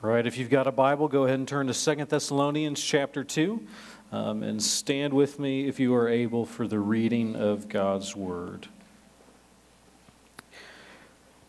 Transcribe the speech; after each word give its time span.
Right, 0.00 0.28
if 0.28 0.38
you've 0.38 0.48
got 0.48 0.68
a 0.68 0.72
Bible, 0.72 1.08
go 1.08 1.24
ahead 1.24 1.40
and 1.40 1.48
turn 1.48 1.66
to 1.66 1.74
Second 1.74 2.08
Thessalonians 2.08 2.80
chapter 2.80 3.24
2 3.24 3.66
um, 4.12 4.44
and 4.44 4.62
stand 4.62 5.12
with 5.12 5.40
me 5.40 5.66
if 5.66 5.80
you 5.80 5.92
are 5.96 6.08
able 6.08 6.46
for 6.46 6.68
the 6.68 6.78
reading 6.78 7.34
of 7.34 7.68
God's 7.68 8.14
Word. 8.14 8.68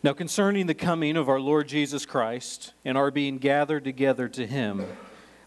Now, 0.02 0.14
concerning 0.14 0.66
the 0.66 0.74
coming 0.74 1.16
of 1.16 1.28
our 1.28 1.38
Lord 1.38 1.68
Jesus 1.68 2.04
Christ 2.04 2.72
and 2.84 2.98
our 2.98 3.12
being 3.12 3.38
gathered 3.38 3.84
together 3.84 4.28
to 4.30 4.44
Him, 4.48 4.84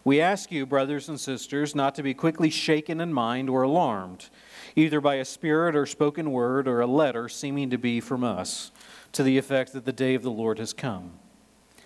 we 0.05 0.21
ask 0.21 0.49
you, 0.49 0.65
brothers 0.65 1.09
and 1.09 1.19
sisters, 1.19 1.75
not 1.75 1.95
to 1.95 2.03
be 2.03 2.13
quickly 2.13 2.49
shaken 2.49 3.01
in 3.01 3.11
mind 3.11 3.49
or 3.49 3.63
alarmed, 3.63 4.29
either 4.77 5.01
by 5.01 5.15
a 5.15 5.25
spirit 5.25 5.75
or 5.75 5.85
spoken 5.85 6.31
word 6.31 6.69
or 6.69 6.79
a 6.79 6.87
letter 6.87 7.27
seeming 7.27 7.69
to 7.69 7.77
be 7.77 7.99
from 7.99 8.23
us, 8.23 8.71
to 9.11 9.23
the 9.23 9.37
effect 9.37 9.73
that 9.73 9.83
the 9.83 9.91
day 9.91 10.15
of 10.15 10.23
the 10.23 10.31
Lord 10.31 10.57
has 10.57 10.71
come. 10.71 11.19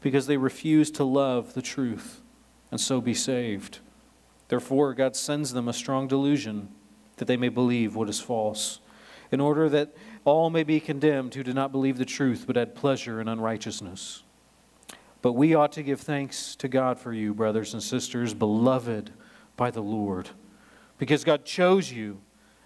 because 0.00 0.26
they 0.26 0.36
refuse 0.36 0.90
to 0.92 1.04
love 1.04 1.54
the 1.54 1.62
truth 1.62 2.20
and 2.70 2.80
so 2.80 3.00
be 3.00 3.14
saved. 3.14 3.80
Therefore, 4.48 4.94
God 4.94 5.16
sends 5.16 5.52
them 5.52 5.68
a 5.68 5.72
strong 5.72 6.08
delusion 6.08 6.68
that 7.16 7.26
they 7.26 7.36
may 7.36 7.48
believe 7.48 7.94
what 7.94 8.08
is 8.08 8.20
false, 8.20 8.80
in 9.30 9.40
order 9.40 9.68
that 9.68 9.94
all 10.24 10.50
may 10.50 10.62
be 10.62 10.80
condemned 10.80 11.34
who 11.34 11.42
do 11.42 11.52
not 11.52 11.72
believe 11.72 11.98
the 11.98 12.04
truth 12.04 12.44
but 12.46 12.56
had 12.56 12.74
pleasure 12.74 13.20
in 13.20 13.28
unrighteousness. 13.28 14.22
But 15.20 15.32
we 15.32 15.54
ought 15.54 15.72
to 15.72 15.82
give 15.82 16.00
thanks 16.00 16.54
to 16.56 16.68
God 16.68 16.98
for 16.98 17.12
you, 17.12 17.34
brothers 17.34 17.74
and 17.74 17.82
sisters, 17.82 18.34
beloved 18.34 19.10
by 19.56 19.70
the 19.70 19.82
Lord, 19.82 20.30
because 20.96 21.24
God 21.24 21.44
chose 21.44 21.90
you 21.90 22.20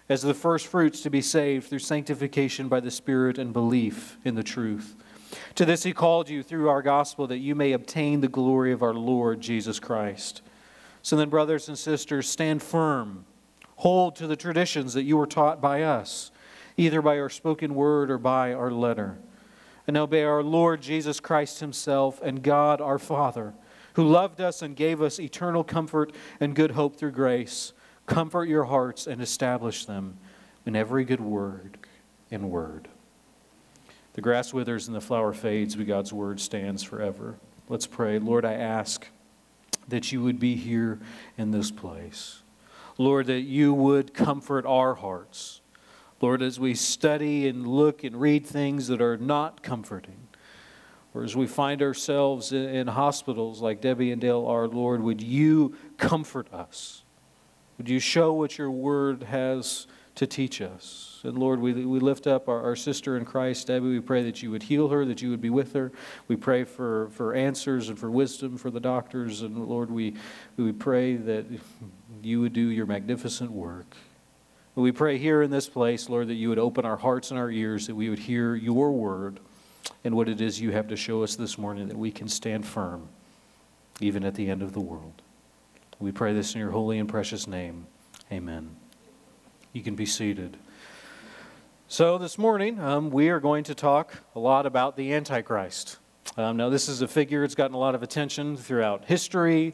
as 0.07 0.21
the 0.21 0.33
first 0.33 0.67
fruits 0.67 1.01
to 1.01 1.09
be 1.09 1.21
saved 1.21 1.67
through 1.67 1.79
sanctification 1.79 2.67
by 2.67 2.79
the 2.79 2.91
Spirit 2.91 3.37
and 3.37 3.51
belief 3.51 4.17
in 4.23 4.35
the 4.35 4.43
truth. 4.43 4.95
To 5.55 5.65
this 5.65 5.83
he 5.83 5.93
called 5.93 6.29
you 6.29 6.43
through 6.43 6.69
our 6.69 6.81
gospel 6.81 7.27
that 7.27 7.37
you 7.37 7.55
may 7.55 7.71
obtain 7.71 8.21
the 8.21 8.27
glory 8.27 8.71
of 8.71 8.83
our 8.83 8.93
Lord 8.93 9.41
Jesus 9.41 9.79
Christ. 9.79 10.41
So 11.01 11.15
then, 11.15 11.29
brothers 11.29 11.67
and 11.67 11.77
sisters, 11.77 12.29
stand 12.29 12.63
firm. 12.63 13.25
Hold 13.77 14.15
to 14.15 14.27
the 14.27 14.35
traditions 14.35 14.93
that 14.93 15.03
you 15.03 15.17
were 15.17 15.27
taught 15.27 15.61
by 15.61 15.83
us, 15.83 16.31
either 16.77 17.01
by 17.01 17.19
our 17.19 17.29
spoken 17.29 17.75
word 17.75 18.09
or 18.09 18.17
by 18.17 18.53
our 18.53 18.71
letter. 18.71 19.17
And 19.85 19.97
obey 19.97 20.23
our 20.23 20.41
Lord 20.41 20.81
Jesus 20.81 21.19
Christ 21.19 21.59
himself 21.59 22.21
and 22.21 22.41
God 22.41 22.79
our 22.79 22.99
Father, 22.99 23.53
who 23.93 24.07
loved 24.07 24.39
us 24.39 24.61
and 24.61 24.75
gave 24.75 25.01
us 25.01 25.19
eternal 25.19 25.63
comfort 25.63 26.13
and 26.39 26.55
good 26.55 26.71
hope 26.71 26.95
through 26.95 27.11
grace. 27.11 27.73
Comfort 28.05 28.45
your 28.45 28.65
hearts 28.65 29.07
and 29.07 29.21
establish 29.21 29.85
them 29.85 30.17
in 30.65 30.75
every 30.75 31.03
good 31.03 31.21
word 31.21 31.77
and 32.31 32.49
word. 32.49 32.87
The 34.13 34.21
grass 34.21 34.53
withers 34.53 34.87
and 34.87 34.95
the 34.95 35.01
flower 35.01 35.33
fades, 35.33 35.75
but 35.75 35.87
God's 35.87 36.13
word 36.13 36.39
stands 36.39 36.83
forever. 36.83 37.37
Let's 37.67 37.87
pray. 37.87 38.19
Lord, 38.19 38.45
I 38.45 38.53
ask 38.53 39.07
that 39.87 40.11
you 40.11 40.21
would 40.21 40.39
be 40.39 40.55
here 40.55 40.99
in 41.37 41.51
this 41.51 41.71
place. 41.71 42.43
Lord, 42.97 43.27
that 43.27 43.41
you 43.41 43.73
would 43.73 44.13
comfort 44.13 44.65
our 44.65 44.93
hearts. 44.95 45.61
Lord, 46.21 46.41
as 46.41 46.59
we 46.59 46.75
study 46.75 47.47
and 47.47 47.67
look 47.67 48.03
and 48.03 48.15
read 48.15 48.45
things 48.45 48.87
that 48.87 49.01
are 49.01 49.17
not 49.17 49.63
comforting, 49.63 50.27
or 51.13 51.23
as 51.23 51.35
we 51.35 51.47
find 51.47 51.81
ourselves 51.81 52.51
in, 52.53 52.87
hospitals 52.87 53.61
like 53.61 53.81
Debbie 53.81 54.11
and 54.11 54.21
Dale 54.21 54.45
are, 54.47 54.67
Lord, 54.67 55.01
would 55.01 55.21
you 55.21 55.75
comfort 55.97 56.51
us? 56.53 57.03
Would 57.77 57.89
you 57.89 57.99
show 57.99 58.33
what 58.33 58.57
your 58.57 58.71
word 58.71 59.23
has 59.23 59.87
to 60.15 60.27
teach 60.27 60.61
us? 60.61 61.21
And 61.23 61.37
Lord, 61.37 61.59
we, 61.59 61.73
we 61.85 61.99
lift 61.99 62.27
up 62.27 62.49
our, 62.49 62.61
our 62.61 62.75
sister 62.75 63.17
in 63.17 63.25
Christ, 63.25 63.67
Debbie. 63.67 63.87
We 63.87 63.99
pray 63.99 64.23
that 64.23 64.43
you 64.43 64.51
would 64.51 64.63
heal 64.63 64.89
her, 64.89 65.05
that 65.05 65.21
you 65.21 65.29
would 65.29 65.41
be 65.41 65.49
with 65.49 65.73
her. 65.73 65.91
We 66.27 66.35
pray 66.35 66.63
for, 66.63 67.09
for 67.09 67.33
answers 67.33 67.89
and 67.89 67.97
for 67.97 68.11
wisdom 68.11 68.57
for 68.57 68.69
the 68.69 68.79
doctors. 68.79 69.41
And 69.41 69.57
Lord, 69.57 69.89
we, 69.89 70.15
we 70.57 70.71
pray 70.71 71.15
that 71.15 71.45
you 72.21 72.41
would 72.41 72.53
do 72.53 72.67
your 72.67 72.85
magnificent 72.85 73.51
work. 73.51 73.95
We 74.75 74.91
pray 74.91 75.17
here 75.17 75.43
in 75.43 75.51
this 75.51 75.69
place, 75.69 76.09
Lord, 76.09 76.27
that 76.29 76.33
you 76.33 76.49
would 76.49 76.59
open 76.59 76.83
our 76.83 76.97
hearts 76.97 77.29
and 77.29 77.39
our 77.39 77.51
ears, 77.51 77.87
that 77.87 77.95
we 77.95 78.09
would 78.09 78.19
hear 78.19 78.55
your 78.55 78.91
word 78.91 79.39
and 80.03 80.15
what 80.15 80.27
it 80.27 80.41
is 80.41 80.59
you 80.59 80.71
have 80.71 80.87
to 80.87 80.95
show 80.95 81.23
us 81.23 81.35
this 81.35 81.57
morning, 81.57 81.87
that 81.87 81.97
we 81.97 82.11
can 82.11 82.27
stand 82.27 82.65
firm 82.65 83.07
even 83.99 84.23
at 84.23 84.35
the 84.35 84.49
end 84.49 84.61
of 84.61 84.73
the 84.73 84.79
world. 84.79 85.21
We 85.99 86.11
pray 86.11 86.33
this 86.33 86.55
in 86.55 86.59
your 86.59 86.71
holy 86.71 86.97
and 86.97 87.07
precious 87.07 87.47
name. 87.47 87.85
Amen. 88.31 88.82
You 89.73 89.81
can 89.81 89.95
be 89.95 90.05
seated. 90.05 90.55
So, 91.87 92.19
this 92.19 92.37
morning, 92.37 92.79
um, 92.79 93.09
we 93.09 93.29
are 93.29 93.39
going 93.39 93.63
to 93.63 93.73
talk 93.73 94.13
a 94.35 94.39
lot 94.39 94.67
about 94.67 94.95
the 94.95 95.11
Antichrist. 95.11 95.97
Um, 96.37 96.57
now, 96.57 96.69
this 96.69 96.87
is 96.87 97.01
a 97.01 97.07
figure 97.07 97.41
that's 97.41 97.55
gotten 97.55 97.73
a 97.73 97.79
lot 97.79 97.95
of 97.95 98.03
attention 98.03 98.55
throughout 98.55 99.05
history. 99.05 99.73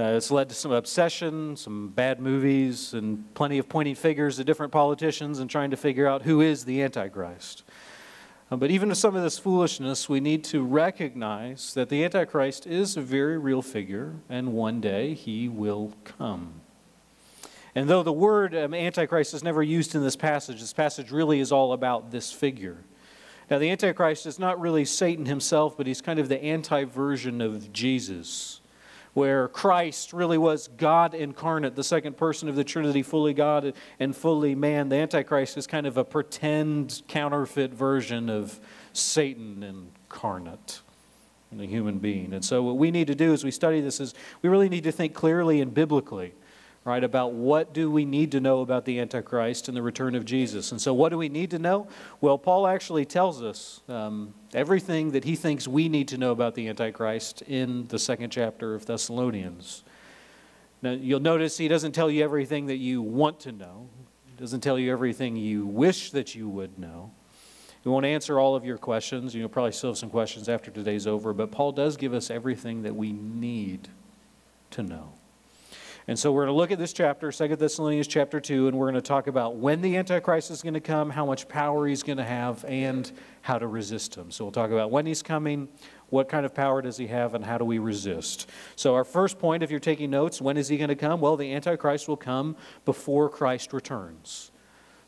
Uh, 0.00 0.14
it's 0.16 0.32
led 0.32 0.48
to 0.48 0.54
some 0.56 0.72
obsession, 0.72 1.56
some 1.56 1.90
bad 1.90 2.18
movies, 2.18 2.92
and 2.92 3.32
plenty 3.34 3.58
of 3.58 3.68
pointing 3.68 3.94
fingers 3.94 4.40
at 4.40 4.46
different 4.46 4.72
politicians 4.72 5.38
and 5.38 5.48
trying 5.48 5.70
to 5.70 5.76
figure 5.76 6.08
out 6.08 6.22
who 6.22 6.40
is 6.40 6.64
the 6.64 6.82
Antichrist. 6.82 7.62
Uh, 8.50 8.56
but 8.56 8.72
even 8.72 8.88
with 8.88 8.98
some 8.98 9.14
of 9.14 9.22
this 9.22 9.38
foolishness, 9.38 10.08
we 10.08 10.18
need 10.18 10.42
to 10.42 10.64
recognize 10.64 11.72
that 11.74 11.88
the 11.88 12.04
Antichrist 12.04 12.66
is 12.66 12.96
a 12.96 13.00
very 13.00 13.38
real 13.38 13.62
figure, 13.62 14.16
and 14.28 14.52
one 14.52 14.80
day 14.80 15.14
he 15.14 15.48
will 15.48 15.92
come. 16.02 16.59
And 17.74 17.88
though 17.88 18.02
the 18.02 18.12
word 18.12 18.54
um, 18.54 18.74
Antichrist 18.74 19.34
is 19.34 19.44
never 19.44 19.62
used 19.62 19.94
in 19.94 20.02
this 20.02 20.16
passage, 20.16 20.60
this 20.60 20.72
passage 20.72 21.10
really 21.10 21.40
is 21.40 21.52
all 21.52 21.72
about 21.72 22.10
this 22.10 22.32
figure. 22.32 22.78
Now, 23.50 23.58
the 23.58 23.70
Antichrist 23.70 24.26
is 24.26 24.38
not 24.38 24.60
really 24.60 24.84
Satan 24.84 25.26
himself, 25.26 25.76
but 25.76 25.86
he's 25.86 26.00
kind 26.00 26.18
of 26.18 26.28
the 26.28 26.42
anti 26.42 26.84
version 26.84 27.40
of 27.40 27.72
Jesus, 27.72 28.60
where 29.12 29.48
Christ 29.48 30.12
really 30.12 30.38
was 30.38 30.68
God 30.68 31.14
incarnate, 31.14 31.74
the 31.74 31.82
second 31.82 32.16
person 32.16 32.48
of 32.48 32.54
the 32.54 32.62
Trinity, 32.62 33.02
fully 33.02 33.34
God 33.34 33.72
and 33.98 34.14
fully 34.14 34.54
man. 34.54 34.88
The 34.88 34.96
Antichrist 34.96 35.56
is 35.56 35.66
kind 35.66 35.86
of 35.86 35.96
a 35.96 36.04
pretend 36.04 37.02
counterfeit 37.08 37.72
version 37.72 38.30
of 38.30 38.60
Satan 38.92 39.64
incarnate 39.64 40.80
in 41.50 41.60
a 41.60 41.66
human 41.66 41.98
being. 41.98 42.32
And 42.32 42.44
so, 42.44 42.62
what 42.62 42.76
we 42.76 42.92
need 42.92 43.08
to 43.08 43.16
do 43.16 43.32
as 43.32 43.42
we 43.42 43.50
study 43.50 43.80
this 43.80 43.98
is 43.98 44.14
we 44.42 44.48
really 44.48 44.68
need 44.68 44.84
to 44.84 44.92
think 44.92 45.12
clearly 45.12 45.60
and 45.60 45.74
biblically 45.74 46.34
right, 46.84 47.04
about 47.04 47.32
what 47.32 47.74
do 47.74 47.90
we 47.90 48.04
need 48.04 48.32
to 48.32 48.40
know 48.40 48.60
about 48.60 48.84
the 48.84 48.98
Antichrist 49.00 49.68
and 49.68 49.76
the 49.76 49.82
return 49.82 50.14
of 50.14 50.24
Jesus. 50.24 50.72
And 50.72 50.80
so, 50.80 50.94
what 50.94 51.10
do 51.10 51.18
we 51.18 51.28
need 51.28 51.50
to 51.50 51.58
know? 51.58 51.88
Well, 52.20 52.38
Paul 52.38 52.66
actually 52.66 53.04
tells 53.04 53.42
us 53.42 53.82
um, 53.88 54.34
everything 54.54 55.10
that 55.12 55.24
he 55.24 55.36
thinks 55.36 55.68
we 55.68 55.88
need 55.88 56.08
to 56.08 56.18
know 56.18 56.32
about 56.32 56.54
the 56.54 56.68
Antichrist 56.68 57.42
in 57.42 57.86
the 57.88 57.98
second 57.98 58.30
chapter 58.30 58.74
of 58.74 58.86
Thessalonians. 58.86 59.84
Now, 60.82 60.92
you'll 60.92 61.20
notice 61.20 61.58
he 61.58 61.68
doesn't 61.68 61.92
tell 61.92 62.10
you 62.10 62.24
everything 62.24 62.66
that 62.66 62.78
you 62.78 63.02
want 63.02 63.40
to 63.40 63.52
know, 63.52 63.88
he 64.26 64.32
doesn't 64.40 64.60
tell 64.60 64.78
you 64.78 64.90
everything 64.90 65.36
you 65.36 65.66
wish 65.66 66.12
that 66.12 66.34
you 66.34 66.48
would 66.48 66.78
know. 66.78 67.12
He 67.82 67.88
won't 67.88 68.04
answer 68.04 68.38
all 68.38 68.54
of 68.54 68.64
your 68.64 68.76
questions. 68.76 69.34
You'll 69.34 69.48
probably 69.48 69.72
still 69.72 69.90
have 69.90 69.98
some 69.98 70.10
questions 70.10 70.50
after 70.50 70.70
today's 70.70 71.06
over, 71.06 71.32
but 71.32 71.50
Paul 71.50 71.72
does 71.72 71.96
give 71.96 72.12
us 72.12 72.30
everything 72.30 72.82
that 72.82 72.94
we 72.94 73.12
need 73.12 73.88
to 74.72 74.82
know. 74.82 75.12
And 76.10 76.18
so 76.18 76.32
we're 76.32 76.44
going 76.44 76.54
to 76.54 76.58
look 76.58 76.72
at 76.72 76.78
this 76.80 76.92
chapter, 76.92 77.30
2 77.30 77.54
Thessalonians 77.54 78.08
chapter 78.08 78.40
2, 78.40 78.66
and 78.66 78.76
we're 78.76 78.86
going 78.86 78.96
to 78.96 79.00
talk 79.00 79.28
about 79.28 79.58
when 79.58 79.80
the 79.80 79.96
Antichrist 79.96 80.50
is 80.50 80.60
going 80.60 80.74
to 80.74 80.80
come, 80.80 81.08
how 81.08 81.24
much 81.24 81.46
power 81.46 81.86
he's 81.86 82.02
going 82.02 82.18
to 82.18 82.24
have, 82.24 82.64
and 82.64 83.12
how 83.42 83.60
to 83.60 83.68
resist 83.68 84.16
him. 84.16 84.32
So 84.32 84.44
we'll 84.44 84.50
talk 84.50 84.72
about 84.72 84.90
when 84.90 85.06
he's 85.06 85.22
coming, 85.22 85.68
what 86.08 86.28
kind 86.28 86.44
of 86.44 86.52
power 86.52 86.82
does 86.82 86.96
he 86.96 87.06
have, 87.06 87.36
and 87.36 87.44
how 87.44 87.58
do 87.58 87.64
we 87.64 87.78
resist? 87.78 88.50
So, 88.74 88.96
our 88.96 89.04
first 89.04 89.38
point, 89.38 89.62
if 89.62 89.70
you're 89.70 89.78
taking 89.78 90.10
notes, 90.10 90.42
when 90.42 90.56
is 90.56 90.66
he 90.66 90.78
going 90.78 90.88
to 90.88 90.96
come? 90.96 91.20
Well, 91.20 91.36
the 91.36 91.54
Antichrist 91.54 92.08
will 92.08 92.16
come 92.16 92.56
before 92.84 93.28
Christ 93.28 93.72
returns. 93.72 94.50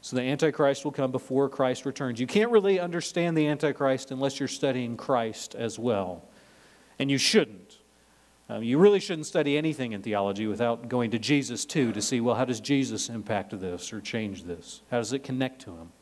So, 0.02 0.14
the 0.14 0.22
Antichrist 0.22 0.84
will 0.84 0.92
come 0.92 1.10
before 1.10 1.48
Christ 1.48 1.84
returns. 1.84 2.20
You 2.20 2.28
can't 2.28 2.52
really 2.52 2.78
understand 2.78 3.36
the 3.36 3.48
Antichrist 3.48 4.12
unless 4.12 4.38
you're 4.38 4.46
studying 4.46 4.96
Christ 4.96 5.56
as 5.56 5.80
well. 5.80 6.28
And 7.00 7.10
you 7.10 7.18
shouldn't. 7.18 7.81
Um, 8.52 8.62
you 8.62 8.76
really 8.76 9.00
shouldn't 9.00 9.26
study 9.26 9.56
anything 9.56 9.92
in 9.92 10.02
theology 10.02 10.46
without 10.46 10.86
going 10.86 11.10
to 11.12 11.18
Jesus 11.18 11.64
too 11.64 11.90
to 11.92 12.02
see, 12.02 12.20
well, 12.20 12.34
how 12.34 12.44
does 12.44 12.60
Jesus 12.60 13.08
impact 13.08 13.58
this 13.58 13.94
or 13.94 14.00
change 14.02 14.44
this? 14.44 14.82
How 14.90 14.98
does 14.98 15.14
it 15.14 15.20
connect 15.20 15.62
to 15.62 15.70
him? 15.70 15.92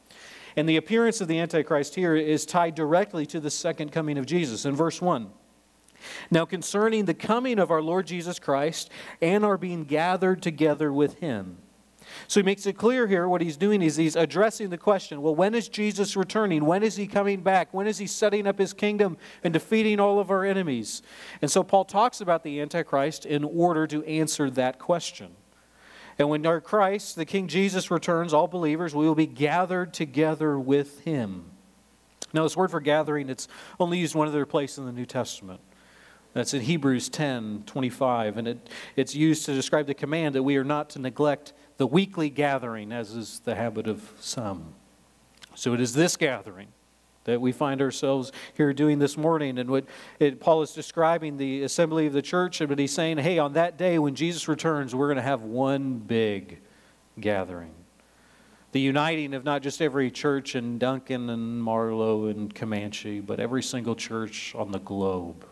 And 0.57 0.69
the 0.69 0.77
appearance 0.77 1.21
of 1.21 1.29
the 1.29 1.39
Antichrist 1.39 1.95
here 1.95 2.17
is 2.17 2.45
tied 2.45 2.75
directly 2.75 3.25
to 3.27 3.39
the 3.39 3.53
second 3.53 3.93
coming 3.93 4.19
of 4.19 4.27
Jesus. 4.27 4.65
In 4.65 4.75
verse 4.75 5.01
1, 5.01 5.31
now 6.33 6.45
concerning 6.45 7.05
the 7.05 7.15
coming 7.15 7.61
of 7.61 7.71
our 7.71 7.83
Lord 7.83 8.09
Jesus 8.09 8.41
Christ 8.41 8.91
and 9.23 9.45
our 9.45 9.57
being 9.57 9.85
gathered 9.85 10.43
together 10.43 10.93
with 10.93 11.21
him. 11.21 11.59
So 12.29 12.41
he 12.41 12.45
makes 12.45 12.67
it 12.67 12.75
clear 12.77 13.07
here 13.07 13.29
what 13.29 13.41
he's 13.41 13.57
doing 13.57 13.83
is 13.83 13.97
he's 13.97 14.17
addressing 14.17 14.71
the 14.71 14.79
question 14.79 15.23
well, 15.23 15.35
when 15.35 15.55
is 15.55 15.69
Jesus 15.69 16.17
returning? 16.17 16.65
When 16.65 16.83
is 16.83 16.97
he 16.97 17.07
coming 17.07 17.41
back? 17.41 17.73
When 17.73 17.87
is 17.87 17.99
he 17.99 18.07
setting 18.07 18.47
up 18.47 18.59
his 18.59 18.73
kingdom 18.73 19.17
and 19.43 19.53
defeating 19.53 20.01
all 20.01 20.19
of 20.19 20.31
our 20.31 20.45
enemies? 20.45 21.03
And 21.43 21.51
so 21.51 21.63
Paul 21.63 21.85
talks 21.85 22.21
about 22.21 22.43
the 22.43 22.61
Antichrist 22.61 23.27
in 23.27 23.45
order 23.45 23.87
to 23.87 24.05
answer 24.05 24.51
that 24.51 24.79
question. 24.79 25.35
And 26.19 26.29
when 26.29 26.45
our 26.45 26.61
Christ, 26.61 27.17
the 27.17 27.25
King 27.25 27.49
Jesus, 27.49 27.91
returns, 27.91 28.35
all 28.35 28.47
believers, 28.47 28.95
we 28.95 29.07
will 29.07 29.15
be 29.15 29.27
gathered 29.27 29.95
together 29.95 30.59
with 30.59 31.01
him. 31.01 31.47
Now, 32.33 32.43
this 32.43 32.57
word 32.57 32.71
for 32.71 32.81
gathering, 32.81 33.29
it's 33.29 33.49
only 33.79 33.99
used 33.99 34.15
one 34.15 34.29
other 34.29 34.47
place 34.47 34.79
in 34.79 34.87
the 34.87 34.93
New 34.93 35.07
Testament. 35.07 35.61
That's 36.33 36.55
in 36.55 36.61
Hebrews 36.61 37.09
10 37.09 37.65
25. 37.67 38.37
And 38.37 38.49
it, 38.49 38.71
it's 38.97 39.15
used 39.15 39.47
to 39.47 39.55
describe 39.55 39.87
the 39.87 39.95
command 39.95 40.35
that 40.35 40.43
we 40.43 40.57
are 40.57 40.65
not 40.65 40.91
to 40.91 40.99
neglect 40.99 41.53
the 41.81 41.87
weekly 41.87 42.29
gathering, 42.29 42.93
as 42.93 43.15
is 43.15 43.41
the 43.47 43.55
habit 43.55 43.87
of 43.87 44.13
some. 44.21 44.75
So 45.55 45.73
it 45.73 45.81
is 45.81 45.95
this 45.95 46.15
gathering 46.15 46.69
that 47.25 47.41
we 47.41 47.53
find 47.53 47.81
ourselves 47.81 48.33
here 48.53 48.75
doing 48.75 48.99
this 48.99 49.17
morning. 49.17 49.57
And 49.57 49.71
what 49.71 49.87
it, 50.19 50.41
Paul 50.41 50.61
is 50.61 50.75
describing 50.75 51.39
the 51.39 51.63
assembly 51.63 52.07
of 52.07 52.13
the 52.13 52.21
church, 52.21 52.59
but 52.59 52.79
he's 52.79 52.93
saying, 52.93 53.17
hey, 53.17 53.39
on 53.39 53.55
that 53.55 53.79
day 53.79 53.99
when 53.99 54.15
Jesus 54.15 54.47
returns, 54.47 54.95
we're 54.95 55.07
going 55.07 55.17
to 55.17 55.23
have 55.23 55.41
one 55.41 55.95
big 55.95 56.59
gathering. 57.19 57.73
The 58.73 58.81
uniting 58.81 59.33
of 59.33 59.45
not 59.45 59.63
just 59.63 59.81
every 59.81 60.11
church 60.11 60.55
in 60.55 60.77
Duncan 60.77 61.31
and 61.31 61.63
Marlow 61.63 62.27
and 62.27 62.55
Comanche, 62.55 63.21
but 63.21 63.41
every 63.41 63.63
single 63.63 63.95
church 63.95 64.55
on 64.55 64.71
the 64.71 64.81
globe. 64.81 65.47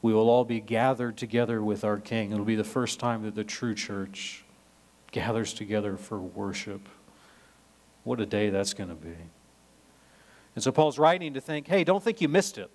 We 0.00 0.14
will 0.14 0.30
all 0.30 0.46
be 0.46 0.60
gathered 0.60 1.18
together 1.18 1.62
with 1.62 1.84
our 1.84 1.98
King. 1.98 2.32
It'll 2.32 2.46
be 2.46 2.56
the 2.56 2.64
first 2.64 2.98
time 2.98 3.24
that 3.24 3.34
the 3.34 3.44
true 3.44 3.74
church 3.74 4.46
gathers 5.10 5.52
together 5.52 5.96
for 5.96 6.18
worship. 6.20 6.88
What 8.04 8.20
a 8.20 8.26
day 8.26 8.50
that's 8.50 8.74
going 8.74 8.90
to 8.90 8.96
be. 8.96 9.16
And 10.54 10.62
so 10.62 10.72
Paul's 10.72 10.98
writing 10.98 11.34
to 11.34 11.40
think, 11.40 11.68
hey, 11.68 11.84
don't 11.84 12.02
think 12.02 12.20
you 12.20 12.28
missed 12.28 12.58
it. 12.58 12.70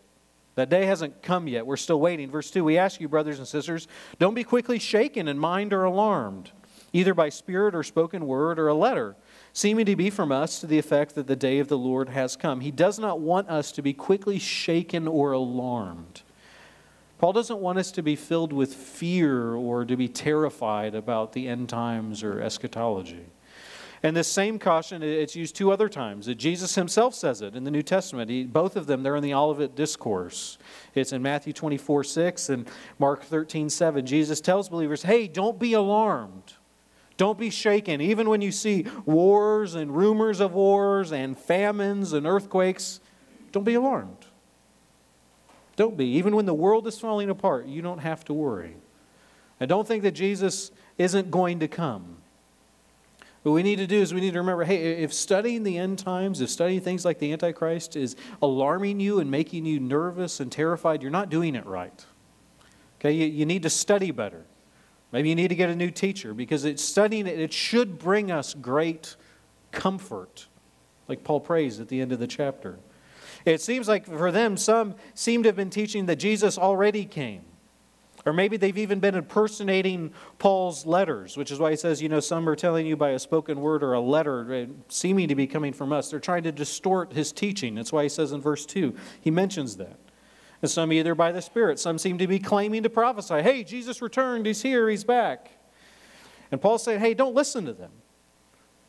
That 0.55 0.69
day 0.69 0.85
hasn't 0.85 1.23
come 1.23 1.47
yet. 1.47 1.65
We're 1.65 1.77
still 1.77 1.99
waiting. 1.99 2.29
Verse 2.29 2.51
2 2.51 2.63
We 2.63 2.77
ask 2.77 3.01
you, 3.01 3.07
brothers 3.07 3.39
and 3.39 3.47
sisters, 3.47 3.87
don't 4.19 4.35
be 4.35 4.43
quickly 4.43 4.79
shaken 4.79 5.27
in 5.27 5.39
mind 5.39 5.73
or 5.73 5.83
alarmed, 5.83 6.51
either 6.91 7.13
by 7.13 7.29
spirit 7.29 7.73
or 7.73 7.83
spoken 7.83 8.27
word 8.27 8.59
or 8.59 8.67
a 8.67 8.75
letter, 8.75 9.15
seeming 9.51 9.85
to 9.87 9.95
be 9.95 10.09
from 10.09 10.31
us 10.31 10.59
to 10.59 10.67
the 10.67 10.77
effect 10.77 11.15
that 11.15 11.27
the 11.27 11.35
day 11.35 11.59
of 11.59 11.69
the 11.69 11.77
Lord 11.77 12.09
has 12.09 12.35
come. 12.35 12.59
He 12.59 12.71
does 12.71 12.99
not 12.99 13.19
want 13.19 13.49
us 13.49 13.71
to 13.73 13.81
be 13.81 13.93
quickly 13.93 14.37
shaken 14.37 15.07
or 15.07 15.31
alarmed. 15.31 16.22
Paul 17.23 17.31
doesn't 17.31 17.59
want 17.59 17.79
us 17.79 17.89
to 17.93 18.03
be 18.03 18.17
filled 18.17 18.51
with 18.51 18.73
fear 18.73 19.53
or 19.53 19.85
to 19.85 19.95
be 19.95 20.09
terrified 20.09 20.93
about 20.93 21.31
the 21.31 21.47
end 21.47 21.69
times 21.69 22.21
or 22.21 22.41
eschatology. 22.41 23.27
And 24.03 24.13
this 24.13 24.27
same 24.27 24.59
caution, 24.59 25.01
it's 25.01 25.33
used 25.33 25.55
two 25.55 25.71
other 25.71 25.87
times. 25.87 26.25
Jesus 26.35 26.75
himself 26.75 27.15
says 27.15 27.41
it 27.41 27.55
in 27.55 27.63
the 27.63 27.71
New 27.71 27.81
Testament. 27.81 28.29
He, 28.29 28.43
both 28.43 28.75
of 28.75 28.87
them, 28.87 29.03
they're 29.03 29.15
in 29.15 29.23
the 29.23 29.33
Olivet 29.33 29.73
Discourse. 29.73 30.57
It's 30.95 31.13
in 31.13 31.21
Matthew 31.21 31.53
24, 31.53 32.03
6 32.03 32.49
and 32.49 32.69
Mark 32.99 33.23
13, 33.23 33.69
7. 33.69 34.05
Jesus 34.05 34.41
tells 34.41 34.67
believers, 34.67 35.03
hey, 35.03 35.29
don't 35.29 35.57
be 35.57 35.71
alarmed. 35.71 36.55
Don't 37.15 37.39
be 37.39 37.49
shaken. 37.49 38.01
Even 38.01 38.27
when 38.27 38.41
you 38.41 38.51
see 38.51 38.85
wars 39.05 39.75
and 39.75 39.95
rumors 39.95 40.41
of 40.41 40.51
wars 40.55 41.13
and 41.13 41.37
famines 41.37 42.11
and 42.11 42.27
earthquakes, 42.27 42.99
don't 43.53 43.63
be 43.63 43.75
alarmed. 43.75 44.25
Don't 45.75 45.97
be. 45.97 46.05
Even 46.05 46.35
when 46.35 46.45
the 46.45 46.53
world 46.53 46.87
is 46.87 46.99
falling 46.99 47.29
apart, 47.29 47.67
you 47.67 47.81
don't 47.81 47.99
have 47.99 48.23
to 48.25 48.33
worry. 48.33 48.75
I 49.59 49.65
don't 49.65 49.87
think 49.87 50.03
that 50.03 50.11
Jesus 50.11 50.71
isn't 50.97 51.31
going 51.31 51.59
to 51.59 51.67
come. 51.67 52.17
What 53.43 53.51
we 53.51 53.63
need 53.63 53.75
to 53.77 53.87
do 53.87 53.97
is 53.97 54.13
we 54.13 54.21
need 54.21 54.31
to 54.33 54.39
remember 54.39 54.63
hey, 54.63 55.03
if 55.03 55.13
studying 55.13 55.63
the 55.63 55.77
end 55.77 55.99
times, 55.99 56.39
if 56.39 56.49
studying 56.49 56.79
things 56.79 57.03
like 57.03 57.19
the 57.19 57.33
Antichrist 57.33 57.95
is 57.95 58.15
alarming 58.41 59.01
you 59.01 59.19
and 59.19 59.29
making 59.29 59.65
you 59.65 59.79
nervous 59.81 60.39
and 60.39 60.49
terrified, 60.51 61.01
you're 61.01 61.11
not 61.11 61.29
doing 61.29 61.55
it 61.55 61.65
right. 61.65 62.05
Okay, 62.99 63.11
you, 63.11 63.25
you 63.25 63.45
need 63.45 63.63
to 63.63 63.69
study 63.69 64.11
better. 64.11 64.45
Maybe 65.11 65.27
you 65.27 65.35
need 65.35 65.49
to 65.49 65.55
get 65.55 65.69
a 65.69 65.75
new 65.75 65.91
teacher 65.91 66.33
because 66.33 66.63
it's 66.63 66.83
studying 66.83 67.27
it, 67.27 67.37
it 67.37 67.51
should 67.51 67.99
bring 67.99 68.31
us 68.31 68.53
great 68.53 69.17
comfort, 69.71 70.47
like 71.09 71.25
Paul 71.25 71.41
prays 71.41 71.81
at 71.81 71.89
the 71.89 71.99
end 71.99 72.13
of 72.13 72.19
the 72.19 72.27
chapter. 72.27 72.79
It 73.45 73.61
seems 73.61 73.87
like 73.87 74.05
for 74.05 74.31
them, 74.31 74.57
some 74.57 74.95
seem 75.13 75.43
to 75.43 75.49
have 75.49 75.55
been 75.55 75.69
teaching 75.69 76.05
that 76.05 76.15
Jesus 76.17 76.57
already 76.57 77.05
came. 77.05 77.43
Or 78.25 78.31
maybe 78.31 78.55
they've 78.55 78.77
even 78.77 78.99
been 78.99 79.15
impersonating 79.15 80.13
Paul's 80.39 80.85
letters, 80.85 81.35
which 81.35 81.51
is 81.51 81.59
why 81.59 81.71
he 81.71 81.75
says, 81.75 82.01
you 82.01 82.07
know, 82.07 82.21
some 82.21 82.47
are 82.47 82.55
telling 82.55 82.87
you 82.87 82.95
by 82.95 83.09
a 83.09 83.19
spoken 83.19 83.59
word 83.59 83.83
or 83.83 83.93
a 83.93 83.99
letter 83.99 84.53
uh, 84.53 84.65
seeming 84.87 85.27
to 85.27 85.35
be 85.35 85.45
coming 85.45 85.73
from 85.73 85.91
us. 85.91 86.09
They're 86.09 86.21
trying 86.21 86.43
to 86.43 86.51
distort 86.51 87.11
his 87.11 87.33
teaching. 87.33 87.75
That's 87.75 87.91
why 87.91 88.03
he 88.03 88.09
says 88.09 88.31
in 88.31 88.39
verse 88.39 88.65
2, 88.65 88.95
he 89.19 89.29
mentions 89.29 89.75
that. 89.77 89.99
And 90.61 90.71
some 90.71 90.93
either 90.93 91.15
by 91.15 91.33
the 91.33 91.41
Spirit, 91.41 91.79
some 91.79 91.97
seem 91.97 92.17
to 92.19 92.27
be 92.27 92.39
claiming 92.39 92.83
to 92.83 92.89
prophesy, 92.89 93.41
hey, 93.41 93.65
Jesus 93.65 94.01
returned, 94.01 94.45
he's 94.45 94.61
here, 94.61 94.87
he's 94.87 95.03
back. 95.03 95.51
And 96.49 96.61
Paul's 96.61 96.83
saying, 96.83 97.01
hey, 97.01 97.13
don't 97.13 97.35
listen 97.35 97.65
to 97.65 97.73
them. 97.73 97.91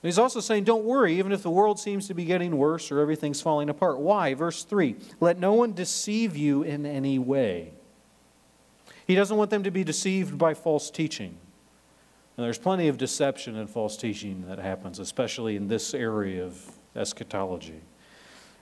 He's 0.05 0.19
also 0.19 0.41
saying, 0.41 0.65
don't 0.65 0.85
worry, 0.85 1.19
even 1.19 1.33
if 1.33 1.43
the 1.43 1.51
world 1.51 1.81
seems 1.81 2.09
to 2.09 2.15
be 2.15 2.27
getting 2.27 2.59
worse 2.59 2.93
or 2.93 3.01
everything's 3.01 3.41
falling 3.41 3.71
apart. 3.71 3.99
Why? 3.99 4.35
Verse 4.35 4.63
3 4.63 4.97
Let 5.19 5.39
no 5.39 5.55
one 5.55 5.73
deceive 5.73 6.37
you 6.37 6.63
in 6.63 6.85
any 6.85 7.19
way. 7.19 7.73
He 9.07 9.15
doesn't 9.15 9.37
want 9.37 9.51
them 9.51 9.63
to 9.63 9.71
be 9.71 9.83
deceived 9.83 10.37
by 10.37 10.53
false 10.53 10.91
teaching. 10.91 11.37
And 12.37 12.45
there's 12.45 12.59
plenty 12.59 12.89
of 12.89 12.99
deception 12.99 13.57
and 13.57 13.71
false 13.71 13.97
teaching 13.97 14.45
that 14.49 14.59
happens, 14.59 14.99
especially 14.99 15.57
in 15.57 15.69
this 15.69 15.95
area 15.95 16.45
of 16.45 16.71
eschatology. 16.95 17.81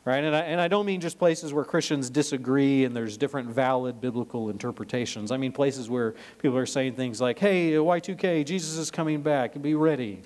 Right? 0.05 0.23
And 0.23 0.35
I, 0.35 0.41
and 0.41 0.61
I 0.61 0.69
don't 0.69 0.85
mean 0.85 1.01
just 1.01 1.19
places 1.19 1.53
where 1.53 1.65
Christians 1.65 2.11
disagree 2.11 2.85
and 2.85 2.95
there's 2.95 3.17
different 3.17 3.49
valid 3.49 4.01
biblical 4.01 4.49
interpretations. 4.51 5.33
I 5.33 5.37
mean 5.39 5.53
places 5.53 5.89
where 5.89 6.15
people 6.39 6.59
are 6.59 6.67
saying 6.67 6.95
things 6.95 7.21
like, 7.21 7.39
hey, 7.39 7.73
Y2K, 7.73 8.45
Jesus 8.45 8.77
is 8.77 8.91
coming 8.91 9.23
back, 9.23 9.61
be 9.61 9.75
ready. 9.75 10.23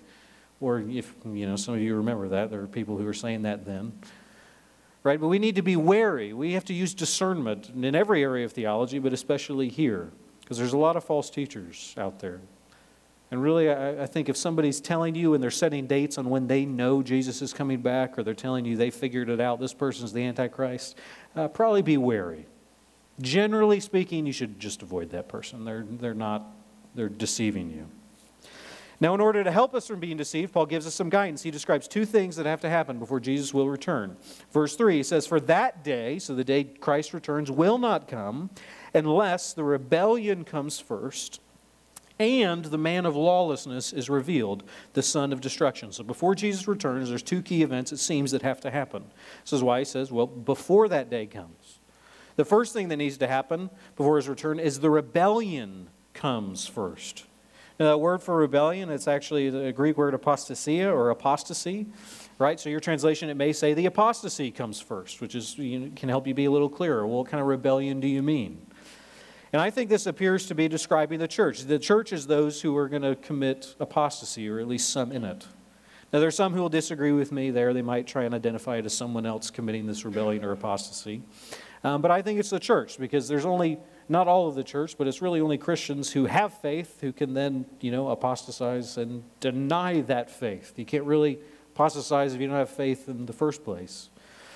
Or 0.60 0.80
if, 0.80 1.14
you 1.25 1.46
know, 1.46 1.56
some 1.56 1.75
of 1.75 1.80
you 1.80 1.96
remember 1.96 2.28
that, 2.28 2.50
there 2.50 2.62
are 2.62 2.66
people 2.66 2.96
who 2.96 3.04
were 3.04 3.12
saying 3.12 3.42
that 3.42 3.64
then 3.64 3.92
right? 5.06 5.20
But 5.20 5.28
we 5.28 5.38
need 5.38 5.54
to 5.54 5.62
be 5.62 5.76
wary. 5.76 6.32
We 6.32 6.54
have 6.54 6.64
to 6.64 6.75
use 6.75 6.92
discernment 6.92 7.70
in 7.70 7.94
every 7.94 8.25
area 8.25 8.44
of 8.44 8.50
theology, 8.50 8.98
but 8.98 9.12
especially 9.12 9.68
here, 9.68 10.10
because 10.40 10.58
there's 10.58 10.72
a 10.72 10.78
lot 10.78 10.96
of 10.96 11.04
false 11.04 11.30
teachers 11.30 11.94
out 11.96 12.18
there. 12.18 12.40
And 13.30 13.40
really, 13.40 13.70
I, 13.70 14.02
I, 14.02 14.06
think 14.06 14.28
if 14.28 14.36
somebody's 14.36 14.80
telling 14.80 15.14
you 15.14 15.34
and 15.34 15.40
they're 15.40 15.50
setting 15.52 15.86
dates 15.86 16.18
on 16.18 16.28
when 16.28 16.48
they 16.48 16.64
know 16.64 17.04
Jesus 17.04 17.40
is 17.40 17.52
coming 17.52 17.82
back, 17.82 18.18
or 18.18 18.25
they're 18.25 18.34
telling 18.34 18.64
you 18.64 18.76
they 18.76 18.90
figured 18.90 19.28
it 19.28 19.40
out, 19.40 19.60
this 19.60 19.72
person's 19.72 20.12
the 20.12 20.25
Antichrist, 20.25 20.96
uh, 21.36 21.46
probably 21.46 21.82
be 21.82 21.96
wary. 21.96 22.46
Generally 23.20 23.80
speaking, 23.80 24.26
you 24.26 24.32
should 24.32 24.58
just 24.58 24.82
avoid 24.82 25.10
that 25.10 25.28
person. 25.28 25.64
They're, 25.64 25.86
they're 25.88 26.14
not, 26.14 26.48
they're 26.96 27.08
deceiving 27.08 27.70
you. 27.70 27.86
Now, 28.98 29.14
in 29.14 29.20
order 29.20 29.44
to 29.44 29.50
help 29.50 29.74
us 29.74 29.86
from 29.86 30.00
being 30.00 30.16
deceived, 30.16 30.52
Paul 30.52 30.66
gives 30.66 30.86
us 30.86 30.94
some 30.94 31.10
guidance. 31.10 31.42
He 31.42 31.50
describes 31.50 31.86
two 31.86 32.06
things 32.06 32.36
that 32.36 32.46
have 32.46 32.62
to 32.62 32.70
happen 32.70 32.98
before 32.98 33.20
Jesus 33.20 33.52
will 33.52 33.68
return. 33.68 34.16
Verse 34.52 34.74
3 34.76 34.96
he 34.96 35.02
says, 35.02 35.26
For 35.26 35.40
that 35.40 35.84
day, 35.84 36.18
so 36.18 36.34
the 36.34 36.44
day 36.44 36.64
Christ 36.64 37.12
returns, 37.12 37.50
will 37.50 37.78
not 37.78 38.08
come 38.08 38.50
unless 38.94 39.52
the 39.52 39.64
rebellion 39.64 40.44
comes 40.44 40.80
first 40.80 41.40
and 42.18 42.64
the 42.64 42.78
man 42.78 43.04
of 43.04 43.14
lawlessness 43.14 43.92
is 43.92 44.08
revealed, 44.08 44.62
the 44.94 45.02
son 45.02 45.32
of 45.32 45.40
destruction. 45.40 45.92
So 45.92 46.02
before 46.02 46.34
Jesus 46.34 46.66
returns, 46.66 47.10
there's 47.10 47.22
two 47.22 47.42
key 47.42 47.62
events, 47.62 47.92
it 47.92 47.98
seems, 47.98 48.30
that 48.30 48.40
have 48.40 48.60
to 48.60 48.70
happen. 48.70 49.04
This 49.42 49.52
is 49.52 49.62
why 49.62 49.80
he 49.80 49.84
says, 49.84 50.10
Well, 50.10 50.26
before 50.26 50.88
that 50.88 51.10
day 51.10 51.26
comes. 51.26 51.80
The 52.36 52.44
first 52.44 52.72
thing 52.72 52.88
that 52.88 52.96
needs 52.96 53.18
to 53.18 53.26
happen 53.26 53.70
before 53.96 54.16
his 54.16 54.28
return 54.28 54.58
is 54.58 54.80
the 54.80 54.90
rebellion 54.90 55.88
comes 56.12 56.66
first. 56.66 57.24
Now, 57.78 57.87
that 57.87 57.99
word 57.99 58.23
for 58.23 58.37
rebellion, 58.37 58.88
it's 58.88 59.06
actually 59.06 59.50
the 59.50 59.71
Greek 59.71 59.99
word 59.99 60.14
apostasia 60.14 60.90
or 60.90 61.11
apostasy, 61.11 61.87
right? 62.38 62.59
So 62.59 62.71
your 62.71 62.80
translation, 62.80 63.28
it 63.28 63.37
may 63.37 63.52
say 63.52 63.75
the 63.75 63.85
apostasy 63.87 64.50
comes 64.50 64.80
first, 64.80 65.21
which 65.21 65.35
is 65.35 65.59
you 65.59 65.78
know, 65.78 65.92
can 65.95 66.09
help 66.09 66.26
you 66.26 66.33
be 66.33 66.47
a 66.47 66.50
little 66.50 66.71
clearer. 66.71 67.06
What 67.06 67.28
kind 67.28 67.40
of 67.40 67.47
rebellion 67.47 68.00
do 68.00 68.09
you 68.09 68.23
mean? 68.23 68.66
And 69.52 69.61
I 69.61 69.71
think 69.71 69.90
this 69.90 70.06
appears 70.06 70.47
to 70.47 70.54
be 70.54 70.68
describing 70.68 71.18
the 71.18 71.28
church. 71.28 71.62
The 71.62 71.78
church 71.78 72.12
is 72.12 72.26
those 72.26 72.62
who 72.62 72.76
are 72.76 72.88
going 72.88 73.02
to 73.02 73.14
commit 73.14 73.75
apostasy, 73.78 74.49
or 74.49 74.59
at 74.59 74.68
least 74.68 74.90
some 74.90 75.12
in 75.12 75.25
it. 75.25 75.47
Now, 76.12 76.21
there 76.21 76.28
are 76.28 76.33
some 76.33 76.54
who 76.54 76.61
will 76.61 76.68
disagree 76.68 77.12
with 77.12 77.30
me 77.30 77.50
there. 77.50 77.75
They 77.75 77.83
might 77.83 78.06
try 78.06 78.25
and 78.25 78.35
identify 78.35 78.76
it 78.76 78.87
as 78.87 78.95
someone 78.95 79.26
else 79.26 79.50
committing 79.50 79.87
this 79.87 80.04
rebellion 80.04 80.45
or 80.45 80.52
apostasy. 80.52 81.23
Um, 81.85 82.00
but 82.00 82.11
I 82.11 82.23
think 82.23 82.40
it's 82.40 82.50
the 82.50 82.61
church 82.61 82.99
because 82.99 83.28
there's 83.28 83.45
only, 83.45 83.78
not 84.08 84.28
all 84.28 84.48
of 84.48 84.54
the 84.54 84.64
church, 84.64 84.96
but 84.96 85.06
it's 85.06 85.20
really 85.20 85.40
only 85.40 85.58
Christians 85.58 86.12
who 86.12 86.26
have 86.26 86.52
faith 86.52 87.00
who 87.00 87.12
can 87.12 87.34
then, 87.34 87.66
you 87.80 87.90
know, 87.90 88.08
apostatize 88.08 88.96
and 88.96 89.22
deny 89.40 90.00
that 90.02 90.30
faith. 90.30 90.75
You 90.76 90.84
can't 90.84 91.04
really 91.04 91.38
apostatize 91.75 92.34
if 92.34 92.40
you 92.40 92.46
don't 92.46 92.56
have 92.56 92.70
faith 92.70 93.08
in 93.08 93.26
the 93.26 93.32
first 93.32 93.64
place. 93.64 94.10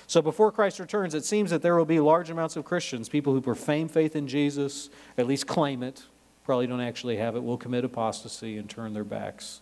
So 0.07 0.21
before 0.21 0.51
Christ 0.51 0.79
returns, 0.79 1.15
it 1.15 1.23
seems 1.23 1.51
that 1.51 1.61
there 1.61 1.77
will 1.77 1.85
be 1.85 2.01
large 2.01 2.29
amounts 2.29 2.57
of 2.57 2.65
Christians, 2.65 3.07
people 3.07 3.31
who 3.31 3.39
profane 3.39 3.87
faith 3.87 4.13
in 4.13 4.27
Jesus, 4.27 4.89
at 5.17 5.25
least 5.25 5.47
claim 5.47 5.83
it, 5.83 6.03
probably 6.43 6.67
don't 6.67 6.81
actually 6.81 7.15
have 7.15 7.37
it, 7.37 7.43
will 7.43 7.57
commit 7.57 7.85
apostasy 7.85 8.57
and 8.57 8.69
turn 8.69 8.93
their 8.93 9.05
backs 9.05 9.61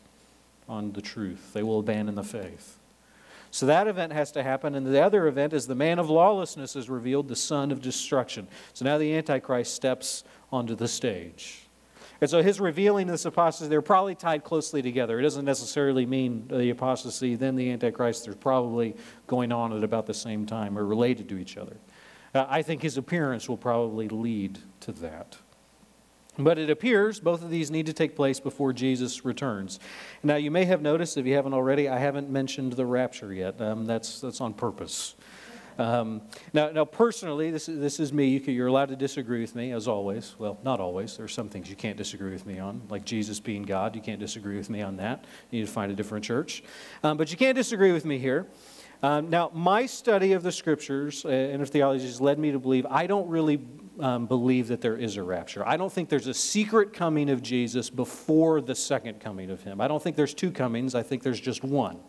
on 0.67 0.91
the 0.93 1.01
truth. 1.01 1.53
They 1.53 1.61
will 1.61 1.79
abandon 1.79 2.15
the 2.15 2.23
faith. 2.23 2.78
So 3.51 3.65
that 3.65 3.87
event 3.87 4.13
has 4.13 4.31
to 4.33 4.43
happen. 4.43 4.75
And 4.75 4.85
the 4.85 5.03
other 5.03 5.27
event 5.27 5.53
is 5.53 5.67
the 5.67 5.75
man 5.75 5.99
of 5.99 6.09
lawlessness 6.09 6.75
is 6.75 6.89
revealed, 6.89 7.27
the 7.27 7.35
son 7.35 7.71
of 7.71 7.81
destruction. 7.81 8.47
So 8.73 8.85
now 8.85 8.97
the 8.97 9.15
Antichrist 9.15 9.73
steps 9.73 10.23
onto 10.51 10.75
the 10.75 10.87
stage. 10.87 11.69
And 12.21 12.29
so 12.29 12.43
his 12.43 12.59
revealing 12.59 13.07
this 13.07 13.25
apostasy, 13.25 13.69
they're 13.69 13.81
probably 13.81 14.13
tied 14.13 14.43
closely 14.43 14.81
together. 14.81 15.19
It 15.19 15.23
doesn't 15.23 15.45
necessarily 15.45 16.05
mean 16.05 16.47
the 16.49 16.69
apostasy, 16.69 17.35
then 17.35 17.55
the 17.55 17.71
Antichrist. 17.71 18.25
They're 18.25 18.33
probably 18.33 18.95
going 19.25 19.51
on 19.51 19.75
at 19.75 19.83
about 19.83 20.05
the 20.05 20.13
same 20.13 20.45
time 20.45 20.77
or 20.77 20.85
related 20.85 21.29
to 21.29 21.37
each 21.37 21.55
other. 21.57 21.77
Uh, 22.35 22.45
I 22.49 22.61
think 22.61 22.81
his 22.81 22.97
appearance 22.97 23.47
will 23.47 23.57
probably 23.57 24.09
lead 24.09 24.59
to 24.81 24.91
that. 24.93 25.37
But 26.39 26.57
it 26.57 26.69
appears 26.69 27.19
both 27.19 27.43
of 27.43 27.49
these 27.49 27.69
need 27.69 27.85
to 27.87 27.93
take 27.93 28.15
place 28.15 28.39
before 28.39 28.71
Jesus 28.71 29.25
returns. 29.25 29.79
Now, 30.23 30.37
you 30.37 30.51
may 30.51 30.63
have 30.65 30.81
noticed, 30.81 31.17
if 31.17 31.25
you 31.25 31.35
haven't 31.35 31.53
already, 31.53 31.89
I 31.89 31.99
haven't 31.99 32.29
mentioned 32.29 32.73
the 32.73 32.85
rapture 32.85 33.33
yet. 33.33 33.61
Um, 33.61 33.85
that's, 33.85 34.21
that's 34.21 34.39
on 34.39 34.53
purpose. 34.53 35.15
Um, 35.77 36.21
now, 36.53 36.71
now, 36.71 36.85
personally, 36.85 37.51
this 37.51 37.69
is, 37.69 37.79
this 37.79 37.99
is 37.99 38.11
me. 38.11 38.27
You 38.27 38.39
can, 38.39 38.53
you're 38.53 38.67
allowed 38.67 38.89
to 38.89 38.97
disagree 38.97 39.41
with 39.41 39.55
me, 39.55 39.71
as 39.71 39.87
always. 39.87 40.35
Well, 40.37 40.57
not 40.63 40.79
always. 40.79 41.15
There 41.15 41.25
are 41.25 41.29
some 41.29 41.49
things 41.49 41.69
you 41.69 41.75
can't 41.75 41.97
disagree 41.97 42.31
with 42.31 42.45
me 42.45 42.59
on, 42.59 42.81
like 42.89 43.05
Jesus 43.05 43.39
being 43.39 43.63
God. 43.63 43.95
You 43.95 44.01
can't 44.01 44.19
disagree 44.19 44.57
with 44.57 44.69
me 44.69 44.81
on 44.81 44.97
that. 44.97 45.25
You 45.51 45.59
need 45.59 45.67
to 45.67 45.71
find 45.71 45.91
a 45.91 45.95
different 45.95 46.25
church. 46.25 46.63
Um, 47.03 47.17
but 47.17 47.31
you 47.31 47.37
can't 47.37 47.55
disagree 47.55 47.91
with 47.91 48.05
me 48.05 48.17
here. 48.17 48.47
Um, 49.01 49.29
now, 49.29 49.51
my 49.53 49.85
study 49.85 50.33
of 50.33 50.43
the 50.43 50.51
scriptures 50.51 51.23
uh, 51.23 51.29
and 51.29 51.61
of 51.61 51.69
theology 51.69 52.05
has 52.05 52.19
led 52.19 52.39
me 52.39 52.51
to 52.51 52.59
believe 52.59 52.85
I 52.85 53.07
don't 53.07 53.29
really 53.29 53.61
um, 53.99 54.25
believe 54.25 54.67
that 54.67 54.81
there 54.81 54.97
is 54.97 55.17
a 55.17 55.23
rapture. 55.23 55.67
I 55.67 55.77
don't 55.77 55.91
think 55.91 56.09
there's 56.09 56.27
a 56.27 56.33
secret 56.33 56.93
coming 56.93 57.29
of 57.29 57.41
Jesus 57.41 57.89
before 57.89 58.61
the 58.61 58.75
second 58.75 59.19
coming 59.19 59.49
of 59.49 59.63
him. 59.63 59.81
I 59.81 59.87
don't 59.87 60.01
think 60.01 60.15
there's 60.15 60.33
two 60.33 60.51
comings, 60.51 60.95
I 60.95 61.03
think 61.03 61.23
there's 61.23 61.39
just 61.39 61.63
one. 61.63 61.99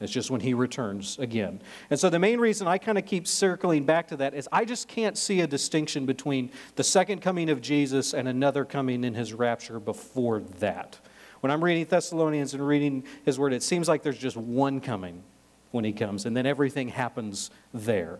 It's 0.00 0.12
just 0.12 0.32
when 0.32 0.40
he 0.40 0.52
returns 0.52 1.16
again. 1.20 1.62
And 1.88 1.98
so 1.98 2.10
the 2.10 2.18
main 2.18 2.40
reason 2.40 2.66
I 2.66 2.78
kind 2.78 2.98
of 2.98 3.06
keep 3.06 3.28
circling 3.28 3.84
back 3.84 4.08
to 4.08 4.16
that 4.16 4.34
is 4.34 4.48
I 4.50 4.64
just 4.64 4.88
can't 4.88 5.16
see 5.16 5.42
a 5.42 5.46
distinction 5.46 6.06
between 6.06 6.50
the 6.74 6.82
second 6.82 7.22
coming 7.22 7.48
of 7.48 7.60
Jesus 7.60 8.12
and 8.12 8.26
another 8.26 8.64
coming 8.64 9.04
in 9.04 9.14
his 9.14 9.32
rapture 9.32 9.78
before 9.78 10.40
that. 10.58 10.98
When 11.38 11.52
I'm 11.52 11.62
reading 11.62 11.84
Thessalonians 11.84 12.52
and 12.52 12.66
reading 12.66 13.04
his 13.24 13.38
word, 13.38 13.52
it 13.52 13.62
seems 13.62 13.88
like 13.88 14.02
there's 14.02 14.18
just 14.18 14.36
one 14.36 14.80
coming 14.80 15.22
when 15.70 15.84
he 15.84 15.92
comes, 15.92 16.26
and 16.26 16.36
then 16.36 16.46
everything 16.46 16.88
happens 16.88 17.50
there. 17.72 18.18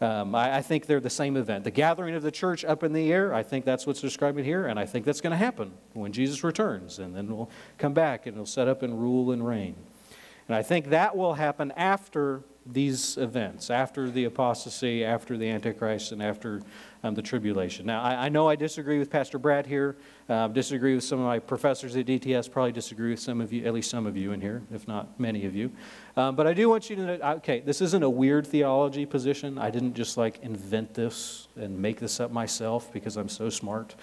Um, 0.00 0.34
I, 0.34 0.58
I, 0.58 0.62
think 0.62 0.86
they're 0.86 1.00
the 1.00 1.10
same 1.10 1.36
event. 1.36 1.64
The 1.64 1.72
gathering 1.72 2.14
of 2.14 2.22
the 2.22 2.30
church 2.30 2.64
up 2.64 2.84
in 2.84 2.92
the 2.92 3.12
air, 3.12 3.34
I 3.34 3.42
think 3.42 3.64
that's 3.64 3.84
what's 3.84 4.00
describing 4.00 4.44
here, 4.44 4.66
and 4.66 4.78
I 4.78 4.86
think 4.86 5.04
that's 5.04 5.20
going 5.20 5.32
to 5.32 5.36
happen 5.36 5.72
when 5.92 6.12
Jesus 6.12 6.44
returns, 6.44 7.00
and 7.00 7.16
then 7.16 7.26
we'll 7.34 7.50
come 7.78 7.94
back 7.94 8.26
and 8.26 8.36
he'll 8.36 8.46
set 8.46 8.68
up 8.68 8.82
and 8.82 9.00
rule 9.00 9.32
and 9.32 9.44
reign. 9.44 9.74
And 10.48 10.56
I 10.56 10.62
think 10.62 10.88
that 10.88 11.16
will 11.16 11.34
happen 11.34 11.72
after 11.76 12.42
these 12.70 13.16
events, 13.16 13.70
after 13.70 14.10
the 14.10 14.24
apostasy, 14.24 15.04
after 15.04 15.36
the 15.36 15.48
Antichrist, 15.48 16.12
and 16.12 16.22
after 16.22 16.60
um, 17.02 17.14
the 17.14 17.22
tribulation. 17.22 17.86
Now, 17.86 18.02
I, 18.02 18.26
I, 18.26 18.28
know 18.28 18.48
I 18.48 18.56
disagree 18.56 18.98
with 18.98 19.10
Pastor 19.10 19.38
Brad 19.38 19.66
here, 19.66 19.96
uh, 20.28 20.48
disagree 20.48 20.94
with 20.94 21.04
some 21.04 21.18
of 21.18 21.26
my 21.26 21.38
professors 21.38 21.96
at 21.96 22.06
DTS, 22.06 22.50
probably 22.50 22.72
disagree 22.72 23.10
with 23.10 23.20
some 23.20 23.40
of 23.40 23.52
you, 23.52 23.64
at 23.64 23.72
least 23.72 23.90
some 23.90 24.06
of 24.06 24.16
you 24.16 24.32
in 24.32 24.40
here, 24.40 24.62
if 24.72 24.86
not 24.86 25.18
many 25.18 25.46
of 25.46 25.54
you. 25.54 25.70
Um, 26.16 26.36
but 26.36 26.46
I 26.46 26.52
do 26.52 26.68
want 26.68 26.90
you 26.90 26.96
to 26.96 27.02
know 27.02 27.12
okay, 27.36 27.60
this 27.60 27.80
isn't 27.80 28.02
a 28.02 28.10
weird 28.10 28.46
theology 28.46 29.06
position. 29.06 29.58
I 29.58 29.70
didn't 29.70 29.94
just 29.94 30.16
like 30.16 30.40
invent 30.42 30.94
this 30.94 31.48
and 31.56 31.78
make 31.78 32.00
this 32.00 32.20
up 32.20 32.30
myself 32.30 32.92
because 32.92 33.16
I'm 33.16 33.28
so 33.28 33.48
smart. 33.48 33.94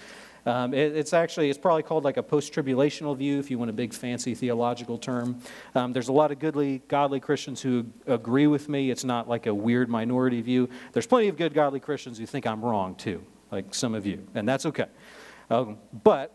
Um, 0.46 0.72
it, 0.72 0.96
it's 0.96 1.12
actually, 1.12 1.50
it's 1.50 1.58
probably 1.58 1.82
called 1.82 2.04
like 2.04 2.16
a 2.16 2.22
post-tribulational 2.22 3.16
view, 3.16 3.38
if 3.38 3.50
you 3.50 3.58
want 3.58 3.68
a 3.68 3.74
big 3.74 3.92
fancy 3.92 4.34
theological 4.34 4.96
term. 4.96 5.40
Um, 5.74 5.92
there's 5.92 6.08
a 6.08 6.12
lot 6.12 6.30
of 6.30 6.38
goodly, 6.38 6.82
godly 6.88 7.20
Christians 7.20 7.60
who 7.60 7.84
agree 8.06 8.46
with 8.46 8.68
me. 8.68 8.90
It's 8.90 9.04
not 9.04 9.28
like 9.28 9.46
a 9.46 9.54
weird 9.54 9.88
minority 9.88 10.40
view. 10.40 10.68
There's 10.92 11.06
plenty 11.06 11.28
of 11.28 11.36
good, 11.36 11.52
godly 11.52 11.80
Christians 11.80 12.16
who 12.16 12.26
think 12.26 12.46
I'm 12.46 12.64
wrong 12.64 12.94
too, 12.94 13.24
like 13.50 13.74
some 13.74 13.94
of 13.94 14.06
you, 14.06 14.26
and 14.34 14.48
that's 14.48 14.64
okay. 14.66 14.86
Um, 15.50 15.78
but 16.04 16.32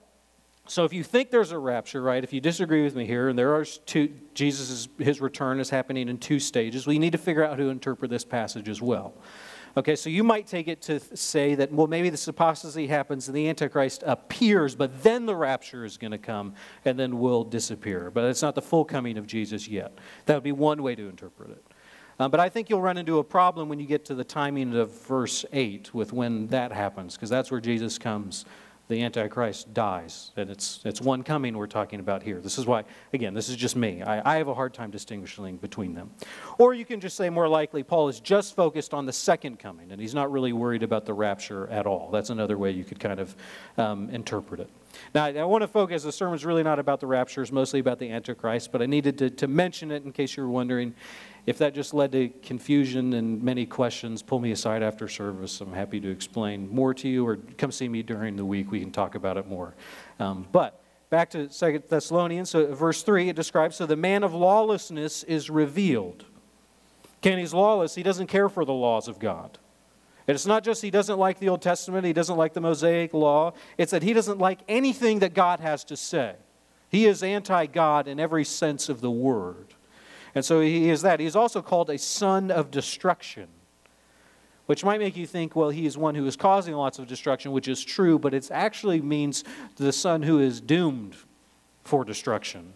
so 0.68 0.86
if 0.86 0.94
you 0.94 1.04
think 1.04 1.32
there's 1.32 1.52
a 1.52 1.58
rapture, 1.58 2.02
right? 2.02 2.24
If 2.24 2.32
you 2.34 2.40
disagree 2.40 2.84
with 2.84 2.96
me 2.96 3.06
here, 3.06 3.30
and 3.30 3.38
there 3.38 3.56
are 3.56 3.66
two, 3.66 4.14
Jesus' 4.34 4.88
his 5.00 5.20
return 5.20 5.60
is 5.60 5.70
happening 5.70 6.08
in 6.08 6.18
two 6.18 6.40
stages, 6.40 6.86
we 6.86 7.00
need 7.00 7.12
to 7.12 7.18
figure 7.18 7.44
out 7.44 7.52
how 7.52 7.56
to 7.56 7.70
interpret 7.70 8.12
this 8.12 8.24
passage 8.24 8.70
as 8.70 8.82
well. 8.82 9.14
Okay, 9.78 9.96
so 9.96 10.10
you 10.10 10.24
might 10.24 10.48
take 10.48 10.68
it 10.68 10.82
to 10.84 11.00
say 11.16 11.56
that, 11.56 11.72
well, 11.72 11.88
maybe 11.88 12.10
this 12.10 12.28
apostasy 12.28 12.88
happens 12.88 13.28
and 13.30 13.38
the 13.38 13.48
Antichrist 13.48 14.04
appears, 14.06 14.76
but 14.76 15.02
then 15.02 15.26
the 15.26 15.36
rapture 15.36 15.86
is 15.86 15.98
going 15.98 16.12
to 16.12 16.18
come 16.18 16.56
and 16.84 17.00
then 17.00 17.20
will 17.20 17.46
disappear. 17.46 18.12
But 18.12 18.26
it's 18.26 18.42
not 18.42 18.56
the 18.56 18.62
full 18.62 18.84
coming 18.84 19.18
of 19.18 19.28
Jesus 19.28 19.70
yet. 19.70 19.94
That 20.26 20.34
would 20.34 20.44
be 20.44 20.52
one 20.52 20.84
way 20.84 20.96
to 20.96 21.08
interpret 21.08 21.52
it. 21.52 21.64
Um, 22.20 22.30
but 22.30 22.40
I 22.40 22.50
think 22.50 22.70
you'll 22.70 22.82
run 22.82 22.98
into 22.98 23.20
a 23.20 23.24
problem 23.24 23.70
when 23.70 23.80
you 23.80 23.88
get 23.88 24.06
to 24.06 24.16
the 24.16 24.26
timing 24.26 24.76
of 24.76 24.92
verse 25.08 25.46
8 25.54 25.94
with 25.94 26.12
when 26.12 26.48
that 26.48 26.74
happens, 26.74 27.16
because 27.16 27.30
that's 27.30 27.50
where 27.50 27.62
Jesus 27.62 27.98
comes 27.98 28.46
the 28.92 29.02
Antichrist 29.04 29.74
dies. 29.74 30.32
And 30.36 30.50
it's, 30.50 30.82
it's 30.84 31.00
one 31.00 31.24
coming 31.24 31.58
we're 31.58 31.66
talking 31.66 32.02
about 32.02 32.22
here. 32.22 32.42
This 32.42 32.58
is 32.58 32.66
why, 32.66 32.84
again, 33.14 33.34
this 33.34 33.48
is 33.48 33.56
just 33.56 33.78
me. 33.78 34.04
I, 34.04 34.34
I 34.34 34.38
have 34.38 34.50
a 34.50 34.54
hard 34.54 34.74
time 34.74 34.92
distinguishing 34.92 35.56
between 35.56 35.94
them. 35.94 36.12
Or 36.58 36.74
you 36.74 36.84
can 36.84 37.00
just 37.00 37.16
say 37.16 37.30
more 37.30 37.48
likely, 37.48 37.84
Paul 37.84 38.10
is 38.10 38.20
just 38.20 38.54
focused 38.54 38.94
on 38.94 39.06
the 39.06 39.14
second 39.14 39.60
coming, 39.60 39.94
and 39.94 40.02
he's 40.02 40.14
not 40.14 40.30
really 40.30 40.52
worried 40.52 40.84
about 40.84 41.06
the 41.06 41.14
rapture 41.14 41.68
at 41.70 41.88
all. 41.88 42.12
That's 42.12 42.32
another 42.32 42.58
way 42.58 42.72
you 42.72 42.84
could 42.84 43.00
kind 43.00 43.22
of 43.22 43.36
um, 43.78 44.10
interpret 44.10 44.60
it. 44.60 44.70
Now, 45.16 45.26
I 45.28 45.44
want 45.46 45.62
to 45.62 45.70
focus, 45.70 46.04
the 46.04 46.12
sermon's 46.12 46.44
really 46.44 46.64
not 46.64 46.78
about 46.78 47.00
the 47.00 47.08
rapture, 47.08 47.42
it's 47.42 47.52
mostly 47.52 47.80
about 47.80 47.98
the 47.98 48.12
Antichrist, 48.12 48.74
but 48.74 48.82
I 48.82 48.88
needed 48.88 49.18
to, 49.20 49.30
to 49.30 49.48
mention 49.48 49.90
it 49.90 50.04
in 50.04 50.12
case 50.12 50.36
you 50.36 50.44
were 50.44 50.50
wondering. 50.50 50.94
If 51.46 51.58
that 51.58 51.74
just 51.74 51.94
led 51.94 52.12
to 52.12 52.30
confusion 52.30 53.14
and 53.14 53.42
many 53.42 53.66
questions, 53.66 54.22
pull 54.22 54.40
me 54.40 54.52
aside 54.52 54.84
after 54.84 55.08
service. 55.08 55.60
I'm 55.60 55.74
happy 55.74 56.00
to 56.00 56.10
explain 56.10 56.70
more 56.70 56.94
to 56.94 57.08
you, 57.08 57.26
or 57.26 57.38
come 57.58 57.72
see 57.72 57.90
me 57.90 58.04
during 58.04 58.36
the 58.36 58.46
week. 58.46 58.72
We 58.72 58.80
can 58.80 58.92
talk 58.92 59.16
about 59.16 59.38
it 59.38 59.48
more. 59.48 59.74
Um, 60.20 60.48
but 60.52 60.82
back 61.10 61.32
to 61.32 61.50
Second 61.50 61.84
Thessalonians, 61.90 62.52
so 62.52 62.74
verse 62.74 63.02
3, 63.02 63.30
it 63.30 63.36
describes 63.36 63.76
so 63.76 63.86
the 63.86 63.96
man 63.96 64.24
of 64.24 64.34
lawlessness 64.34 65.24
is 65.24 65.50
revealed. 65.50 66.26
Ken, 67.22 67.38
he's 67.38 67.54
lawless. 67.54 67.96
He 67.96 68.04
doesn't 68.04 68.28
care 68.28 68.50
for 68.50 68.66
the 68.66 68.74
laws 68.74 69.08
of 69.08 69.20
God. 69.20 69.58
And 70.28 70.36
it's 70.36 70.46
not 70.46 70.64
just 70.64 70.82
he 70.82 70.92
doesn't 70.92 71.18
like 71.18 71.40
the 71.40 71.50
Old 71.50 71.62
Testament, 71.62 72.06
he 72.06 72.14
doesn't 72.14 72.38
like 72.38 72.54
the 72.54 72.62
Mosaic 72.62 73.14
law, 73.14 73.54
it's 73.78 73.92
that 73.92 74.04
he 74.04 74.14
doesn't 74.14 74.38
like 74.38 74.60
anything 74.68 75.20
that 75.20 75.34
God 75.34 75.60
has 75.60 75.84
to 75.86 75.98
say. 75.98 76.36
He 76.90 77.06
is 77.06 77.24
anti 77.24 77.66
God 77.66 78.08
in 78.08 78.20
every 78.20 78.46
sense 78.46 78.90
of 78.90 79.02
the 79.02 79.12
word. 79.12 79.74
And 80.34 80.46
so 80.46 80.62
he 80.62 80.90
is 80.90 81.02
that. 81.02 81.20
He's 81.20 81.36
also 81.36 81.62
called 81.62 81.90
a 81.90 81.98
son 81.98 82.52
of 82.52 82.72
destruction, 82.72 83.48
which 84.66 84.84
might 84.84 85.00
make 85.00 85.18
you 85.18 85.28
think, 85.28 85.56
well, 85.56 85.70
he 85.70 85.86
is 85.86 85.98
one 85.98 86.16
who 86.16 86.26
is 86.26 86.36
causing 86.36 86.74
lots 86.74 87.00
of 87.00 87.08
destruction, 87.08 87.52
which 87.52 87.68
is 87.68 87.84
true, 87.84 88.18
but 88.18 88.34
it 88.34 88.50
actually 88.52 89.02
means 89.02 89.44
the 89.76 89.92
son 89.92 90.22
who 90.24 90.40
is 90.40 90.62
doomed 90.62 91.16
for 91.84 92.06
destruction. 92.06 92.74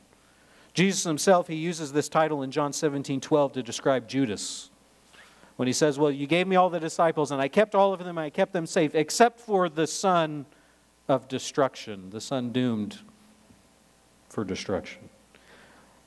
Jesus 0.74 1.04
himself, 1.04 1.48
he 1.48 1.56
uses 1.56 1.94
this 1.94 2.10
title 2.10 2.44
in 2.44 2.52
John 2.52 2.74
17 2.74 3.22
12 3.22 3.54
to 3.54 3.64
describe 3.64 4.10
Judas. 4.10 4.70
When 5.56 5.68
he 5.68 5.74
says, 5.74 5.98
Well, 5.98 6.12
you 6.12 6.28
gave 6.28 6.48
me 6.48 6.58
all 6.58 6.70
the 6.70 6.82
disciples, 6.82 7.32
and 7.32 7.42
I 7.42 7.48
kept 7.48 7.76
all 7.76 7.94
of 7.94 8.04
them, 8.04 8.18
I 8.18 8.30
kept 8.30 8.52
them 8.52 8.66
safe, 8.66 8.94
except 8.94 9.40
for 9.40 9.70
the 9.70 9.88
son 9.88 10.46
of 11.08 11.30
destruction, 11.30 12.10
the 12.10 12.20
son 12.20 12.52
doomed 12.52 13.00
for 14.28 14.44
destruction. 14.44 15.10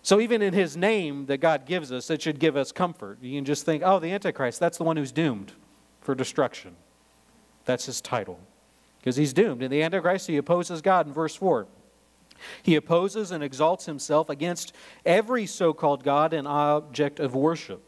So, 0.03 0.21
even 0.21 0.43
in 0.43 0.55
his 0.55 0.77
name 0.77 1.27
that 1.27 1.39
God 1.39 1.67
gives 1.67 1.93
us, 1.93 2.09
it 2.11 2.23
should 2.23 2.39
give 2.39 2.57
us 2.57 2.73
comfort. 2.73 3.19
You 3.21 3.37
can 3.37 3.45
just 3.45 3.65
think, 3.65 3.83
oh, 3.85 3.99
the 3.99 4.13
Antichrist, 4.13 4.61
that's 4.61 4.79
the 4.79 4.85
one 4.85 4.97
who's 4.97 5.13
doomed 5.13 5.53
for 6.01 6.15
destruction. 6.15 6.77
That's 7.65 7.87
his 7.87 8.01
title. 8.01 8.39
Because 8.99 9.17
he's 9.17 9.33
doomed. 9.33 9.63
In 9.63 9.71
the 9.71 9.83
Antichrist, 9.83 10.27
he 10.27 10.37
opposes 10.37 10.81
God 10.81 11.07
in 11.07 11.13
verse 11.13 11.35
4. 11.35 11.67
He 12.63 12.77
opposes 12.77 13.31
and 13.31 13.43
exalts 13.43 13.87
himself 13.87 14.29
against 14.29 14.73
every 15.05 15.47
so 15.47 15.73
called 15.73 16.05
God 16.05 16.33
and 16.33 16.47
object 16.47 17.21
of 17.21 17.35
worship. 17.35 17.83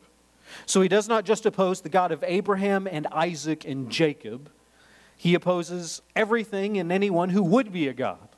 So 0.67 0.81
he 0.81 0.89
does 0.89 1.09
not 1.09 1.25
just 1.25 1.47
oppose 1.47 1.81
the 1.81 1.89
God 1.89 2.13
of 2.13 2.25
Abraham 2.27 2.89
and 2.91 3.07
Isaac 3.09 3.65
and 3.65 3.91
Jacob, 3.91 4.51
he 5.17 5.35
opposes 5.35 6.01
everything 6.17 6.79
and 6.79 6.91
anyone 6.91 7.29
who 7.29 7.43
would 7.43 7.73
be 7.73 7.89
a 7.89 7.93
God. 7.93 8.30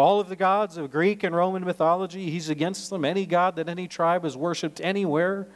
All 0.00 0.20
of 0.20 0.28
the 0.28 0.36
gods 0.36 0.76
of 0.76 0.90
Greek 0.90 1.22
and 1.22 1.34
Roman 1.34 1.64
mythology, 1.64 2.30
he's 2.30 2.48
against 2.48 2.90
them. 2.90 3.04
Any 3.04 3.26
god 3.26 3.56
that 3.56 3.68
any 3.68 3.86
tribe 3.86 4.24
has 4.24 4.36
worshipped 4.36 4.80
anywhere, 4.80 5.48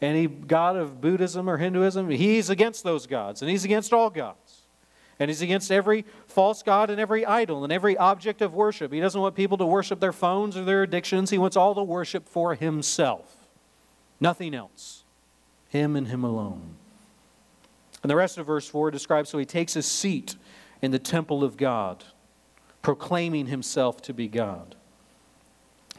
any 0.00 0.26
god 0.26 0.76
of 0.76 1.00
Buddhism 1.00 1.48
or 1.48 1.58
Hinduism, 1.58 2.10
he's 2.10 2.50
against 2.50 2.82
those 2.84 3.06
gods, 3.06 3.42
and 3.42 3.50
he's 3.50 3.64
against 3.64 3.92
all 3.92 4.10
gods. 4.10 4.62
And 5.20 5.30
he's 5.30 5.42
against 5.42 5.70
every 5.70 6.04
false 6.26 6.62
god 6.62 6.90
and 6.90 7.00
every 7.00 7.24
idol 7.24 7.62
and 7.62 7.72
every 7.72 7.96
object 7.96 8.42
of 8.42 8.52
worship. 8.52 8.92
He 8.92 9.00
doesn't 9.00 9.20
want 9.20 9.36
people 9.36 9.56
to 9.58 9.66
worship 9.66 10.00
their 10.00 10.12
phones 10.12 10.56
or 10.56 10.64
their 10.64 10.82
addictions. 10.82 11.30
He 11.30 11.38
wants 11.38 11.56
all 11.56 11.72
the 11.72 11.84
worship 11.84 12.28
for 12.28 12.56
himself, 12.56 13.48
nothing 14.18 14.54
else. 14.54 15.04
Him 15.68 15.94
and 15.94 16.08
him 16.08 16.24
alone. 16.24 16.76
And 18.02 18.10
the 18.10 18.16
rest 18.16 18.38
of 18.38 18.46
verse 18.46 18.68
4 18.68 18.90
describes 18.90 19.30
so 19.30 19.38
he 19.38 19.44
takes 19.44 19.74
his 19.74 19.86
seat 19.86 20.36
in 20.82 20.90
the 20.90 20.98
temple 20.98 21.42
of 21.42 21.56
God, 21.56 22.04
proclaiming 22.84 23.46
himself 23.46 24.00
to 24.02 24.12
be 24.12 24.28
God. 24.28 24.76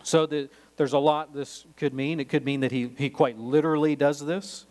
So 0.04 0.28
the, 0.28 0.50
there's 0.78 0.94
a 0.94 1.00
lot 1.00 1.34
this 1.34 1.66
could 1.78 1.94
mean. 1.94 2.20
It 2.20 2.30
could 2.30 2.46
mean 2.46 2.60
that 2.62 2.72
he, 2.72 2.92
he 2.96 3.10
quite 3.10 3.38
literally 3.38 3.96
does 3.96 4.24
this. 4.24 4.68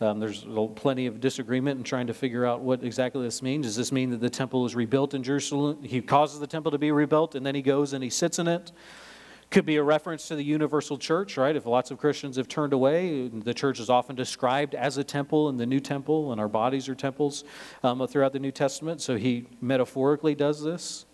Um, 0.00 0.20
there's 0.20 0.46
plenty 0.76 1.06
of 1.06 1.20
disagreement 1.20 1.78
in 1.78 1.82
trying 1.82 2.06
to 2.06 2.14
figure 2.14 2.46
out 2.46 2.60
what 2.60 2.84
exactly 2.84 3.24
this 3.24 3.42
means. 3.42 3.66
Does 3.66 3.74
this 3.74 3.90
mean 3.90 4.10
that 4.10 4.20
the 4.20 4.30
temple 4.30 4.64
is 4.66 4.76
rebuilt 4.76 5.14
in 5.14 5.24
Jerusalem? 5.24 5.82
He 5.82 6.00
causes 6.00 6.38
the 6.38 6.46
temple 6.46 6.70
to 6.70 6.78
be 6.78 6.92
rebuilt, 6.92 7.34
and 7.34 7.44
then 7.44 7.56
he 7.56 7.62
goes 7.62 7.92
and 7.92 8.04
he 8.04 8.10
sits 8.10 8.38
in 8.38 8.46
it. 8.46 8.70
Could 9.50 9.66
be 9.66 9.76
a 9.76 9.82
reference 9.82 10.28
to 10.28 10.36
the 10.36 10.44
universal 10.44 10.96
church, 10.96 11.36
right? 11.36 11.56
If 11.56 11.66
lots 11.66 11.90
of 11.90 11.98
Christians 11.98 12.36
have 12.36 12.46
turned 12.46 12.72
away, 12.72 13.26
the 13.26 13.54
church 13.54 13.80
is 13.80 13.90
often 13.90 14.14
described 14.14 14.76
as 14.76 14.96
a 14.96 15.02
temple 15.02 15.48
and 15.48 15.58
the 15.58 15.66
new 15.66 15.80
temple, 15.80 16.30
and 16.30 16.40
our 16.40 16.48
bodies 16.48 16.88
are 16.88 16.94
temples 16.94 17.42
um, 17.82 18.06
throughout 18.06 18.32
the 18.32 18.38
New 18.38 18.52
Testament. 18.52 19.00
So 19.00 19.16
he 19.16 19.46
metaphorically 19.60 20.36
does 20.36 20.62
this. 20.62 21.06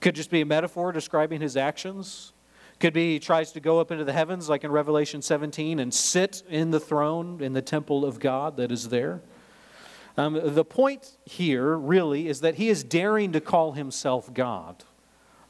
Could 0.00 0.14
just 0.14 0.30
be 0.30 0.40
a 0.40 0.46
metaphor 0.46 0.92
describing 0.92 1.40
his 1.40 1.56
actions. 1.56 2.32
Could 2.78 2.94
be 2.94 3.12
he 3.12 3.18
tries 3.18 3.52
to 3.52 3.60
go 3.60 3.78
up 3.78 3.90
into 3.90 4.04
the 4.04 4.12
heavens, 4.12 4.48
like 4.48 4.64
in 4.64 4.72
Revelation 4.72 5.20
17, 5.20 5.78
and 5.78 5.92
sit 5.92 6.42
in 6.48 6.70
the 6.70 6.80
throne 6.80 7.42
in 7.42 7.52
the 7.52 7.60
temple 7.60 8.04
of 8.06 8.18
God 8.18 8.56
that 8.56 8.72
is 8.72 8.88
there. 8.88 9.20
Um, 10.16 10.40
the 10.42 10.64
point 10.64 11.16
here, 11.24 11.76
really, 11.76 12.28
is 12.28 12.40
that 12.40 12.56
he 12.56 12.68
is 12.68 12.82
daring 12.82 13.32
to 13.32 13.40
call 13.40 13.72
himself 13.72 14.32
God. 14.32 14.84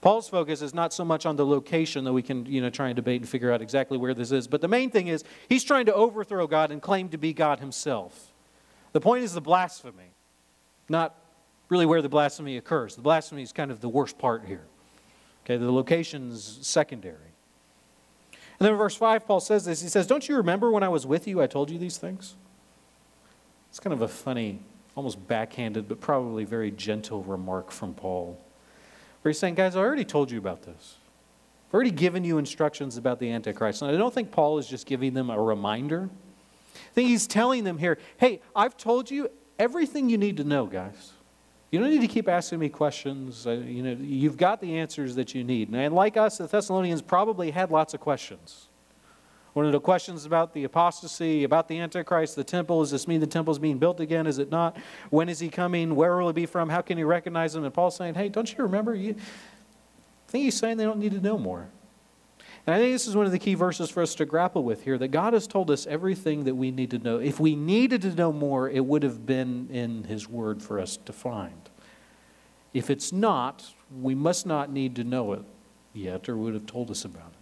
Paul's 0.00 0.28
focus 0.28 0.62
is 0.62 0.72
not 0.72 0.92
so 0.92 1.04
much 1.04 1.26
on 1.26 1.36
the 1.36 1.44
location, 1.44 2.04
though 2.04 2.12
we 2.12 2.22
can 2.22 2.46
you 2.46 2.60
know, 2.60 2.70
try 2.70 2.88
and 2.88 2.96
debate 2.96 3.20
and 3.20 3.28
figure 3.28 3.52
out 3.52 3.60
exactly 3.60 3.98
where 3.98 4.14
this 4.14 4.32
is. 4.32 4.48
But 4.48 4.60
the 4.60 4.68
main 4.68 4.90
thing 4.90 5.08
is 5.08 5.24
he's 5.48 5.62
trying 5.62 5.86
to 5.86 5.94
overthrow 5.94 6.46
God 6.46 6.72
and 6.72 6.80
claim 6.80 7.10
to 7.10 7.18
be 7.18 7.32
God 7.32 7.60
himself. 7.60 8.32
The 8.92 9.00
point 9.00 9.24
is 9.24 9.34
the 9.34 9.40
blasphemy, 9.40 10.14
not 10.88 11.14
really 11.70 11.86
where 11.86 12.02
the 12.02 12.08
blasphemy 12.08 12.58
occurs. 12.58 12.96
The 12.96 13.02
blasphemy 13.02 13.42
is 13.42 13.52
kind 13.52 13.70
of 13.70 13.80
the 13.80 13.88
worst 13.88 14.18
part 14.18 14.44
here. 14.44 14.64
Okay, 15.44 15.56
the 15.56 15.72
location's 15.72 16.58
secondary. 16.60 17.16
And 18.32 18.66
then 18.66 18.72
in 18.72 18.78
verse 18.78 18.94
5, 18.94 19.26
Paul 19.26 19.40
says 19.40 19.64
this. 19.64 19.80
He 19.80 19.88
says, 19.88 20.06
Don't 20.06 20.28
you 20.28 20.36
remember 20.36 20.70
when 20.70 20.82
I 20.82 20.88
was 20.88 21.06
with 21.06 21.26
you, 21.26 21.40
I 21.40 21.46
told 21.46 21.70
you 21.70 21.78
these 21.78 21.96
things? 21.96 22.34
It's 23.70 23.80
kind 23.80 23.94
of 23.94 24.02
a 24.02 24.08
funny, 24.08 24.60
almost 24.94 25.26
backhanded, 25.26 25.88
but 25.88 26.00
probably 26.00 26.44
very 26.44 26.70
gentle 26.70 27.22
remark 27.22 27.70
from 27.70 27.94
Paul 27.94 28.38
where 29.22 29.30
he's 29.30 29.38
saying, 29.38 29.54
guys, 29.54 29.76
I 29.76 29.80
already 29.80 30.04
told 30.04 30.30
you 30.30 30.38
about 30.38 30.62
this. 30.62 30.96
I've 31.68 31.74
already 31.74 31.90
given 31.90 32.24
you 32.24 32.38
instructions 32.38 32.96
about 32.96 33.20
the 33.20 33.30
Antichrist. 33.30 33.82
And 33.82 33.90
I 33.90 33.96
don't 33.96 34.12
think 34.12 34.30
Paul 34.30 34.58
is 34.58 34.66
just 34.66 34.86
giving 34.86 35.14
them 35.14 35.30
a 35.30 35.40
reminder. 35.40 36.08
I 36.74 36.92
think 36.94 37.08
he's 37.08 37.26
telling 37.26 37.64
them 37.64 37.78
here, 37.78 37.98
hey, 38.16 38.40
I've 38.56 38.76
told 38.76 39.10
you 39.10 39.30
everything 39.58 40.08
you 40.08 40.18
need 40.18 40.38
to 40.38 40.44
know, 40.44 40.66
guys. 40.66 41.12
You 41.70 41.78
don't 41.78 41.90
need 41.90 42.00
to 42.00 42.08
keep 42.08 42.28
asking 42.28 42.58
me 42.58 42.68
questions. 42.68 43.46
You 43.46 43.82
know, 43.82 43.96
you've 44.00 44.36
got 44.36 44.60
the 44.60 44.78
answers 44.78 45.14
that 45.14 45.34
you 45.34 45.44
need. 45.44 45.70
And 45.72 45.94
like 45.94 46.16
us, 46.16 46.38
the 46.38 46.48
Thessalonians 46.48 47.00
probably 47.00 47.52
had 47.52 47.70
lots 47.70 47.94
of 47.94 48.00
questions. 48.00 48.66
One 49.52 49.66
of 49.66 49.72
the 49.72 49.80
questions 49.80 50.26
about 50.26 50.52
the 50.52 50.64
apostasy, 50.64 51.44
about 51.44 51.68
the 51.68 51.78
Antichrist, 51.78 52.36
the 52.36 52.44
temple, 52.44 52.80
does 52.80 52.90
this 52.90 53.08
mean 53.08 53.20
the 53.20 53.26
temple 53.26 53.52
is 53.52 53.58
being 53.58 53.78
built 53.78 54.00
again? 54.00 54.26
Is 54.26 54.38
it 54.38 54.50
not? 54.50 54.76
When 55.10 55.28
is 55.28 55.40
he 55.40 55.48
coming? 55.48 55.96
Where 55.96 56.16
will 56.16 56.28
he 56.28 56.32
be 56.32 56.46
from? 56.46 56.68
How 56.68 56.82
can 56.82 56.98
you 56.98 57.06
recognize 57.06 57.54
him? 57.54 57.64
And 57.64 57.74
Paul's 57.74 57.96
saying, 57.96 58.14
hey, 58.14 58.28
don't 58.28 58.50
you 58.56 58.62
remember? 58.62 58.94
You, 58.94 59.16
I 59.16 60.30
think 60.30 60.44
he's 60.44 60.56
saying 60.56 60.76
they 60.76 60.84
don't 60.84 60.98
need 60.98 61.12
to 61.12 61.20
know 61.20 61.36
more. 61.36 61.68
And 62.66 62.74
I 62.74 62.78
think 62.78 62.94
this 62.94 63.06
is 63.06 63.16
one 63.16 63.26
of 63.26 63.32
the 63.32 63.38
key 63.38 63.54
verses 63.54 63.90
for 63.90 64.02
us 64.02 64.14
to 64.16 64.26
grapple 64.26 64.62
with 64.62 64.84
here 64.84 64.98
that 64.98 65.08
God 65.08 65.32
has 65.32 65.46
told 65.46 65.70
us 65.70 65.86
everything 65.86 66.44
that 66.44 66.54
we 66.54 66.70
need 66.70 66.90
to 66.90 66.98
know. 66.98 67.18
If 67.18 67.40
we 67.40 67.56
needed 67.56 68.02
to 68.02 68.14
know 68.14 68.32
more, 68.32 68.68
it 68.68 68.84
would 68.84 69.02
have 69.02 69.24
been 69.24 69.68
in 69.70 70.04
his 70.04 70.28
word 70.28 70.62
for 70.62 70.78
us 70.78 70.98
to 70.98 71.12
find. 71.12 71.70
If 72.74 72.90
it's 72.90 73.12
not, 73.12 73.74
we 74.00 74.14
must 74.14 74.46
not 74.46 74.70
need 74.70 74.94
to 74.96 75.04
know 75.04 75.32
it 75.32 75.42
yet 75.92 76.28
or 76.28 76.36
would 76.36 76.54
have 76.54 76.66
told 76.66 76.90
us 76.90 77.04
about 77.04 77.28
it. 77.28 77.40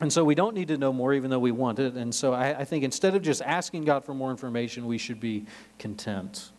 And 0.00 0.12
so 0.12 0.24
we 0.24 0.34
don't 0.34 0.54
need 0.54 0.68
to 0.68 0.76
know 0.76 0.92
more, 0.92 1.14
even 1.14 1.30
though 1.30 1.38
we 1.38 1.52
want 1.52 1.78
it. 1.78 1.94
And 1.94 2.14
so 2.14 2.32
I, 2.32 2.60
I, 2.60 2.64
think 2.64 2.84
instead 2.84 3.14
of 3.14 3.22
just 3.22 3.40
asking 3.40 3.84
God 3.86 4.04
for 4.04 4.12
more 4.12 4.30
information, 4.30 4.86
we 4.86 4.98
should 4.98 5.20
be 5.20 5.46
content. 5.78 6.52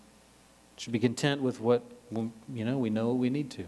Should 0.78 0.94
be 0.94 1.00
content 1.00 1.42
with 1.42 1.60
what 1.60 1.84
you 2.12 2.66
know 2.66 2.78
we 2.78 2.90
know 2.90 3.14
we 3.14 3.30
need 3.30 3.52
to. 3.52 3.66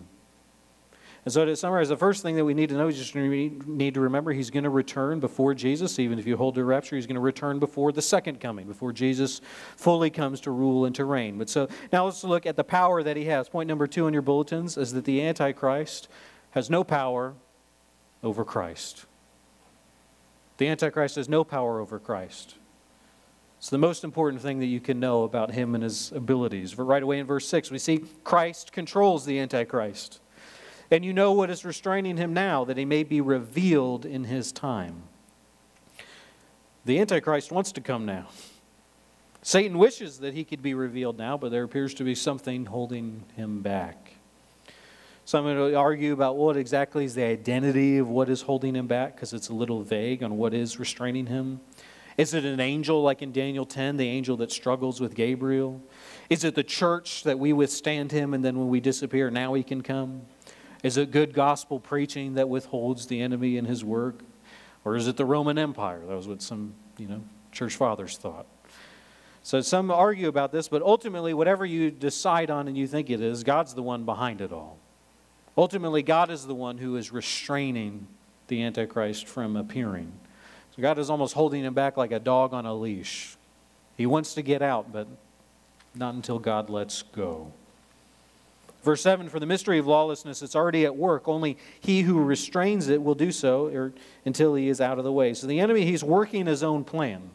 And 1.25 1.33
so 1.33 1.45
to 1.45 1.55
summarize, 1.55 1.89
the 1.89 1.97
first 1.97 2.23
thing 2.23 2.35
that 2.37 2.45
we 2.45 2.53
need 2.53 2.69
to 2.69 2.75
know 2.75 2.87
is 2.87 2.97
just 2.97 3.13
need 3.15 3.93
to 3.93 3.99
remember 3.99 4.31
He's 4.31 4.49
going 4.49 4.63
to 4.63 4.69
return 4.69 5.19
before 5.19 5.53
Jesus. 5.53 5.99
Even 5.99 6.17
if 6.17 6.25
you 6.25 6.37
hold 6.37 6.55
to 6.55 6.63
rapture, 6.63 6.95
He's 6.95 7.07
going 7.07 7.15
to 7.15 7.21
return 7.21 7.59
before 7.59 7.91
the 7.91 8.01
second 8.01 8.39
coming, 8.39 8.67
before 8.67 8.93
Jesus 8.93 9.41
fully 9.75 10.09
comes 10.09 10.41
to 10.41 10.51
rule 10.51 10.85
and 10.85 10.95
to 10.95 11.05
reign. 11.05 11.37
But 11.37 11.49
so 11.49 11.67
now 11.91 12.05
let's 12.05 12.23
look 12.23 12.45
at 12.45 12.55
the 12.55 12.63
power 12.63 13.03
that 13.03 13.17
He 13.17 13.25
has. 13.25 13.49
Point 13.49 13.67
number 13.67 13.87
two 13.87 14.07
in 14.07 14.13
your 14.13 14.21
bulletins 14.21 14.77
is 14.77 14.93
that 14.93 15.05
the 15.05 15.21
Antichrist 15.21 16.07
has 16.51 16.69
no 16.69 16.83
power 16.83 17.35
over 18.23 18.43
Christ. 18.45 19.05
The 20.57 20.67
Antichrist 20.67 21.15
has 21.15 21.29
no 21.29 21.43
power 21.43 21.79
over 21.79 21.99
Christ. 21.99 22.55
It's 23.59 23.69
the 23.69 23.77
most 23.77 24.05
important 24.05 24.41
thing 24.41 24.59
that 24.59 24.67
you 24.67 24.79
can 24.79 25.01
know 25.01 25.23
about 25.23 25.51
him 25.51 25.75
and 25.75 25.83
his 25.83 26.13
abilities. 26.13 26.73
But 26.73 26.83
right 26.83 27.03
away 27.03 27.19
in 27.19 27.25
verse 27.25 27.45
6, 27.47 27.71
we 27.71 27.77
see 27.77 28.05
Christ 28.23 28.71
controls 28.71 29.25
the 29.25 29.37
Antichrist. 29.37 30.21
And 30.91 31.05
you 31.05 31.13
know 31.13 31.31
what 31.33 31.49
is 31.49 31.63
restraining 31.63 32.17
him 32.17 32.33
now, 32.33 32.65
that 32.65 32.77
he 32.77 32.85
may 32.85 33.03
be 33.03 33.21
revealed 33.21 34.05
in 34.05 34.23
his 34.23 34.51
time. 34.51 35.03
The 36.85 36.99
Antichrist 36.99 37.51
wants 37.51 37.71
to 37.73 37.81
come 37.81 38.05
now. 38.05 38.27
Satan 39.41 39.77
wishes 39.77 40.19
that 40.19 40.33
he 40.33 40.43
could 40.43 40.61
be 40.61 40.73
revealed 40.73 41.17
now, 41.17 41.37
but 41.37 41.51
there 41.51 41.63
appears 41.63 41.93
to 41.95 42.03
be 42.03 42.15
something 42.15 42.65
holding 42.65 43.23
him 43.35 43.61
back. 43.61 44.13
So 45.25 45.37
I'm 45.37 45.43
going 45.43 45.71
to 45.71 45.77
argue 45.77 46.11
about 46.11 46.37
what 46.37 46.57
exactly 46.57 47.05
is 47.05 47.13
the 47.13 47.23
identity 47.23 47.99
of 47.99 48.09
what 48.09 48.29
is 48.29 48.41
holding 48.41 48.75
him 48.75 48.87
back 48.87 49.15
because 49.15 49.31
it's 49.31 49.49
a 49.49 49.53
little 49.53 49.83
vague 49.83 50.23
on 50.23 50.37
what 50.37 50.55
is 50.55 50.79
restraining 50.79 51.27
him. 51.27 51.61
Is 52.17 52.33
it 52.33 52.43
an 52.43 52.59
angel 52.59 53.03
like 53.03 53.21
in 53.21 53.31
Daniel 53.31 53.65
10, 53.65 53.97
the 53.97 54.07
angel 54.07 54.35
that 54.37 54.51
struggles 54.51 54.99
with 54.99 55.13
Gabriel? 55.13 55.81
Is 56.29 56.43
it 56.43 56.55
the 56.55 56.63
church 56.63 57.23
that 57.23 57.37
we 57.37 57.53
withstand 57.53 58.11
him 58.11 58.33
and 58.33 58.43
then 58.43 58.57
when 58.57 58.69
we 58.69 58.79
disappear, 58.79 59.29
now 59.29 59.53
he 59.53 59.63
can 59.63 59.83
come? 59.83 60.23
Is 60.83 60.97
it 60.97 61.11
good 61.11 61.33
gospel 61.33 61.79
preaching 61.79 62.35
that 62.35 62.47
withholds 62.47 63.07
the 63.07 63.21
enemy 63.21 63.57
and 63.57 63.67
his 63.67 63.83
work? 63.83 64.21
Or 64.85 64.95
is 64.95 65.07
it 65.07 65.17
the 65.17 65.25
Roman 65.25 65.57
Empire? 65.57 66.01
That 66.07 66.15
was 66.15 66.27
what 66.27 66.41
some, 66.41 66.73
you 66.97 67.07
know, 67.07 67.21
church 67.51 67.75
fathers 67.75 68.17
thought. 68.17 68.45
So 69.43 69.61
some 69.61 69.91
argue 69.91 70.27
about 70.27 70.51
this, 70.51 70.67
but 70.67 70.81
ultimately, 70.81 71.33
whatever 71.33 71.65
you 71.65 71.91
decide 71.91 72.49
on 72.49 72.67
and 72.67 72.77
you 72.77 72.87
think 72.87 73.09
it 73.09 73.21
is, 73.21 73.43
God's 73.43 73.73
the 73.73 73.83
one 73.83 74.03
behind 74.05 74.41
it 74.41 74.51
all. 74.51 74.77
Ultimately, 75.57 76.03
God 76.03 76.29
is 76.29 76.45
the 76.45 76.55
one 76.55 76.77
who 76.77 76.95
is 76.95 77.11
restraining 77.11 78.07
the 78.47 78.63
Antichrist 78.63 79.27
from 79.27 79.55
appearing. 79.55 80.11
So 80.75 80.81
God 80.81 80.99
is 80.99 81.09
almost 81.09 81.33
holding 81.33 81.63
him 81.63 81.73
back 81.73 81.97
like 81.97 82.11
a 82.11 82.19
dog 82.19 82.53
on 82.53 82.65
a 82.65 82.73
leash. 82.73 83.35
He 83.97 84.05
wants 84.05 84.33
to 84.35 84.41
get 84.41 84.61
out, 84.61 84.93
but 84.93 85.07
not 85.95 86.13
until 86.13 86.39
God 86.39 86.69
lets 86.69 87.01
go. 87.01 87.51
Verse 88.83 89.01
7 89.01 89.29
For 89.29 89.39
the 89.39 89.45
mystery 89.45 89.77
of 89.77 89.87
lawlessness, 89.87 90.41
it's 90.41 90.55
already 90.55 90.85
at 90.85 90.95
work. 90.95 91.27
Only 91.27 91.57
he 91.79 92.01
who 92.01 92.23
restrains 92.23 92.87
it 92.87 93.01
will 93.01 93.15
do 93.15 93.31
so 93.31 93.67
or, 93.67 93.93
until 94.25 94.55
he 94.55 94.69
is 94.69 94.81
out 94.81 94.97
of 94.97 95.03
the 95.03 95.11
way. 95.11 95.33
So 95.33 95.47
the 95.47 95.59
enemy, 95.59 95.85
he's 95.85 96.03
working 96.03 96.45
his 96.45 96.63
own 96.63 96.83
plan. 96.83 97.29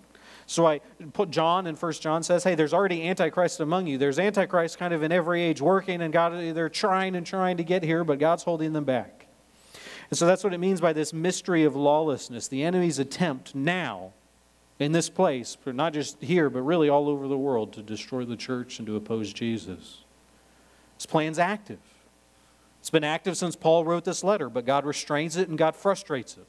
So 0.46 0.66
I 0.66 0.80
put 1.14 1.30
John 1.30 1.66
in 1.66 1.74
First 1.74 2.02
John 2.02 2.22
says, 2.22 2.44
hey, 2.44 2.54
there's 2.54 2.74
already 2.74 3.08
Antichrist 3.08 3.60
among 3.60 3.86
you. 3.86 3.96
There's 3.96 4.18
Antichrist 4.18 4.78
kind 4.78 4.92
of 4.92 5.02
in 5.02 5.10
every 5.10 5.42
age 5.42 5.60
working, 5.60 6.02
and 6.02 6.12
God, 6.12 6.32
they're 6.54 6.68
trying 6.68 7.16
and 7.16 7.26
trying 7.26 7.56
to 7.56 7.64
get 7.64 7.82
here, 7.82 8.04
but 8.04 8.18
God's 8.18 8.42
holding 8.42 8.72
them 8.74 8.84
back. 8.84 9.26
And 10.10 10.18
so 10.18 10.26
that's 10.26 10.44
what 10.44 10.52
it 10.52 10.58
means 10.58 10.82
by 10.82 10.92
this 10.92 11.14
mystery 11.14 11.64
of 11.64 11.74
lawlessness. 11.74 12.48
The 12.48 12.62
enemy's 12.62 12.98
attempt 12.98 13.54
now 13.54 14.12
in 14.78 14.92
this 14.92 15.08
place, 15.08 15.56
not 15.64 15.94
just 15.94 16.20
here, 16.20 16.50
but 16.50 16.60
really 16.60 16.90
all 16.90 17.08
over 17.08 17.26
the 17.26 17.38
world, 17.38 17.72
to 17.74 17.82
destroy 17.82 18.24
the 18.24 18.36
church 18.36 18.78
and 18.78 18.86
to 18.86 18.96
oppose 18.96 19.32
Jesus. 19.32 20.03
His 20.96 21.06
plan's 21.06 21.38
active. 21.38 21.80
It's 22.80 22.90
been 22.90 23.04
active 23.04 23.36
since 23.36 23.56
Paul 23.56 23.84
wrote 23.84 24.04
this 24.04 24.22
letter, 24.22 24.48
but 24.48 24.66
God 24.66 24.84
restrains 24.84 25.36
it 25.36 25.48
and 25.48 25.56
God 25.56 25.74
frustrates 25.74 26.36
it. 26.36 26.46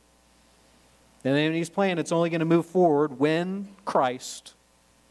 And 1.24 1.36
then 1.36 1.54
he's 1.54 1.70
plan, 1.70 1.98
it's 1.98 2.12
only 2.12 2.30
going 2.30 2.40
to 2.40 2.46
move 2.46 2.66
forward 2.66 3.20
when 3.20 3.70
Christ 3.86 4.54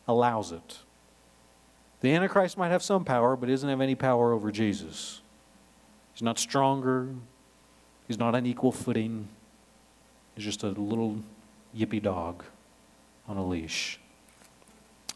allows 0.07 0.53
it. 0.53 0.79
The 2.01 2.13
Antichrist 2.13 2.59
might 2.59 2.69
have 2.69 2.83
some 2.83 3.05
power, 3.05 3.37
but 3.37 3.49
he 3.49 3.55
doesn't 3.55 3.69
have 3.69 3.81
any 3.81 3.95
power 3.95 4.33
over 4.33 4.53
Jesus. 4.53 5.23
He's 6.13 6.23
not 6.23 6.39
stronger. 6.39 7.09
He's 8.07 8.19
not 8.19 8.35
on 8.35 8.47
equal 8.47 8.71
footing. 8.71 9.29
He's 10.35 10.45
just 10.45 10.63
a 10.63 10.69
little 10.69 11.21
yippy 11.77 12.03
dog 12.03 12.45
on 13.27 13.37
a 13.37 13.47
leash. 13.47 13.99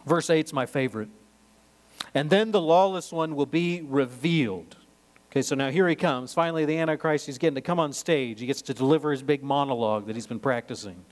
Verse 0.07 0.31
8 0.31 0.47
is 0.47 0.53
my 0.53 0.65
favorite. 0.65 1.11
And 2.15 2.31
then 2.31 2.53
the 2.53 2.61
lawless 2.61 3.13
one 3.13 3.37
will 3.37 3.47
be 3.47 3.83
revealed. 3.83 4.77
Okay, 5.31 5.43
so 5.43 5.55
now 5.55 5.71
here 5.71 5.89
he 5.89 5.95
comes. 5.95 6.33
Finally, 6.33 6.65
the 6.65 6.79
Antichrist, 6.79 7.27
he's 7.27 7.39
getting 7.39 7.57
to 7.57 7.61
come 7.61 7.79
on 7.79 7.93
stage. 7.93 8.41
He 8.41 8.47
gets 8.47 8.63
to 8.63 8.75
deliver 8.75 9.11
his 9.11 9.23
big 9.23 9.43
monologue 9.43 10.07
that 10.07 10.17
he's 10.17 10.27
been 10.27 10.41
practicing. 10.41 11.05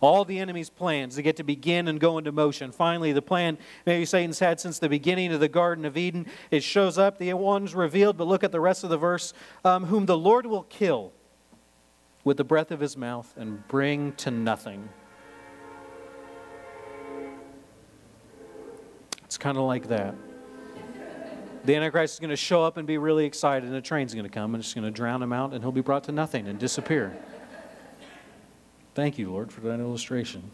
All 0.00 0.24
the 0.24 0.38
enemy's 0.38 0.70
plans, 0.70 1.16
they 1.16 1.22
get 1.22 1.36
to 1.36 1.42
begin 1.42 1.88
and 1.88 1.98
go 1.98 2.18
into 2.18 2.30
motion. 2.30 2.70
Finally, 2.70 3.12
the 3.12 3.22
plan 3.22 3.58
maybe 3.86 4.04
Satan's 4.04 4.38
had 4.38 4.60
since 4.60 4.78
the 4.78 4.88
beginning 4.88 5.32
of 5.32 5.40
the 5.40 5.48
Garden 5.48 5.84
of 5.84 5.96
Eden, 5.96 6.26
it 6.50 6.62
shows 6.62 6.98
up. 6.98 7.18
The 7.18 7.32
one's 7.32 7.74
revealed, 7.74 8.16
but 8.16 8.26
look 8.26 8.44
at 8.44 8.52
the 8.52 8.60
rest 8.60 8.84
of 8.84 8.90
the 8.90 8.98
verse. 8.98 9.32
Um, 9.64 9.86
whom 9.86 10.06
the 10.06 10.18
Lord 10.18 10.46
will 10.46 10.64
kill 10.64 11.12
with 12.24 12.36
the 12.36 12.44
breath 12.44 12.70
of 12.70 12.80
his 12.80 12.96
mouth 12.96 13.32
and 13.36 13.66
bring 13.68 14.12
to 14.14 14.30
nothing. 14.30 14.88
It's 19.24 19.38
kind 19.38 19.56
of 19.56 19.64
like 19.64 19.88
that. 19.88 20.14
The 21.66 21.74
Antichrist 21.74 22.14
is 22.14 22.20
going 22.20 22.30
to 22.30 22.36
show 22.36 22.62
up 22.62 22.76
and 22.76 22.86
be 22.86 22.96
really 22.96 23.24
excited, 23.24 23.68
and 23.68 23.74
a 23.74 23.80
train's 23.80 24.14
going 24.14 24.24
to 24.24 24.30
come 24.30 24.54
and 24.54 24.62
it's 24.62 24.72
going 24.72 24.84
to 24.84 24.90
drown 24.92 25.20
him 25.20 25.32
out, 25.32 25.52
and 25.52 25.64
he'll 25.64 25.72
be 25.72 25.80
brought 25.80 26.04
to 26.04 26.12
nothing 26.12 26.46
and 26.46 26.60
disappear. 26.60 27.12
Thank 28.94 29.18
you, 29.18 29.32
Lord, 29.32 29.50
for 29.50 29.62
that 29.62 29.80
illustration. 29.80 30.48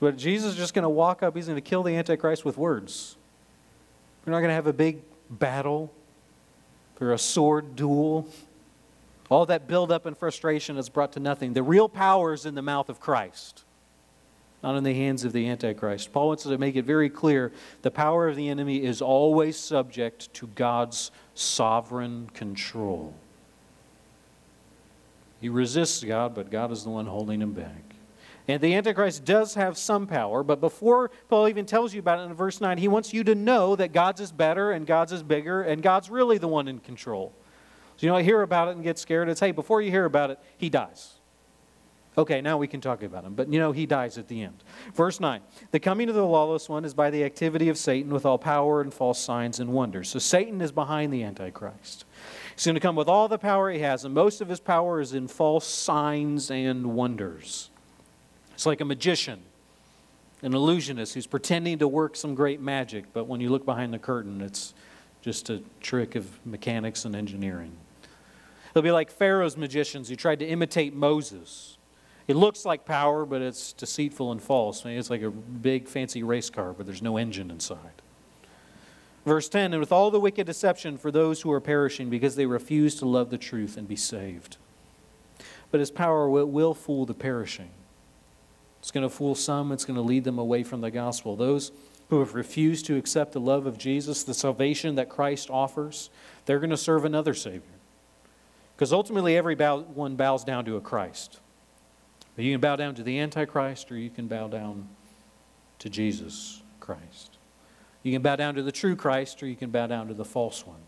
But 0.00 0.18
Jesus 0.18 0.52
is 0.52 0.56
just 0.58 0.74
going 0.74 0.82
to 0.82 0.90
walk 0.90 1.22
up, 1.22 1.34
he's 1.34 1.46
going 1.46 1.56
to 1.56 1.62
kill 1.62 1.82
the 1.82 1.96
Antichrist 1.96 2.44
with 2.44 2.58
words. 2.58 3.16
We're 4.26 4.32
not 4.32 4.40
going 4.40 4.50
to 4.50 4.54
have 4.54 4.66
a 4.66 4.72
big 4.72 5.00
battle 5.30 5.90
or 7.00 7.12
a 7.12 7.18
sword 7.18 7.74
duel. 7.74 8.28
All 9.30 9.46
that 9.46 9.66
buildup 9.66 10.04
and 10.04 10.16
frustration 10.16 10.76
is 10.76 10.90
brought 10.90 11.12
to 11.12 11.20
nothing. 11.20 11.54
The 11.54 11.62
real 11.62 11.88
power 11.88 12.34
is 12.34 12.44
in 12.44 12.54
the 12.54 12.60
mouth 12.60 12.90
of 12.90 13.00
Christ 13.00 13.64
not 14.62 14.76
in 14.76 14.84
the 14.84 14.94
hands 14.94 15.24
of 15.24 15.32
the 15.32 15.48
Antichrist. 15.48 16.12
Paul 16.12 16.28
wants 16.28 16.44
to 16.44 16.56
make 16.56 16.76
it 16.76 16.84
very 16.84 17.10
clear 17.10 17.52
the 17.82 17.90
power 17.90 18.28
of 18.28 18.36
the 18.36 18.48
enemy 18.48 18.84
is 18.84 19.02
always 19.02 19.58
subject 19.58 20.32
to 20.34 20.46
God's 20.48 21.10
sovereign 21.34 22.30
control. 22.32 23.14
He 25.40 25.48
resists 25.48 26.04
God, 26.04 26.34
but 26.34 26.50
God 26.50 26.70
is 26.70 26.84
the 26.84 26.90
one 26.90 27.06
holding 27.06 27.42
him 27.42 27.52
back. 27.52 27.82
And 28.46 28.60
the 28.60 28.74
Antichrist 28.74 29.24
does 29.24 29.54
have 29.54 29.76
some 29.78 30.06
power, 30.06 30.42
but 30.42 30.60
before 30.60 31.10
Paul 31.28 31.48
even 31.48 31.64
tells 31.64 31.94
you 31.94 32.00
about 32.00 32.20
it 32.20 32.22
in 32.22 32.34
verse 32.34 32.60
9, 32.60 32.78
he 32.78 32.88
wants 32.88 33.12
you 33.12 33.24
to 33.24 33.34
know 33.34 33.76
that 33.76 33.92
God's 33.92 34.20
is 34.20 34.32
better 34.32 34.72
and 34.72 34.86
God's 34.86 35.12
is 35.12 35.22
bigger 35.22 35.62
and 35.62 35.82
God's 35.82 36.10
really 36.10 36.38
the 36.38 36.48
one 36.48 36.68
in 36.68 36.78
control. 36.78 37.32
So, 37.96 38.06
you 38.06 38.10
know, 38.10 38.16
I 38.16 38.22
hear 38.22 38.42
about 38.42 38.68
it 38.68 38.72
and 38.72 38.82
get 38.82 38.98
scared. 38.98 39.28
It's, 39.28 39.40
hey, 39.40 39.52
before 39.52 39.80
you 39.80 39.90
hear 39.90 40.04
about 40.04 40.30
it, 40.30 40.38
he 40.58 40.68
dies. 40.68 41.14
Okay, 42.16 42.42
now 42.42 42.58
we 42.58 42.66
can 42.66 42.82
talk 42.82 43.02
about 43.02 43.24
him. 43.24 43.34
But 43.34 43.50
you 43.50 43.58
know, 43.58 43.72
he 43.72 43.86
dies 43.86 44.18
at 44.18 44.28
the 44.28 44.42
end. 44.42 44.62
Verse 44.94 45.18
9 45.18 45.40
The 45.70 45.80
coming 45.80 46.08
of 46.08 46.14
the 46.14 46.26
lawless 46.26 46.68
one 46.68 46.84
is 46.84 46.92
by 46.92 47.10
the 47.10 47.24
activity 47.24 47.68
of 47.68 47.78
Satan 47.78 48.12
with 48.12 48.26
all 48.26 48.38
power 48.38 48.82
and 48.82 48.92
false 48.92 49.18
signs 49.18 49.60
and 49.60 49.72
wonders. 49.72 50.10
So 50.10 50.18
Satan 50.18 50.60
is 50.60 50.72
behind 50.72 51.12
the 51.12 51.22
Antichrist. 51.22 52.04
He's 52.54 52.66
going 52.66 52.74
to 52.74 52.80
come 52.80 52.96
with 52.96 53.08
all 53.08 53.28
the 53.28 53.38
power 53.38 53.70
he 53.70 53.80
has, 53.80 54.04
and 54.04 54.14
most 54.14 54.42
of 54.42 54.48
his 54.48 54.60
power 54.60 55.00
is 55.00 55.14
in 55.14 55.26
false 55.26 55.66
signs 55.66 56.50
and 56.50 56.94
wonders. 56.94 57.70
It's 58.52 58.66
like 58.66 58.82
a 58.82 58.84
magician, 58.84 59.40
an 60.42 60.54
illusionist 60.54 61.14
who's 61.14 61.26
pretending 61.26 61.78
to 61.78 61.88
work 61.88 62.14
some 62.14 62.34
great 62.34 62.60
magic, 62.60 63.06
but 63.14 63.26
when 63.26 63.40
you 63.40 63.48
look 63.48 63.64
behind 63.64 63.94
the 63.94 63.98
curtain, 63.98 64.42
it's 64.42 64.74
just 65.22 65.48
a 65.48 65.62
trick 65.80 66.14
of 66.14 66.44
mechanics 66.44 67.06
and 67.06 67.16
engineering. 67.16 67.72
It'll 68.70 68.82
be 68.82 68.90
like 68.90 69.10
Pharaoh's 69.10 69.56
magicians 69.56 70.08
who 70.08 70.16
tried 70.16 70.40
to 70.40 70.46
imitate 70.46 70.94
Moses. 70.94 71.78
It 72.28 72.36
looks 72.36 72.64
like 72.64 72.84
power, 72.84 73.26
but 73.26 73.42
it's 73.42 73.72
deceitful 73.72 74.30
and 74.30 74.40
false. 74.40 74.84
I 74.84 74.90
mean, 74.90 74.98
it's 74.98 75.10
like 75.10 75.22
a 75.22 75.30
big 75.30 75.88
fancy 75.88 76.22
race 76.22 76.50
car, 76.50 76.72
but 76.72 76.86
there's 76.86 77.02
no 77.02 77.16
engine 77.16 77.50
inside. 77.50 78.02
Verse 79.24 79.48
10 79.48 79.72
And 79.72 79.80
with 79.80 79.92
all 79.92 80.10
the 80.10 80.20
wicked 80.20 80.46
deception 80.46 80.98
for 80.98 81.10
those 81.10 81.42
who 81.42 81.50
are 81.52 81.60
perishing 81.60 82.10
because 82.10 82.36
they 82.36 82.46
refuse 82.46 82.94
to 82.96 83.06
love 83.06 83.30
the 83.30 83.38
truth 83.38 83.76
and 83.76 83.88
be 83.88 83.96
saved. 83.96 84.56
But 85.70 85.80
his 85.80 85.90
power 85.90 86.28
will, 86.28 86.46
will 86.46 86.74
fool 86.74 87.06
the 87.06 87.14
perishing. 87.14 87.70
It's 88.80 88.90
going 88.90 89.08
to 89.08 89.14
fool 89.14 89.34
some, 89.34 89.70
it's 89.72 89.84
going 89.84 89.96
to 89.96 90.02
lead 90.02 90.24
them 90.24 90.38
away 90.38 90.64
from 90.64 90.80
the 90.80 90.90
gospel. 90.90 91.36
Those 91.36 91.70
who 92.10 92.18
have 92.18 92.34
refused 92.34 92.84
to 92.86 92.96
accept 92.96 93.32
the 93.32 93.40
love 93.40 93.64
of 93.64 93.78
Jesus, 93.78 94.24
the 94.24 94.34
salvation 94.34 94.96
that 94.96 95.08
Christ 95.08 95.48
offers, 95.50 96.10
they're 96.44 96.58
going 96.58 96.70
to 96.70 96.76
serve 96.76 97.04
another 97.04 97.32
Savior. 97.32 97.62
Because 98.74 98.92
ultimately, 98.92 99.36
every 99.36 99.54
bow, 99.54 99.80
one 99.80 100.16
bows 100.16 100.44
down 100.44 100.64
to 100.64 100.76
a 100.76 100.80
Christ. 100.80 101.38
But 102.34 102.44
you 102.44 102.52
can 102.52 102.60
bow 102.60 102.76
down 102.76 102.94
to 102.94 103.02
the 103.02 103.18
Antichrist 103.18 103.92
or 103.92 103.98
you 103.98 104.10
can 104.10 104.26
bow 104.26 104.48
down 104.48 104.88
to 105.80 105.90
Jesus 105.90 106.62
Christ. 106.80 107.36
You 108.02 108.12
can 108.12 108.22
bow 108.22 108.36
down 108.36 108.54
to 108.54 108.62
the 108.62 108.72
true 108.72 108.96
Christ 108.96 109.42
or 109.42 109.46
you 109.46 109.56
can 109.56 109.70
bow 109.70 109.86
down 109.86 110.08
to 110.08 110.14
the 110.14 110.24
false 110.24 110.66
one. 110.66 110.80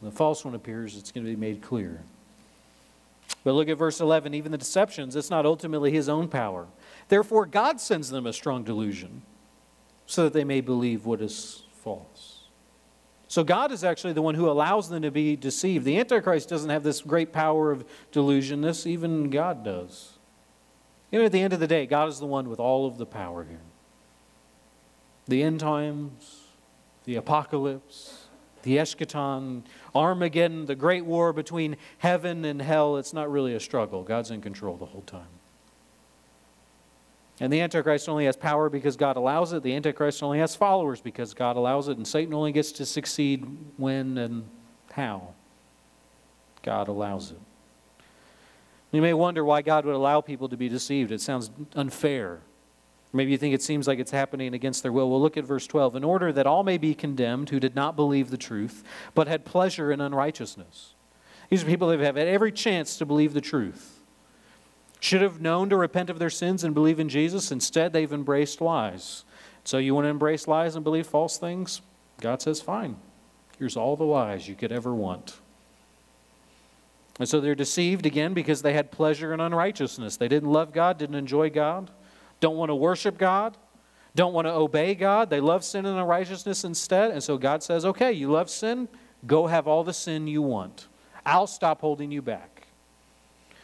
When 0.00 0.10
the 0.10 0.16
false 0.16 0.44
one 0.44 0.54
appears, 0.54 0.96
it's 0.96 1.12
going 1.12 1.24
to 1.24 1.30
be 1.30 1.36
made 1.36 1.62
clear. 1.62 2.02
But 3.44 3.52
look 3.52 3.68
at 3.68 3.78
verse 3.78 4.00
11. 4.00 4.34
Even 4.34 4.52
the 4.52 4.58
deceptions, 4.58 5.16
it's 5.16 5.30
not 5.30 5.46
ultimately 5.46 5.90
his 5.90 6.08
own 6.08 6.28
power. 6.28 6.66
Therefore, 7.08 7.46
God 7.46 7.80
sends 7.80 8.10
them 8.10 8.26
a 8.26 8.32
strong 8.32 8.62
delusion 8.64 9.22
so 10.06 10.24
that 10.24 10.32
they 10.32 10.44
may 10.44 10.60
believe 10.60 11.06
what 11.06 11.20
is 11.20 11.62
false. 11.72 12.44
So, 13.28 13.44
God 13.44 13.72
is 13.72 13.84
actually 13.84 14.14
the 14.14 14.22
one 14.22 14.34
who 14.34 14.48
allows 14.48 14.88
them 14.88 15.02
to 15.02 15.10
be 15.10 15.36
deceived. 15.36 15.84
The 15.84 15.98
Antichrist 15.98 16.48
doesn't 16.48 16.70
have 16.70 16.82
this 16.82 17.02
great 17.02 17.32
power 17.32 17.70
of 17.70 17.84
delusion, 18.10 18.62
this 18.62 18.86
even 18.86 19.28
God 19.28 19.64
does. 19.64 20.17
You 21.10 21.18
know, 21.18 21.24
at 21.24 21.32
the 21.32 21.40
end 21.40 21.52
of 21.52 21.60
the 21.60 21.66
day, 21.66 21.86
God 21.86 22.08
is 22.08 22.18
the 22.18 22.26
one 22.26 22.48
with 22.48 22.60
all 22.60 22.86
of 22.86 22.98
the 22.98 23.06
power 23.06 23.44
here. 23.44 23.60
The 25.26 25.42
end 25.42 25.60
times, 25.60 26.44
the 27.04 27.16
apocalypse, 27.16 28.26
the 28.62 28.76
eschaton, 28.76 29.62
Armageddon, 29.94 30.66
the 30.66 30.74
great 30.74 31.04
war 31.04 31.32
between 31.32 31.76
heaven 31.98 32.44
and 32.44 32.60
hell, 32.60 32.96
it's 32.96 33.12
not 33.12 33.30
really 33.30 33.54
a 33.54 33.60
struggle. 33.60 34.02
God's 34.02 34.30
in 34.30 34.40
control 34.40 34.76
the 34.76 34.86
whole 34.86 35.02
time. 35.02 35.28
And 37.40 37.52
the 37.52 37.60
Antichrist 37.60 38.08
only 38.08 38.24
has 38.24 38.36
power 38.36 38.68
because 38.68 38.96
God 38.96 39.16
allows 39.16 39.52
it. 39.52 39.62
The 39.62 39.74
Antichrist 39.74 40.22
only 40.22 40.40
has 40.40 40.56
followers 40.56 41.00
because 41.00 41.34
God 41.34 41.56
allows 41.56 41.88
it. 41.88 41.96
And 41.96 42.06
Satan 42.06 42.34
only 42.34 42.50
gets 42.50 42.72
to 42.72 42.86
succeed 42.86 43.46
when 43.76 44.18
and 44.18 44.48
how 44.90 45.34
God 46.62 46.88
allows 46.88 47.30
it. 47.30 47.38
You 48.90 49.02
may 49.02 49.12
wonder 49.12 49.44
why 49.44 49.62
God 49.62 49.84
would 49.84 49.94
allow 49.94 50.20
people 50.20 50.48
to 50.48 50.56
be 50.56 50.68
deceived. 50.68 51.12
It 51.12 51.20
sounds 51.20 51.50
unfair. 51.74 52.40
Maybe 53.12 53.30
you 53.30 53.38
think 53.38 53.54
it 53.54 53.62
seems 53.62 53.86
like 53.86 53.98
it's 53.98 54.10
happening 54.10 54.54
against 54.54 54.82
their 54.82 54.92
will. 54.92 55.10
Well, 55.10 55.20
look 55.20 55.36
at 55.36 55.44
verse 55.44 55.66
12. 55.66 55.96
In 55.96 56.04
order 56.04 56.32
that 56.32 56.46
all 56.46 56.62
may 56.62 56.78
be 56.78 56.94
condemned 56.94 57.50
who 57.50 57.60
did 57.60 57.74
not 57.74 57.96
believe 57.96 58.30
the 58.30 58.36
truth, 58.36 58.84
but 59.14 59.28
had 59.28 59.44
pleasure 59.44 59.90
in 59.90 60.00
unrighteousness. 60.00 60.94
These 61.48 61.62
are 61.62 61.66
people 61.66 61.88
that 61.88 62.00
have 62.00 62.16
had 62.16 62.28
every 62.28 62.52
chance 62.52 62.98
to 62.98 63.06
believe 63.06 63.32
the 63.32 63.40
truth. 63.40 64.00
Should 65.00 65.22
have 65.22 65.40
known 65.40 65.70
to 65.70 65.76
repent 65.76 66.10
of 66.10 66.18
their 66.18 66.30
sins 66.30 66.64
and 66.64 66.74
believe 66.74 67.00
in 67.00 67.08
Jesus. 67.08 67.50
Instead, 67.50 67.92
they've 67.92 68.12
embraced 68.12 68.60
lies. 68.60 69.24
So, 69.64 69.78
you 69.78 69.94
want 69.94 70.04
to 70.06 70.10
embrace 70.10 70.48
lies 70.48 70.74
and 70.74 70.84
believe 70.84 71.06
false 71.06 71.38
things? 71.38 71.82
God 72.20 72.42
says, 72.42 72.60
fine. 72.60 72.96
Here's 73.58 73.76
all 73.76 73.96
the 73.96 74.04
lies 74.04 74.48
you 74.48 74.54
could 74.54 74.72
ever 74.72 74.94
want. 74.94 75.40
And 77.18 77.28
so 77.28 77.40
they're 77.40 77.54
deceived 77.54 78.06
again 78.06 78.32
because 78.32 78.62
they 78.62 78.74
had 78.74 78.92
pleasure 78.92 79.34
in 79.34 79.40
unrighteousness. 79.40 80.16
They 80.16 80.28
didn't 80.28 80.50
love 80.50 80.72
God, 80.72 80.98
didn't 80.98 81.16
enjoy 81.16 81.50
God, 81.50 81.90
don't 82.40 82.56
want 82.56 82.70
to 82.70 82.74
worship 82.74 83.18
God, 83.18 83.56
don't 84.14 84.32
want 84.32 84.46
to 84.46 84.52
obey 84.52 84.94
God. 84.94 85.30
They 85.30 85.40
love 85.40 85.64
sin 85.64 85.86
and 85.86 85.98
unrighteousness 85.98 86.64
instead. 86.64 87.10
And 87.10 87.22
so 87.22 87.38
God 87.38 87.62
says, 87.62 87.84
okay, 87.84 88.12
you 88.12 88.30
love 88.30 88.50
sin, 88.50 88.88
go 89.26 89.46
have 89.46 89.66
all 89.66 89.84
the 89.84 89.92
sin 89.92 90.26
you 90.26 90.42
want. 90.42 90.88
I'll 91.26 91.46
stop 91.46 91.80
holding 91.80 92.10
you 92.10 92.22
back. 92.22 92.66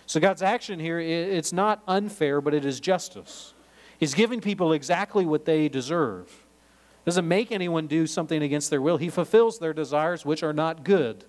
So 0.06 0.20
God's 0.20 0.42
action 0.42 0.78
here, 0.78 1.00
it's 1.00 1.52
not 1.52 1.82
unfair, 1.88 2.40
but 2.40 2.54
it 2.54 2.64
is 2.64 2.78
justice. 2.78 3.54
He's 3.98 4.14
giving 4.14 4.40
people 4.40 4.72
exactly 4.72 5.24
what 5.24 5.44
they 5.44 5.68
deserve. 5.68 6.44
Doesn't 7.04 7.26
make 7.26 7.50
anyone 7.50 7.86
do 7.86 8.06
something 8.06 8.42
against 8.42 8.70
their 8.70 8.82
will. 8.82 8.96
He 8.96 9.08
fulfills 9.08 9.58
their 9.58 9.72
desires, 9.72 10.24
which 10.24 10.42
are 10.42 10.52
not 10.52 10.84
good. 10.84 11.24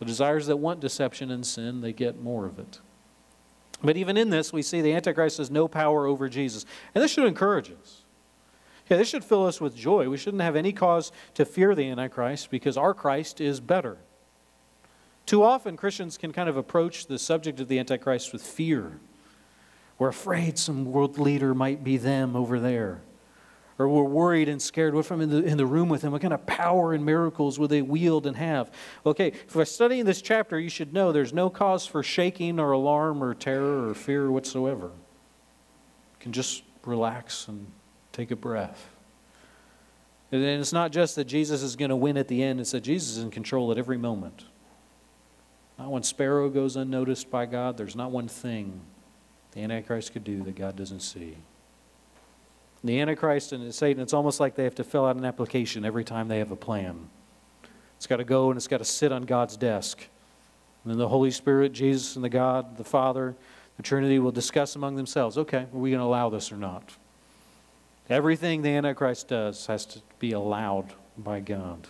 The 0.00 0.06
desires 0.06 0.46
that 0.46 0.56
want 0.56 0.80
deception 0.80 1.30
and 1.30 1.46
sin, 1.46 1.82
they 1.82 1.92
get 1.92 2.20
more 2.20 2.46
of 2.46 2.58
it. 2.58 2.80
But 3.82 3.98
even 3.98 4.16
in 4.16 4.30
this, 4.30 4.50
we 4.50 4.62
see 4.62 4.80
the 4.80 4.94
Antichrist 4.94 5.36
has 5.38 5.50
no 5.50 5.68
power 5.68 6.06
over 6.06 6.28
Jesus. 6.28 6.64
And 6.94 7.04
this 7.04 7.12
should 7.12 7.26
encourage 7.26 7.70
us. 7.70 8.02
Yeah, 8.88 8.96
this 8.96 9.08
should 9.08 9.22
fill 9.22 9.46
us 9.46 9.60
with 9.60 9.76
joy. 9.76 10.08
We 10.08 10.16
shouldn't 10.16 10.42
have 10.42 10.56
any 10.56 10.72
cause 10.72 11.12
to 11.34 11.44
fear 11.44 11.74
the 11.74 11.88
Antichrist 11.90 12.50
because 12.50 12.78
our 12.78 12.94
Christ 12.94 13.42
is 13.42 13.60
better. 13.60 13.98
Too 15.26 15.42
often, 15.42 15.76
Christians 15.76 16.16
can 16.16 16.32
kind 16.32 16.48
of 16.48 16.56
approach 16.56 17.06
the 17.06 17.18
subject 17.18 17.60
of 17.60 17.68
the 17.68 17.78
Antichrist 17.78 18.32
with 18.32 18.42
fear. 18.42 18.98
We're 19.98 20.08
afraid 20.08 20.58
some 20.58 20.86
world 20.86 21.18
leader 21.18 21.54
might 21.54 21.84
be 21.84 21.98
them 21.98 22.34
over 22.34 22.58
there. 22.58 23.02
Or 23.80 23.88
we're 23.88 24.02
worried 24.02 24.50
and 24.50 24.60
scared. 24.60 24.92
What 24.92 25.06
if 25.06 25.10
I'm 25.10 25.22
in 25.22 25.30
the, 25.30 25.42
in 25.42 25.56
the 25.56 25.64
room 25.64 25.88
with 25.88 26.02
them? 26.02 26.12
What 26.12 26.20
kind 26.20 26.34
of 26.34 26.44
power 26.44 26.92
and 26.92 27.02
miracles 27.02 27.58
will 27.58 27.66
they 27.66 27.80
wield 27.80 28.26
and 28.26 28.36
have? 28.36 28.70
Okay, 29.06 29.28
if 29.28 29.56
we're 29.56 29.64
studying 29.64 30.04
this 30.04 30.20
chapter, 30.20 30.60
you 30.60 30.68
should 30.68 30.92
know 30.92 31.12
there's 31.12 31.32
no 31.32 31.48
cause 31.48 31.86
for 31.86 32.02
shaking 32.02 32.60
or 32.60 32.72
alarm 32.72 33.24
or 33.24 33.32
terror 33.32 33.88
or 33.88 33.94
fear 33.94 34.30
whatsoever. 34.30 34.88
You 34.88 36.18
can 36.20 36.32
just 36.32 36.62
relax 36.84 37.48
and 37.48 37.68
take 38.12 38.30
a 38.30 38.36
breath. 38.36 38.90
And 40.30 40.42
it's 40.44 40.74
not 40.74 40.92
just 40.92 41.16
that 41.16 41.24
Jesus 41.24 41.62
is 41.62 41.74
going 41.74 41.88
to 41.88 41.96
win 41.96 42.18
at 42.18 42.28
the 42.28 42.42
end, 42.42 42.60
it's 42.60 42.72
that 42.72 42.82
Jesus 42.82 43.16
is 43.16 43.24
in 43.24 43.30
control 43.30 43.72
at 43.72 43.78
every 43.78 43.96
moment. 43.96 44.44
Not 45.78 45.88
one 45.88 46.02
sparrow 46.02 46.50
goes 46.50 46.76
unnoticed 46.76 47.30
by 47.30 47.46
God. 47.46 47.78
There's 47.78 47.96
not 47.96 48.10
one 48.10 48.28
thing 48.28 48.82
the 49.52 49.62
Antichrist 49.62 50.12
could 50.12 50.24
do 50.24 50.42
that 50.42 50.54
God 50.54 50.76
doesn't 50.76 51.00
see. 51.00 51.38
The 52.82 53.00
Antichrist 53.00 53.52
and 53.52 53.74
Satan, 53.74 54.02
it's 54.02 54.14
almost 54.14 54.40
like 54.40 54.54
they 54.54 54.64
have 54.64 54.74
to 54.76 54.84
fill 54.84 55.04
out 55.04 55.16
an 55.16 55.24
application 55.24 55.84
every 55.84 56.04
time 56.04 56.28
they 56.28 56.38
have 56.38 56.50
a 56.50 56.56
plan. 56.56 57.08
It's 57.96 58.06
got 58.06 58.16
to 58.16 58.24
go 58.24 58.50
and 58.50 58.56
it's 58.56 58.68
got 58.68 58.78
to 58.78 58.84
sit 58.84 59.12
on 59.12 59.24
God's 59.24 59.56
desk. 59.56 59.98
And 60.84 60.90
then 60.90 60.98
the 60.98 61.08
Holy 61.08 61.30
Spirit, 61.30 61.72
Jesus, 61.72 62.16
and 62.16 62.24
the 62.24 62.30
God, 62.30 62.78
the 62.78 62.84
Father, 62.84 63.36
the 63.76 63.82
Trinity 63.82 64.18
will 64.18 64.32
discuss 64.32 64.76
among 64.76 64.96
themselves 64.96 65.36
okay, 65.36 65.66
are 65.72 65.78
we 65.78 65.90
going 65.90 66.00
to 66.00 66.06
allow 66.06 66.30
this 66.30 66.50
or 66.50 66.56
not? 66.56 66.96
Everything 68.08 68.62
the 68.62 68.70
Antichrist 68.70 69.28
does 69.28 69.66
has 69.66 69.86
to 69.86 70.00
be 70.18 70.32
allowed 70.32 70.94
by 71.16 71.40
God. 71.40 71.86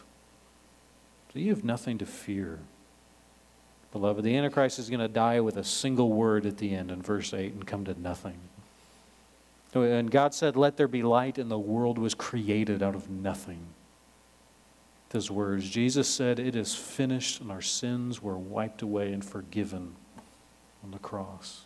So 1.33 1.39
you 1.39 1.51
have 1.51 1.65
nothing 1.65 1.99
to 1.99 2.07
fear. 2.07 2.59
Beloved, 3.93 4.25
the 4.25 4.37
Antichrist 4.37 4.79
is 4.79 4.91
going 4.91 5.01
to 5.01 5.09
die 5.09 5.41
with 5.41 5.57
a 5.57 5.65
single 5.65 6.13
word 6.13 6.45
at 6.47 6.59
the 6.59 6.75
end 6.75 6.91
in 6.91 7.03
verse 7.03 7.33
8 7.33 7.55
and 7.55 7.67
come 7.67 7.85
to 7.85 8.01
nothing. 8.01 8.39
And 9.75 10.11
God 10.11 10.35
said, 10.35 10.57
Let 10.57 10.77
there 10.77 10.89
be 10.89 11.03
light, 11.03 11.39
and 11.39 11.51
the 11.51 11.59
world 11.59 11.99
was 11.99 12.15
created 12.15 12.83
out 12.83 12.95
of 12.95 13.09
nothing. 13.09 13.67
Those 15.11 15.31
words. 15.31 15.69
Jesus 15.69 16.09
said, 16.09 16.39
It 16.39 16.57
is 16.57 16.75
finished, 16.75 17.41
and 17.41 17.51
our 17.51 17.61
sins 17.63 18.23
were 18.23 18.39
wiped 18.39 18.83
away 18.83 19.13
and 19.13 19.25
forgiven 19.25 19.95
on 20.83 20.91
the 20.91 20.99
cross. 20.99 21.63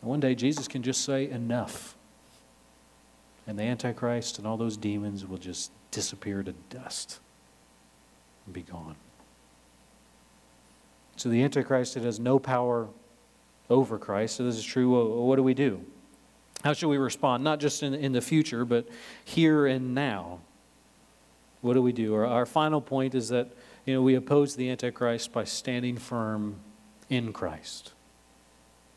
And 0.00 0.10
one 0.10 0.20
day, 0.20 0.34
Jesus 0.34 0.66
can 0.66 0.82
just 0.82 1.04
say, 1.04 1.28
Enough. 1.28 1.94
And 3.46 3.58
the 3.58 3.62
Antichrist 3.62 4.38
and 4.38 4.46
all 4.46 4.58
those 4.58 4.76
demons 4.76 5.24
will 5.24 5.38
just 5.38 5.70
disappear 5.90 6.42
to 6.42 6.52
dust 6.68 7.18
and 8.44 8.54
be 8.54 8.60
gone. 8.60 8.94
So 11.16 11.30
the 11.30 11.42
Antichrist 11.42 11.96
it 11.96 12.02
has 12.02 12.20
no 12.20 12.38
power 12.38 12.88
over 13.70 13.98
Christ. 13.98 14.36
So 14.36 14.44
this 14.44 14.56
is 14.56 14.64
true. 14.64 15.24
What 15.24 15.36
do 15.36 15.42
we 15.42 15.54
do? 15.54 15.82
How 16.64 16.72
should 16.72 16.88
we 16.88 16.98
respond? 16.98 17.44
Not 17.44 17.60
just 17.60 17.82
in, 17.82 17.94
in 17.94 18.12
the 18.12 18.20
future, 18.20 18.64
but 18.64 18.88
here 19.24 19.66
and 19.66 19.94
now. 19.94 20.40
What 21.60 21.74
do 21.74 21.82
we 21.82 21.92
do? 21.92 22.14
Our, 22.14 22.26
our 22.26 22.46
final 22.46 22.80
point 22.80 23.14
is 23.14 23.28
that 23.28 23.48
you 23.84 23.94
know, 23.94 24.02
we 24.02 24.14
oppose 24.14 24.56
the 24.56 24.70
Antichrist 24.70 25.32
by 25.32 25.44
standing 25.44 25.96
firm 25.96 26.56
in 27.08 27.32
Christ. 27.32 27.92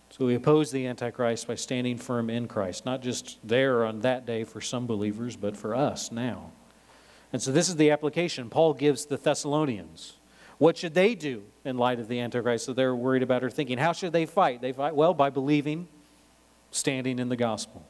So 0.10 0.26
we 0.26 0.36
oppose 0.36 0.71
the 0.71 0.86
Antichrist 0.88 1.47
by 1.47 1.56
standing 1.56 1.97
firm 1.97 2.30
in 2.30 2.47
Christ, 2.47 2.86
not 2.86 3.02
just 3.02 3.38
there 3.43 3.86
on 3.86 4.02
that 4.02 4.26
day 4.26 4.43
for 4.43 4.60
some 4.60 4.86
believers, 4.86 5.38
but 5.38 5.56
for 5.56 5.74
us 5.74 6.12
now. 6.12 6.52
And 7.32 7.41
so 7.41 7.52
this 7.52 7.69
is 7.69 7.78
the 7.78 7.91
application 7.91 8.50
Paul 8.50 8.74
gives 8.74 9.06
the 9.06 9.17
Thessalonians. 9.17 10.17
What 10.58 10.78
should 10.78 10.93
they 10.93 11.15
do 11.15 11.43
in 11.63 11.78
light 11.78 12.00
of 12.00 12.08
the 12.08 12.19
Antichrist 12.19 12.67
that 12.67 12.76
they're 12.76 12.95
worried 12.95 13.24
about 13.24 13.43
or 13.43 13.50
thinking? 13.50 13.78
How 13.78 13.93
should 13.93 14.12
they 14.12 14.26
fight? 14.26 14.62
They 14.62 14.74
fight, 14.74 14.95
well, 14.95 15.13
by 15.13 15.30
believing, 15.30 15.88
standing 16.72 17.20
in 17.20 17.30
the 17.30 17.36
gospel. 17.36 17.86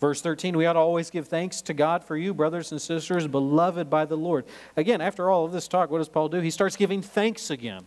Verse 0.00 0.20
13, 0.20 0.56
we 0.56 0.66
ought 0.66 0.72
to 0.72 0.80
always 0.80 1.10
give 1.10 1.28
thanks 1.28 1.62
to 1.62 1.72
God 1.72 2.02
for 2.02 2.16
you, 2.16 2.34
brothers 2.34 2.72
and 2.72 2.82
sisters, 2.82 3.28
beloved 3.28 3.88
by 3.88 4.04
the 4.04 4.16
Lord. 4.16 4.44
Again, 4.76 5.00
after 5.00 5.30
all 5.30 5.44
of 5.44 5.52
this 5.52 5.68
talk, 5.68 5.90
what 5.90 5.98
does 5.98 6.08
Paul 6.08 6.28
do? 6.28 6.40
He 6.40 6.50
starts 6.50 6.74
giving 6.74 7.02
thanks 7.02 7.50
again. 7.50 7.84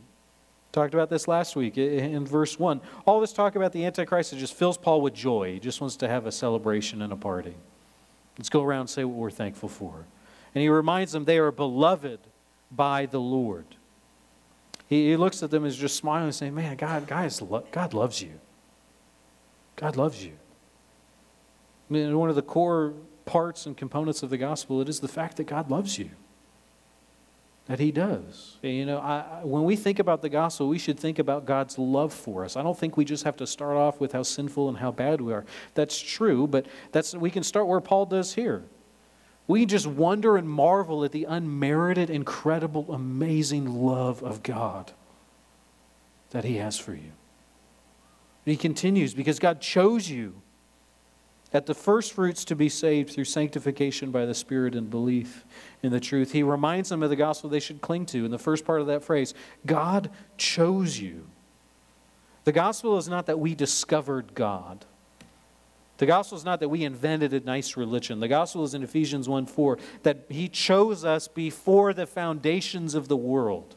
Talked 0.71 0.93
about 0.93 1.09
this 1.09 1.27
last 1.27 1.55
week 1.55 1.77
in 1.77 2.25
verse 2.25 2.57
1. 2.57 2.81
All 3.05 3.19
this 3.19 3.33
talk 3.33 3.55
about 3.55 3.73
the 3.73 3.85
Antichrist 3.85 4.33
it 4.33 4.37
just 4.37 4.53
fills 4.53 4.77
Paul 4.77 5.01
with 5.01 5.13
joy. 5.13 5.53
He 5.53 5.59
just 5.59 5.81
wants 5.81 5.97
to 5.97 6.07
have 6.07 6.25
a 6.25 6.31
celebration 6.31 7.01
and 7.01 7.11
a 7.13 7.17
party. 7.17 7.55
Let's 8.37 8.49
go 8.49 8.63
around 8.63 8.81
and 8.81 8.89
say 8.89 9.03
what 9.03 9.17
we're 9.17 9.31
thankful 9.31 9.69
for. 9.69 10.05
And 10.53 10.61
he 10.61 10.69
reminds 10.69 11.11
them 11.11 11.25
they 11.25 11.37
are 11.37 11.51
beloved 11.51 12.19
by 12.71 13.05
the 13.07 13.19
Lord. 13.19 13.65
He, 14.87 15.09
he 15.09 15.17
looks 15.17 15.43
at 15.43 15.51
them 15.51 15.63
and 15.63 15.71
is 15.71 15.77
just 15.77 15.97
smiling 15.97 16.25
and 16.25 16.35
saying, 16.35 16.55
Man, 16.55 16.75
God, 16.77 17.07
guys, 17.07 17.41
God 17.71 17.93
loves 17.93 18.21
you. 18.21 18.39
God 19.75 19.97
loves 19.97 20.23
you. 20.23 20.33
I 21.89 21.93
mean, 21.93 22.17
one 22.17 22.29
of 22.29 22.35
the 22.35 22.41
core 22.41 22.93
parts 23.25 23.65
and 23.65 23.75
components 23.75 24.23
of 24.23 24.29
the 24.29 24.37
gospel, 24.37 24.81
it 24.81 24.89
is 24.89 24.99
the 24.99 25.07
fact 25.07 25.37
that 25.37 25.45
God 25.45 25.69
loves 25.69 25.99
you. 25.99 26.09
That 27.67 27.79
He 27.79 27.91
does. 27.91 28.57
You 28.61 28.85
know, 28.85 28.99
I, 28.99 29.41
when 29.43 29.63
we 29.63 29.75
think 29.75 29.97
about 29.97 30.21
the 30.21 30.29
gospel, 30.29 30.67
we 30.67 30.77
should 30.77 30.99
think 30.99 31.17
about 31.17 31.45
God's 31.45 31.79
love 31.79 32.13
for 32.13 32.45
us. 32.45 32.55
I 32.55 32.61
don't 32.61 32.77
think 32.77 32.95
we 32.95 33.05
just 33.05 33.23
have 33.23 33.37
to 33.37 33.47
start 33.47 33.75
off 33.75 33.99
with 33.99 34.11
how 34.11 34.23
sinful 34.23 34.69
and 34.69 34.77
how 34.77 34.91
bad 34.91 35.19
we 35.19 35.33
are. 35.33 35.45
That's 35.73 35.99
true, 35.99 36.45
but 36.45 36.67
that's 36.91 37.15
we 37.15 37.31
can 37.31 37.43
start 37.43 37.67
where 37.67 37.81
Paul 37.81 38.05
does 38.05 38.35
here. 38.35 38.63
We 39.47 39.65
just 39.65 39.87
wonder 39.87 40.37
and 40.37 40.49
marvel 40.49 41.03
at 41.03 41.11
the 41.11 41.25
unmerited, 41.25 42.09
incredible, 42.09 42.91
amazing 42.91 43.83
love 43.83 44.23
of 44.23 44.41
God 44.43 44.91
that 46.31 46.43
He 46.43 46.57
has 46.57 46.77
for 46.77 46.93
you. 46.93 47.11
And 48.45 48.51
he 48.51 48.57
continues 48.57 49.13
because 49.13 49.39
God 49.39 49.59
chose 49.59 50.09
you 50.09 50.41
at 51.53 51.65
the 51.65 51.73
first 51.73 52.13
fruits 52.13 52.43
to 52.45 52.55
be 52.55 52.69
saved 52.69 53.11
through 53.11 53.23
sanctification 53.23 54.11
by 54.11 54.25
the 54.25 54.33
Spirit 54.33 54.75
and 54.75 54.89
belief 54.89 55.45
in 55.81 55.91
the 55.91 55.99
truth. 55.99 56.33
He 56.33 56.43
reminds 56.43 56.89
them 56.89 57.01
of 57.01 57.09
the 57.09 57.15
gospel 57.15 57.49
they 57.49 57.59
should 57.59 57.81
cling 57.81 58.05
to 58.07 58.25
in 58.25 58.31
the 58.31 58.37
first 58.37 58.65
part 58.65 58.81
of 58.81 58.87
that 58.87 59.03
phrase 59.03 59.33
God 59.65 60.09
chose 60.37 60.99
you. 60.99 61.27
The 62.43 62.51
gospel 62.51 62.97
is 62.97 63.07
not 63.07 63.25
that 63.25 63.39
we 63.39 63.55
discovered 63.55 64.35
God. 64.35 64.85
The 65.97 66.05
gospel 66.05 66.37
is 66.37 66.43
not 66.43 66.59
that 66.59 66.69
we 66.69 66.83
invented 66.83 67.33
a 67.33 67.39
nice 67.39 67.77
religion. 67.77 68.19
The 68.19 68.27
gospel 68.27 68.63
is 68.65 68.73
in 68.73 68.83
Ephesians 68.83 69.29
1 69.29 69.45
4 69.45 69.79
that 70.03 70.25
He 70.29 70.49
chose 70.49 71.05
us 71.05 71.27
before 71.27 71.93
the 71.93 72.05
foundations 72.05 72.95
of 72.95 73.07
the 73.07 73.17
world. 73.17 73.75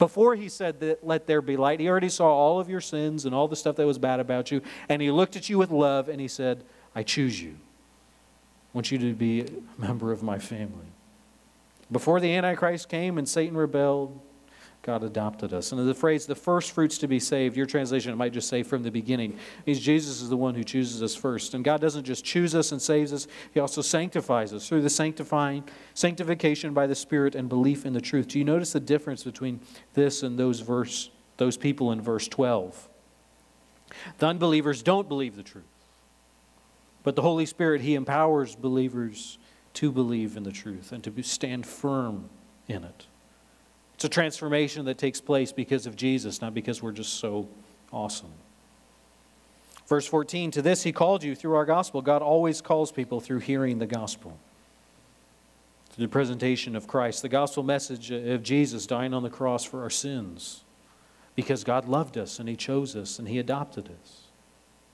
Before 0.00 0.34
He 0.34 0.48
said 0.48 0.80
that, 0.80 1.06
let 1.06 1.28
there 1.28 1.40
be 1.40 1.56
light, 1.56 1.78
He 1.78 1.88
already 1.88 2.08
saw 2.08 2.26
all 2.26 2.58
of 2.58 2.68
your 2.68 2.80
sins 2.80 3.24
and 3.24 3.32
all 3.32 3.46
the 3.46 3.54
stuff 3.54 3.76
that 3.76 3.86
was 3.86 3.98
bad 3.98 4.18
about 4.18 4.50
you. 4.50 4.62
And 4.88 5.00
He 5.00 5.12
looked 5.12 5.36
at 5.36 5.48
you 5.48 5.58
with 5.58 5.70
love 5.70 6.08
and 6.08 6.20
He 6.20 6.26
said, 6.26 6.64
I 6.96 7.04
choose 7.04 7.40
you. 7.40 7.50
I 7.50 8.72
want 8.72 8.90
you 8.90 8.98
to 8.98 9.12
be 9.12 9.42
a 9.42 9.46
member 9.78 10.10
of 10.10 10.24
my 10.24 10.38
family. 10.38 10.86
Before 11.92 12.18
the 12.18 12.34
Antichrist 12.34 12.88
came 12.88 13.18
and 13.18 13.28
Satan 13.28 13.56
rebelled, 13.56 14.18
God 14.82 15.04
adopted 15.04 15.52
us. 15.52 15.72
And 15.72 15.86
the 15.86 15.94
phrase, 15.94 16.24
the 16.24 16.34
first 16.34 16.72
fruits 16.72 16.96
to 16.98 17.06
be 17.06 17.20
saved, 17.20 17.54
your 17.54 17.66
translation, 17.66 18.16
might 18.16 18.32
just 18.32 18.48
say 18.48 18.62
from 18.62 18.82
the 18.82 18.90
beginning, 18.90 19.38
means 19.66 19.78
Jesus 19.78 20.22
is 20.22 20.30
the 20.30 20.38
one 20.38 20.54
who 20.54 20.64
chooses 20.64 21.02
us 21.02 21.14
first. 21.14 21.52
And 21.52 21.62
God 21.62 21.82
doesn't 21.82 22.04
just 22.04 22.24
choose 22.24 22.54
us 22.54 22.72
and 22.72 22.80
saves 22.80 23.12
us, 23.12 23.26
He 23.52 23.60
also 23.60 23.82
sanctifies 23.82 24.54
us 24.54 24.66
through 24.68 24.80
the 24.80 24.90
sanctifying, 24.90 25.64
sanctification 25.92 26.72
by 26.72 26.86
the 26.86 26.94
Spirit 26.94 27.34
and 27.34 27.48
belief 27.48 27.84
in 27.84 27.92
the 27.92 28.00
truth. 28.00 28.28
Do 28.28 28.38
you 28.38 28.44
notice 28.44 28.72
the 28.72 28.80
difference 28.80 29.22
between 29.22 29.60
this 29.92 30.22
and 30.22 30.38
those 30.38 30.60
verse, 30.60 31.10
those 31.36 31.58
people 31.58 31.92
in 31.92 32.00
verse 32.00 32.26
12? 32.26 32.88
The 34.18 34.26
unbelievers 34.26 34.82
don't 34.82 35.08
believe 35.08 35.36
the 35.36 35.42
truth. 35.42 35.64
But 37.02 37.16
the 37.16 37.22
Holy 37.22 37.44
Spirit, 37.44 37.82
He 37.82 37.94
empowers 37.94 38.56
believers 38.56 39.36
to 39.74 39.92
believe 39.92 40.38
in 40.38 40.42
the 40.44 40.52
truth 40.52 40.90
and 40.90 41.04
to 41.04 41.22
stand 41.22 41.66
firm 41.66 42.30
in 42.66 42.82
it. 42.82 43.06
It's 44.00 44.06
a 44.06 44.08
transformation 44.08 44.86
that 44.86 44.96
takes 44.96 45.20
place 45.20 45.52
because 45.52 45.86
of 45.86 45.94
Jesus, 45.94 46.40
not 46.40 46.54
because 46.54 46.82
we're 46.82 46.90
just 46.90 47.20
so 47.20 47.46
awesome. 47.92 48.32
Verse 49.86 50.06
14 50.06 50.52
To 50.52 50.62
this 50.62 50.84
he 50.84 50.90
called 50.90 51.22
you 51.22 51.34
through 51.34 51.54
our 51.54 51.66
gospel. 51.66 52.00
God 52.00 52.22
always 52.22 52.62
calls 52.62 52.90
people 52.92 53.20
through 53.20 53.40
hearing 53.40 53.78
the 53.78 53.86
gospel, 53.86 54.38
through 55.90 56.06
the 56.06 56.10
presentation 56.10 56.76
of 56.76 56.86
Christ, 56.86 57.20
the 57.20 57.28
gospel 57.28 57.62
message 57.62 58.10
of 58.10 58.42
Jesus 58.42 58.86
dying 58.86 59.12
on 59.12 59.22
the 59.22 59.28
cross 59.28 59.64
for 59.64 59.82
our 59.82 59.90
sins, 59.90 60.64
because 61.36 61.62
God 61.62 61.86
loved 61.86 62.16
us 62.16 62.38
and 62.38 62.48
he 62.48 62.56
chose 62.56 62.96
us 62.96 63.18
and 63.18 63.28
he 63.28 63.38
adopted 63.38 63.90
us. 64.02 64.22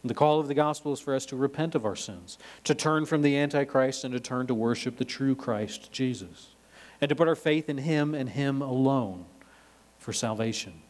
And 0.03 0.11
the 0.11 0.15
call 0.15 0.41
of 0.41 0.49
the 0.49 0.55
gospel 0.55 0.93
is 0.93 0.99
for 0.99 1.15
us 1.15 1.27
to 1.27 1.37
repent 1.37 1.77
of 1.77 1.87
our 1.87 1.95
sins, 1.95 2.39
to 2.65 2.75
turn 2.75 3.07
from 3.07 3.23
the 3.23 3.37
Antichrist 3.37 4.03
and 4.03 4.13
to 4.15 4.19
turn 4.19 4.49
to 4.49 4.55
worship 4.55 4.97
the 4.97 5.05
true 5.05 5.37
Christ, 5.37 5.93
Jesus 5.93 6.56
and 7.01 7.09
to 7.09 7.15
put 7.15 7.29
our 7.29 7.35
faith 7.35 7.69
in 7.69 7.79
Him 7.79 8.15
and 8.15 8.29
Him 8.29 8.63
alone 8.63 9.27
for 9.99 10.13
salvation. 10.13 10.83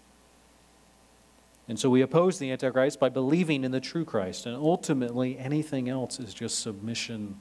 And 1.68 1.78
so 1.78 1.90
we 1.90 2.00
oppose 2.00 2.38
the 2.38 2.50
Antichrist 2.52 3.00
by 3.00 3.08
believing 3.08 3.64
in 3.64 3.72
the 3.72 3.80
true 3.80 4.04
Christ. 4.04 4.46
And 4.46 4.56
ultimately, 4.56 5.36
anything 5.38 5.88
else 5.88 6.20
is 6.20 6.32
just 6.32 6.60
submission 6.60 7.36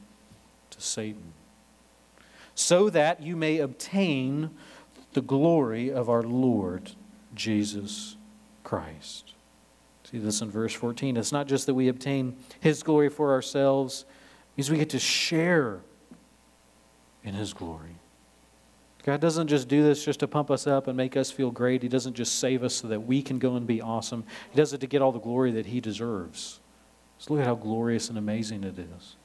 to 0.71 0.81
Satan, 0.81 1.33
so 2.55 2.89
that 2.89 3.21
you 3.21 3.35
may 3.35 3.59
obtain 3.59 4.49
the 5.13 5.21
glory 5.21 5.91
of 5.91 6.09
our 6.09 6.23
Lord 6.23 6.91
Jesus 7.35 8.17
Christ. 8.63 9.33
See 10.09 10.17
this 10.17 10.41
in 10.41 10.51
verse 10.51 10.73
14. 10.73 11.17
It's 11.17 11.31
not 11.31 11.47
just 11.47 11.65
that 11.67 11.73
we 11.73 11.87
obtain 11.87 12.35
his 12.59 12.83
glory 12.83 13.09
for 13.09 13.31
ourselves, 13.31 14.05
it 14.53 14.57
means 14.57 14.71
we 14.71 14.77
get 14.77 14.89
to 14.91 14.99
share 14.99 15.81
in 17.23 17.33
his 17.33 17.53
glory. 17.53 17.95
God 19.05 19.21
doesn't 19.21 19.49
just 19.49 19.67
do 19.67 19.83
this 19.83 20.03
just 20.03 20.21
to 20.21 20.27
pump 20.27 20.49
us 20.49 20.65
up 20.65 20.87
and 20.87 20.97
make 20.97 21.15
us 21.15 21.29
feel 21.29 21.51
great. 21.51 21.83
He 21.83 21.87
doesn't 21.87 22.15
just 22.15 22.39
save 22.39 22.63
us 22.63 22.73
so 22.73 22.87
that 22.87 23.01
we 23.01 23.21
can 23.21 23.37
go 23.37 23.55
and 23.55 23.67
be 23.67 23.79
awesome. 23.79 24.23
He 24.49 24.57
does 24.57 24.73
it 24.73 24.81
to 24.81 24.87
get 24.87 25.03
all 25.03 25.11
the 25.11 25.19
glory 25.19 25.51
that 25.51 25.67
He 25.67 25.79
deserves. 25.79 26.59
Just 27.19 27.29
look 27.29 27.39
at 27.39 27.45
how 27.45 27.53
glorious 27.53 28.09
and 28.09 28.17
amazing 28.17 28.63
it 28.63 28.79
is. 28.79 29.15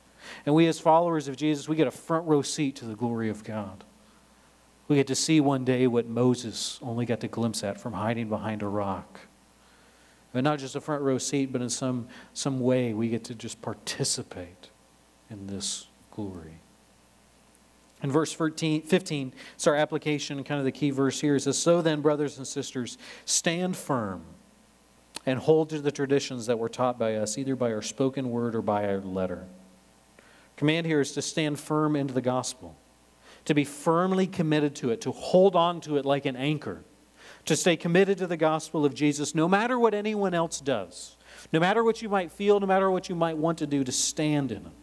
And 0.45 0.55
we, 0.55 0.67
as 0.67 0.79
followers 0.79 1.29
of 1.29 1.37
Jesus, 1.37 1.67
we 1.67 1.77
get 1.77 1.87
a 1.87 1.91
front 1.91 2.27
row 2.27 2.43
seat 2.43 2.77
to 2.77 2.85
the 2.85 2.95
glory 2.95 3.31
of 3.31 3.43
God. 3.43 3.83
We 4.87 4.97
get 4.97 5.07
to 5.07 5.15
see 5.15 5.41
one 5.41 5.65
day 5.65 5.87
what 5.87 6.07
Moses 6.07 6.79
only 6.83 7.07
got 7.07 7.21
to 7.21 7.29
glimpse 7.29 7.65
at 7.65 7.81
from 7.81 7.95
hiding 7.95 8.29
behind 8.29 8.63
a 8.63 8.69
rock. 8.69 9.21
And 10.35 10.45
not 10.45 10.59
just 10.59 10.77
a 10.77 10.81
front 10.83 11.01
row 11.03 11.17
seat, 11.17 11.53
but 11.53 11.63
in 11.63 11.71
some, 11.71 12.07
some 12.35 12.61
way 12.61 12.93
we 12.93 13.09
get 13.09 13.25
to 13.25 13.35
just 13.35 13.63
participate 13.63 14.69
in 15.31 15.47
this 15.47 15.87
glory. 16.11 16.61
In 18.03 18.11
verse 18.11 18.33
14, 18.33 18.83
15, 18.83 19.35
it's 19.55 19.67
our 19.67 19.75
application, 19.75 20.43
kind 20.43 20.59
of 20.59 20.65
the 20.65 20.73
key 20.73 20.91
verse 20.91 21.21
here. 21.21 21.37
It 21.37 21.41
says, 21.41 21.59
So 21.59 21.83
then, 21.83 22.01
brothers 22.01 22.39
and 22.39 22.47
sisters, 22.47 22.97
stand 23.27 23.77
firm 23.77 24.25
and 25.27 25.39
hold 25.39 25.69
to 25.71 25.81
the 25.81 25.93
traditions 25.93 26.47
that 26.47 26.59
were 26.59 26.69
taught 26.69 26.99
by 26.99 27.17
us, 27.17 27.37
either 27.37 27.55
by 27.55 27.73
our 27.73 27.83
spoken 27.83 28.31
word 28.31 28.55
or 28.55 28.63
by 28.63 28.87
our 28.87 29.01
letter. 29.01 29.47
Command 30.57 30.87
here 30.87 31.01
is 31.01 31.13
to 31.13 31.23
stand 31.23 31.59
firm 31.59 31.95
into 31.95 32.15
the 32.15 32.23
gospel, 32.23 32.77
to 33.45 33.55
be 33.55 33.65
firmly 33.65 34.27
committed 34.27 34.75
to 34.77 34.91
it, 34.91 35.01
to 35.03 35.13
hold 35.13 35.55
on 35.55 35.81
to 35.83 35.97
it 35.97 36.05
like 36.07 36.25
an 36.25 36.37
anchor, 36.37 36.85
to 37.45 37.57
stay 37.57 37.77
committed 37.77 38.19
to 38.19 38.27
the 38.27 38.37
gospel 38.37 38.85
of 38.85 38.95
Jesus 38.95 39.35
no 39.35 39.49
matter 39.49 39.79
what 39.79 39.95
anyone 39.95 40.35
else 40.35 40.61
does, 40.61 41.17
no 41.53 41.61
matter 41.61 41.85
what 41.85 42.01
you 42.01 42.09
might 42.09 42.33
feel, 42.33 42.61
no 42.61 42.67
matter 42.67 42.91
what 42.91 43.09
you 43.09 43.15
might 43.15 43.37
want 43.37 43.59
to 43.59 43.67
do, 43.67 43.85
to 43.85 43.93
stand 43.93 44.53
in 44.53 44.67
it. 44.67 44.80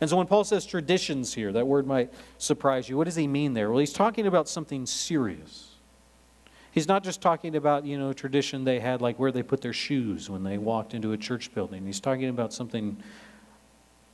And 0.00 0.10
so 0.10 0.16
when 0.16 0.26
Paul 0.26 0.44
says 0.44 0.66
traditions 0.66 1.34
here, 1.34 1.52
that 1.52 1.66
word 1.66 1.86
might 1.86 2.12
surprise 2.38 2.88
you. 2.88 2.96
What 2.96 3.04
does 3.04 3.16
he 3.16 3.26
mean 3.26 3.54
there? 3.54 3.70
Well, 3.70 3.80
he's 3.80 3.92
talking 3.92 4.26
about 4.26 4.48
something 4.48 4.84
serious. 4.86 5.70
He's 6.72 6.86
not 6.86 7.02
just 7.02 7.22
talking 7.22 7.56
about, 7.56 7.86
you 7.86 7.98
know, 7.98 8.12
tradition 8.12 8.64
they 8.64 8.80
had 8.80 9.00
like 9.00 9.18
where 9.18 9.32
they 9.32 9.42
put 9.42 9.62
their 9.62 9.72
shoes 9.72 10.28
when 10.28 10.42
they 10.42 10.58
walked 10.58 10.92
into 10.92 11.12
a 11.12 11.16
church 11.16 11.54
building. 11.54 11.86
He's 11.86 12.00
talking 12.00 12.28
about 12.28 12.52
something 12.52 12.98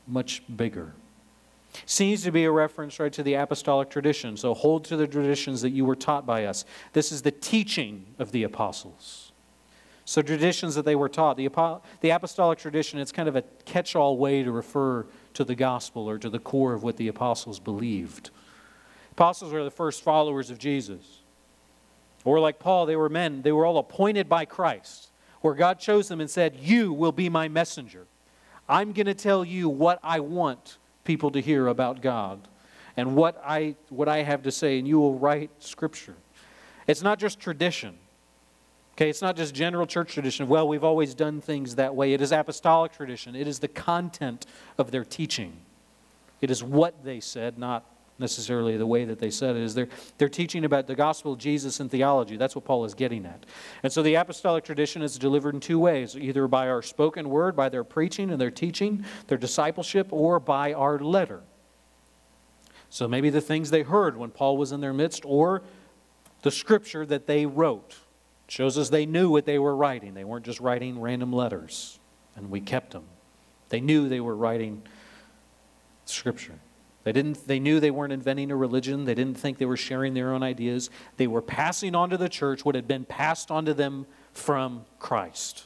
much 0.06 0.42
bigger. 0.56 0.92
Seems 1.86 2.22
to 2.22 2.30
be 2.30 2.44
a 2.44 2.50
reference 2.52 3.00
right 3.00 3.12
to 3.14 3.22
the 3.22 3.34
apostolic 3.34 3.90
tradition. 3.90 4.36
So 4.36 4.54
hold 4.54 4.84
to 4.84 4.96
the 4.96 5.06
traditions 5.08 5.62
that 5.62 5.70
you 5.70 5.84
were 5.84 5.96
taught 5.96 6.26
by 6.26 6.44
us. 6.44 6.64
This 6.92 7.10
is 7.10 7.22
the 7.22 7.30
teaching 7.32 8.06
of 8.20 8.30
the 8.30 8.44
apostles. 8.44 9.32
So 10.04 10.22
traditions 10.22 10.74
that 10.74 10.84
they 10.84 10.94
were 10.94 11.08
taught. 11.08 11.36
The, 11.36 11.48
the 12.00 12.10
apostolic 12.10 12.58
tradition, 12.58 13.00
it's 13.00 13.12
kind 13.12 13.28
of 13.28 13.36
a 13.36 13.42
catch-all 13.64 14.18
way 14.18 14.42
to 14.42 14.52
refer 14.52 15.06
to 15.34 15.44
the 15.44 15.54
gospel 15.54 16.08
or 16.08 16.18
to 16.18 16.30
the 16.30 16.38
core 16.38 16.74
of 16.74 16.82
what 16.82 16.96
the 16.96 17.08
apostles 17.08 17.58
believed. 17.58 18.30
Apostles 19.12 19.52
were 19.52 19.64
the 19.64 19.70
first 19.70 20.02
followers 20.02 20.50
of 20.50 20.58
Jesus. 20.58 21.20
Or 22.24 22.40
like 22.40 22.58
Paul, 22.58 22.86
they 22.86 22.96
were 22.96 23.08
men, 23.08 23.42
they 23.42 23.52
were 23.52 23.66
all 23.66 23.78
appointed 23.78 24.28
by 24.28 24.44
Christ, 24.44 25.10
where 25.40 25.54
God 25.54 25.78
chose 25.78 26.08
them 26.08 26.20
and 26.20 26.30
said, 26.30 26.56
You 26.56 26.92
will 26.92 27.12
be 27.12 27.28
my 27.28 27.48
messenger. 27.48 28.06
I'm 28.68 28.92
going 28.92 29.06
to 29.06 29.14
tell 29.14 29.44
you 29.44 29.68
what 29.68 29.98
I 30.02 30.20
want 30.20 30.78
people 31.04 31.30
to 31.32 31.40
hear 31.40 31.66
about 31.66 32.00
God 32.00 32.46
and 32.96 33.16
what 33.16 33.42
I, 33.44 33.74
what 33.88 34.08
I 34.08 34.22
have 34.22 34.42
to 34.44 34.52
say, 34.52 34.78
and 34.78 34.86
you 34.86 35.00
will 35.00 35.18
write 35.18 35.50
scripture. 35.58 36.14
It's 36.86 37.02
not 37.02 37.18
just 37.18 37.40
tradition. 37.40 37.98
Okay, 39.02 39.10
it's 39.10 39.20
not 39.20 39.34
just 39.34 39.52
general 39.52 39.84
church 39.84 40.12
tradition. 40.14 40.46
Well, 40.46 40.68
we've 40.68 40.84
always 40.84 41.12
done 41.12 41.40
things 41.40 41.74
that 41.74 41.96
way. 41.96 42.12
It 42.12 42.20
is 42.20 42.30
apostolic 42.30 42.92
tradition. 42.92 43.34
It 43.34 43.48
is 43.48 43.58
the 43.58 43.66
content 43.66 44.46
of 44.78 44.92
their 44.92 45.04
teaching. 45.04 45.56
It 46.40 46.52
is 46.52 46.62
what 46.62 47.02
they 47.02 47.18
said, 47.18 47.58
not 47.58 47.84
necessarily 48.20 48.76
the 48.76 48.86
way 48.86 49.04
that 49.04 49.18
they 49.18 49.30
said 49.30 49.56
it. 49.56 49.62
Is 49.62 49.74
they're, 49.74 50.28
teaching 50.28 50.64
about 50.64 50.86
the 50.86 50.94
gospel 50.94 51.32
of 51.32 51.40
Jesus 51.40 51.80
and 51.80 51.90
theology. 51.90 52.36
That's 52.36 52.54
what 52.54 52.64
Paul 52.64 52.84
is 52.84 52.94
getting 52.94 53.26
at. 53.26 53.44
And 53.82 53.92
so 53.92 54.04
the 54.04 54.14
apostolic 54.14 54.62
tradition 54.62 55.02
is 55.02 55.18
delivered 55.18 55.54
in 55.54 55.60
two 55.60 55.80
ways 55.80 56.16
either 56.16 56.46
by 56.46 56.68
our 56.68 56.80
spoken 56.80 57.28
word, 57.28 57.56
by 57.56 57.68
their 57.70 57.82
preaching 57.82 58.30
and 58.30 58.40
their 58.40 58.52
teaching, 58.52 59.04
their 59.26 59.36
discipleship, 59.36 60.12
or 60.12 60.38
by 60.38 60.74
our 60.74 61.00
letter. 61.00 61.40
So 62.88 63.08
maybe 63.08 63.30
the 63.30 63.40
things 63.40 63.70
they 63.70 63.82
heard 63.82 64.16
when 64.16 64.30
Paul 64.30 64.56
was 64.56 64.70
in 64.70 64.80
their 64.80 64.94
midst, 64.94 65.24
or 65.24 65.64
the 66.42 66.52
scripture 66.52 67.04
that 67.06 67.26
they 67.26 67.46
wrote 67.46 67.96
shows 68.52 68.76
us 68.76 68.90
they 68.90 69.06
knew 69.06 69.30
what 69.30 69.46
they 69.46 69.58
were 69.58 69.74
writing. 69.74 70.12
They 70.12 70.24
weren't 70.24 70.44
just 70.44 70.60
writing 70.60 71.00
random 71.00 71.32
letters, 71.32 71.98
and 72.36 72.50
we 72.50 72.60
kept 72.60 72.90
them. 72.90 73.04
They 73.70 73.80
knew 73.80 74.10
they 74.10 74.20
were 74.20 74.36
writing 74.36 74.82
Scripture. 76.04 76.58
They, 77.04 77.12
didn't, 77.12 77.48
they 77.48 77.58
knew 77.58 77.80
they 77.80 77.90
weren't 77.90 78.12
inventing 78.12 78.50
a 78.50 78.56
religion. 78.56 79.06
They 79.06 79.14
didn't 79.14 79.38
think 79.38 79.56
they 79.56 79.64
were 79.64 79.78
sharing 79.78 80.12
their 80.12 80.34
own 80.34 80.42
ideas. 80.42 80.90
They 81.16 81.26
were 81.26 81.40
passing 81.40 81.94
on 81.94 82.10
to 82.10 82.18
the 82.18 82.28
church 82.28 82.62
what 82.62 82.74
had 82.74 82.86
been 82.86 83.06
passed 83.06 83.50
on 83.50 83.64
to 83.64 83.72
them 83.72 84.04
from 84.34 84.84
Christ. 84.98 85.64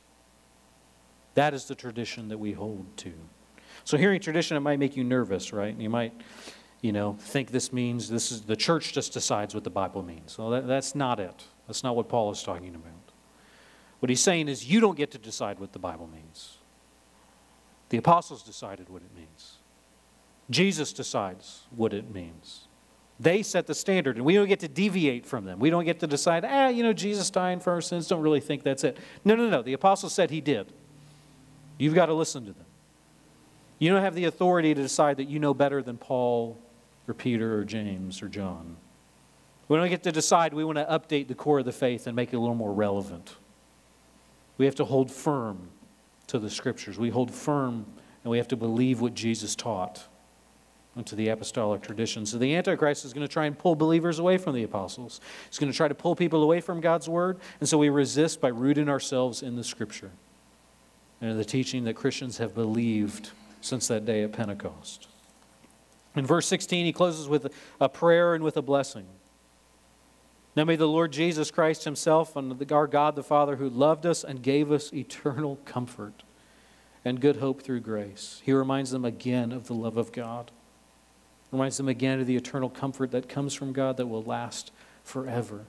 That 1.34 1.54
is 1.54 1.64
the 1.64 1.74
tradition 1.74 2.28
that 2.28 2.38
we 2.38 2.52
hold 2.52 2.96
to. 2.98 3.12
So, 3.82 3.96
hearing 3.96 4.20
tradition, 4.20 4.56
it 4.56 4.60
might 4.60 4.78
make 4.78 4.96
you 4.96 5.02
nervous, 5.02 5.52
right? 5.52 5.72
And 5.72 5.82
you 5.82 5.90
might, 5.90 6.12
you 6.82 6.92
know, 6.92 7.16
think 7.18 7.50
this 7.50 7.72
means 7.72 8.08
this 8.08 8.30
is 8.30 8.42
the 8.42 8.54
church 8.54 8.92
just 8.92 9.12
decides 9.12 9.56
what 9.56 9.64
the 9.64 9.70
Bible 9.70 10.04
means. 10.04 10.38
Well, 10.38 10.50
that, 10.50 10.68
that's 10.68 10.94
not 10.94 11.18
it. 11.18 11.46
That's 11.66 11.82
not 11.82 11.96
what 11.96 12.08
Paul 12.08 12.30
is 12.30 12.42
talking 12.42 12.74
about. 12.74 12.92
What 14.00 14.10
he's 14.10 14.22
saying 14.22 14.48
is, 14.48 14.66
you 14.66 14.80
don't 14.80 14.96
get 14.96 15.10
to 15.12 15.18
decide 15.18 15.58
what 15.58 15.72
the 15.72 15.78
Bible 15.78 16.06
means. 16.06 16.58
The 17.88 17.98
apostles 17.98 18.42
decided 18.42 18.88
what 18.88 19.02
it 19.02 19.14
means. 19.16 19.58
Jesus 20.50 20.92
decides 20.92 21.62
what 21.74 21.92
it 21.92 22.12
means. 22.12 22.68
They 23.18 23.42
set 23.42 23.66
the 23.66 23.74
standard, 23.74 24.16
and 24.16 24.24
we 24.24 24.34
don't 24.34 24.48
get 24.48 24.60
to 24.60 24.68
deviate 24.68 25.24
from 25.24 25.44
them. 25.44 25.58
We 25.58 25.70
don't 25.70 25.84
get 25.84 26.00
to 26.00 26.06
decide, 26.06 26.44
ah, 26.44 26.68
you 26.68 26.82
know, 26.82 26.92
Jesus 26.92 27.30
dying 27.30 27.60
for 27.60 27.72
our 27.72 27.80
sins, 27.80 28.08
don't 28.08 28.20
really 28.20 28.40
think 28.40 28.62
that's 28.62 28.84
it. 28.84 28.98
No, 29.24 29.34
no, 29.34 29.48
no. 29.48 29.62
The 29.62 29.72
apostles 29.72 30.12
said 30.12 30.30
he 30.30 30.42
did. 30.42 30.72
You've 31.78 31.94
got 31.94 32.06
to 32.06 32.14
listen 32.14 32.44
to 32.44 32.52
them. 32.52 32.66
You 33.78 33.90
don't 33.90 34.02
have 34.02 34.14
the 34.14 34.24
authority 34.24 34.74
to 34.74 34.82
decide 34.82 35.16
that 35.18 35.28
you 35.28 35.38
know 35.38 35.54
better 35.54 35.82
than 35.82 35.96
Paul 35.96 36.58
or 37.08 37.14
Peter 37.14 37.58
or 37.58 37.64
James 37.64 38.22
or 38.22 38.28
John. 38.28 38.76
We 39.68 39.76
don't 39.76 39.88
get 39.88 40.04
to 40.04 40.12
decide 40.12 40.54
we 40.54 40.64
want 40.64 40.78
to 40.78 40.84
update 40.84 41.28
the 41.28 41.34
core 41.34 41.58
of 41.58 41.64
the 41.64 41.72
faith 41.72 42.06
and 42.06 42.14
make 42.14 42.32
it 42.32 42.36
a 42.36 42.38
little 42.38 42.54
more 42.54 42.72
relevant. 42.72 43.34
We 44.58 44.64
have 44.64 44.76
to 44.76 44.84
hold 44.84 45.10
firm 45.10 45.70
to 46.28 46.38
the 46.38 46.50
scriptures. 46.50 46.98
We 46.98 47.10
hold 47.10 47.32
firm 47.32 47.86
and 48.24 48.30
we 48.30 48.38
have 48.38 48.48
to 48.48 48.56
believe 48.56 49.00
what 49.00 49.14
Jesus 49.14 49.54
taught 49.54 50.06
into 50.96 51.14
the 51.14 51.28
apostolic 51.28 51.82
tradition. 51.82 52.24
So 52.24 52.38
the 52.38 52.54
Antichrist 52.54 53.04
is 53.04 53.12
going 53.12 53.26
to 53.26 53.32
try 53.32 53.44
and 53.44 53.58
pull 53.58 53.74
believers 53.74 54.18
away 54.18 54.38
from 54.38 54.54
the 54.54 54.62
apostles. 54.62 55.20
He's 55.48 55.58
going 55.58 55.70
to 55.70 55.76
try 55.76 55.88
to 55.88 55.94
pull 55.94 56.16
people 56.16 56.42
away 56.42 56.60
from 56.60 56.80
God's 56.80 57.08
word. 57.08 57.38
And 57.60 57.68
so 57.68 57.76
we 57.76 57.90
resist 57.90 58.40
by 58.40 58.48
rooting 58.48 58.88
ourselves 58.88 59.42
in 59.42 59.56
the 59.56 59.64
scripture 59.64 60.10
and 61.20 61.30
in 61.30 61.36
the 61.36 61.44
teaching 61.44 61.84
that 61.84 61.94
Christians 61.94 62.38
have 62.38 62.54
believed 62.54 63.30
since 63.60 63.88
that 63.88 64.06
day 64.06 64.22
at 64.22 64.32
Pentecost. 64.32 65.08
In 66.14 66.24
verse 66.24 66.46
16, 66.46 66.86
he 66.86 66.92
closes 66.92 67.28
with 67.28 67.52
a 67.80 67.88
prayer 67.88 68.34
and 68.34 68.42
with 68.42 68.56
a 68.56 68.62
blessing. 68.62 69.06
Now 70.56 70.64
may 70.64 70.76
the 70.76 70.88
Lord 70.88 71.12
Jesus 71.12 71.50
Christ 71.50 71.84
Himself 71.84 72.34
and 72.34 72.72
our 72.72 72.86
God 72.86 73.14
the 73.14 73.22
Father, 73.22 73.56
who 73.56 73.68
loved 73.68 74.06
us 74.06 74.24
and 74.24 74.42
gave 74.42 74.72
us 74.72 74.92
eternal 74.92 75.58
comfort 75.66 76.22
and 77.04 77.20
good 77.20 77.36
hope 77.36 77.62
through 77.62 77.80
grace, 77.80 78.40
He 78.44 78.52
reminds 78.52 78.90
them 78.90 79.04
again 79.04 79.52
of 79.52 79.66
the 79.66 79.74
love 79.74 79.98
of 79.98 80.12
God. 80.12 80.50
Reminds 81.52 81.76
them 81.76 81.88
again 81.88 82.18
of 82.18 82.26
the 82.26 82.36
eternal 82.36 82.68
comfort 82.68 83.12
that 83.12 83.28
comes 83.28 83.54
from 83.54 83.72
God 83.72 83.98
that 83.98 84.06
will 84.06 84.22
last 84.22 84.72
forever. 85.04 85.66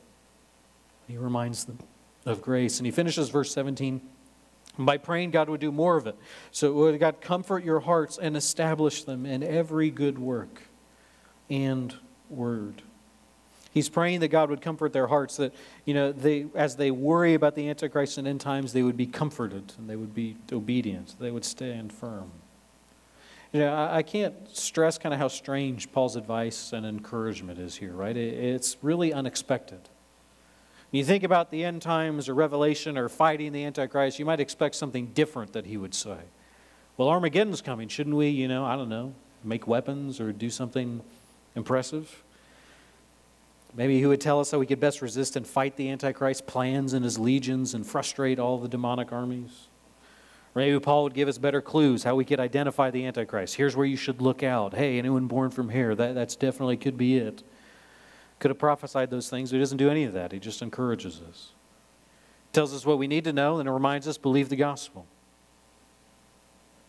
He 1.07 1.17
reminds 1.17 1.65
them 1.65 1.79
of 2.25 2.41
grace. 2.41 2.79
And 2.79 2.85
he 2.85 2.91
finishes 2.91 3.29
verse 3.29 3.53
17 3.53 4.01
by 4.79 4.97
praying 4.97 5.31
God 5.31 5.49
would 5.49 5.61
do 5.61 5.71
more 5.71 5.97
of 5.97 6.07
it. 6.07 6.15
So 6.51 6.73
would 6.73 6.99
God 6.99 7.21
comfort 7.21 7.63
your 7.63 7.79
hearts 7.79 8.17
and 8.17 8.35
establish 8.35 9.03
them 9.03 9.25
in 9.25 9.43
every 9.43 9.89
good 9.89 10.19
work 10.19 10.63
and 11.49 11.95
word. 12.29 12.81
He's 13.77 13.89
praying 13.89 14.21
that 14.21 14.29
God 14.29 14.49
would 14.49 14.59
comfort 14.59 14.91
their 14.91 15.05
hearts, 15.05 15.37
that, 15.37 15.53
you 15.85 15.93
know, 15.93 16.11
they, 16.11 16.47
as 16.55 16.77
they 16.77 16.89
worry 16.89 17.35
about 17.35 17.53
the 17.53 17.69
Antichrist 17.69 18.17
and 18.17 18.27
end 18.27 18.41
times, 18.41 18.73
they 18.73 18.81
would 18.81 18.97
be 18.97 19.05
comforted 19.05 19.71
and 19.77 19.87
they 19.87 19.95
would 19.95 20.15
be 20.15 20.35
obedient. 20.51 21.13
They 21.19 21.29
would 21.29 21.45
stand 21.45 21.93
firm. 21.93 22.31
You 23.53 23.59
know, 23.59 23.75
I, 23.75 23.97
I 23.97 24.01
can't 24.01 24.33
stress 24.51 24.97
kind 24.97 25.13
of 25.13 25.19
how 25.19 25.27
strange 25.27 25.91
Paul's 25.91 26.15
advice 26.15 26.73
and 26.73 26.87
encouragement 26.87 27.59
is 27.59 27.75
here, 27.75 27.91
right? 27.91 28.17
It, 28.17 28.33
it's 28.33 28.77
really 28.81 29.13
unexpected. 29.13 29.81
When 30.89 30.97
you 30.97 31.05
think 31.05 31.23
about 31.23 31.51
the 31.51 31.63
end 31.63 31.83
times 31.83 32.27
or 32.27 32.33
Revelation 32.33 32.97
or 32.97 33.09
fighting 33.09 33.51
the 33.51 33.63
Antichrist, 33.63 34.17
you 34.17 34.25
might 34.25 34.39
expect 34.39 34.73
something 34.73 35.05
different 35.13 35.53
that 35.53 35.67
he 35.67 35.77
would 35.77 35.93
say. 35.93 36.17
Well, 36.97 37.09
Armageddon's 37.09 37.61
coming. 37.61 37.89
Shouldn't 37.89 38.15
we, 38.15 38.29
you 38.29 38.47
know, 38.47 38.65
I 38.65 38.75
don't 38.75 38.89
know, 38.89 39.13
make 39.43 39.67
weapons 39.67 40.19
or 40.19 40.31
do 40.31 40.49
something 40.49 41.01
impressive. 41.55 42.23
Maybe 43.77 43.99
he 43.99 44.07
would 44.07 44.19
tell 44.19 44.39
us 44.39 44.49
how 44.49 44.57
we 44.57 44.65
could 44.65 44.79
best 44.79 45.03
resist 45.03 45.35
and 45.35 45.45
fight 45.45 45.77
the 45.77 45.89
Antichrist 45.91 46.47
plans 46.47 46.93
and 46.93 47.05
his 47.05 47.19
legions 47.19 47.75
and 47.75 47.85
frustrate 47.85 48.39
all 48.39 48.57
the 48.57 48.67
demonic 48.67 49.13
armies. 49.13 49.67
Or 50.55 50.61
maybe 50.61 50.79
Paul 50.79 51.03
would 51.03 51.13
give 51.13 51.27
us 51.27 51.37
better 51.37 51.61
clues 51.61 52.03
how 52.03 52.15
we 52.15 52.25
could 52.25 52.39
identify 52.39 52.89
the 52.89 53.05
Antichrist. 53.05 53.55
Here's 53.55 53.75
where 53.75 53.85
you 53.85 53.95
should 53.95 54.19
look 54.19 54.41
out. 54.41 54.73
Hey, 54.73 54.97
anyone 54.97 55.27
born 55.27 55.51
from 55.51 55.69
here, 55.69 55.93
that 55.93 56.15
that's 56.15 56.35
definitely 56.35 56.77
could 56.77 56.97
be 56.97 57.17
it. 57.17 57.43
Could 58.39 58.49
have 58.49 58.57
prophesied 58.57 59.11
those 59.11 59.29
things, 59.29 59.51
but 59.51 59.57
he 59.57 59.59
doesn't 59.59 59.77
do 59.77 59.91
any 59.91 60.05
of 60.05 60.13
that. 60.13 60.31
He 60.31 60.39
just 60.39 60.63
encourages 60.63 61.21
us. 61.21 61.51
Tells 62.53 62.73
us 62.73 62.83
what 62.83 62.97
we 62.97 63.07
need 63.07 63.25
to 63.25 63.33
know, 63.33 63.59
and 63.59 63.69
it 63.69 63.71
reminds 63.71 64.07
us 64.07 64.17
believe 64.17 64.49
the 64.49 64.55
gospel. 64.55 65.05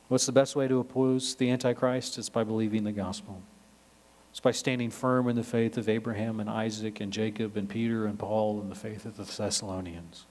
What's 0.09 0.24
the 0.24 0.32
best 0.32 0.57
way 0.57 0.66
to 0.68 0.78
oppose 0.78 1.34
the 1.34 1.51
Antichrist? 1.51 2.16
It's 2.16 2.30
by 2.30 2.45
believing 2.45 2.84
the 2.84 2.93
gospel. 2.93 3.43
It's 4.31 4.41
by 4.41 4.53
standing 4.53 4.91
firm 4.91 5.29
in 5.29 5.37
the 5.37 5.43
faith 5.43 5.76
of 5.79 5.89
Abraham 5.89 6.39
and 6.41 6.49
Isaac 6.49 7.01
and 7.01 7.12
Jacob 7.12 7.57
and 7.57 7.68
Peter 7.68 8.07
and 8.07 8.18
Paul 8.18 8.61
and 8.61 8.70
the 8.70 8.76
faith 8.76 9.05
of 9.05 9.16
the 9.16 9.24
Thessalonians. 9.24 10.26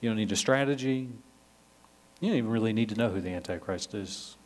You 0.00 0.10
don't 0.10 0.16
need 0.16 0.32
a 0.32 0.36
strategy. 0.36 1.08
You 2.20 2.28
don't 2.28 2.38
even 2.38 2.50
really 2.50 2.72
need 2.72 2.88
to 2.90 2.94
know 2.94 3.10
who 3.10 3.20
the 3.20 3.30
Antichrist 3.30 3.94
is. 3.94 4.36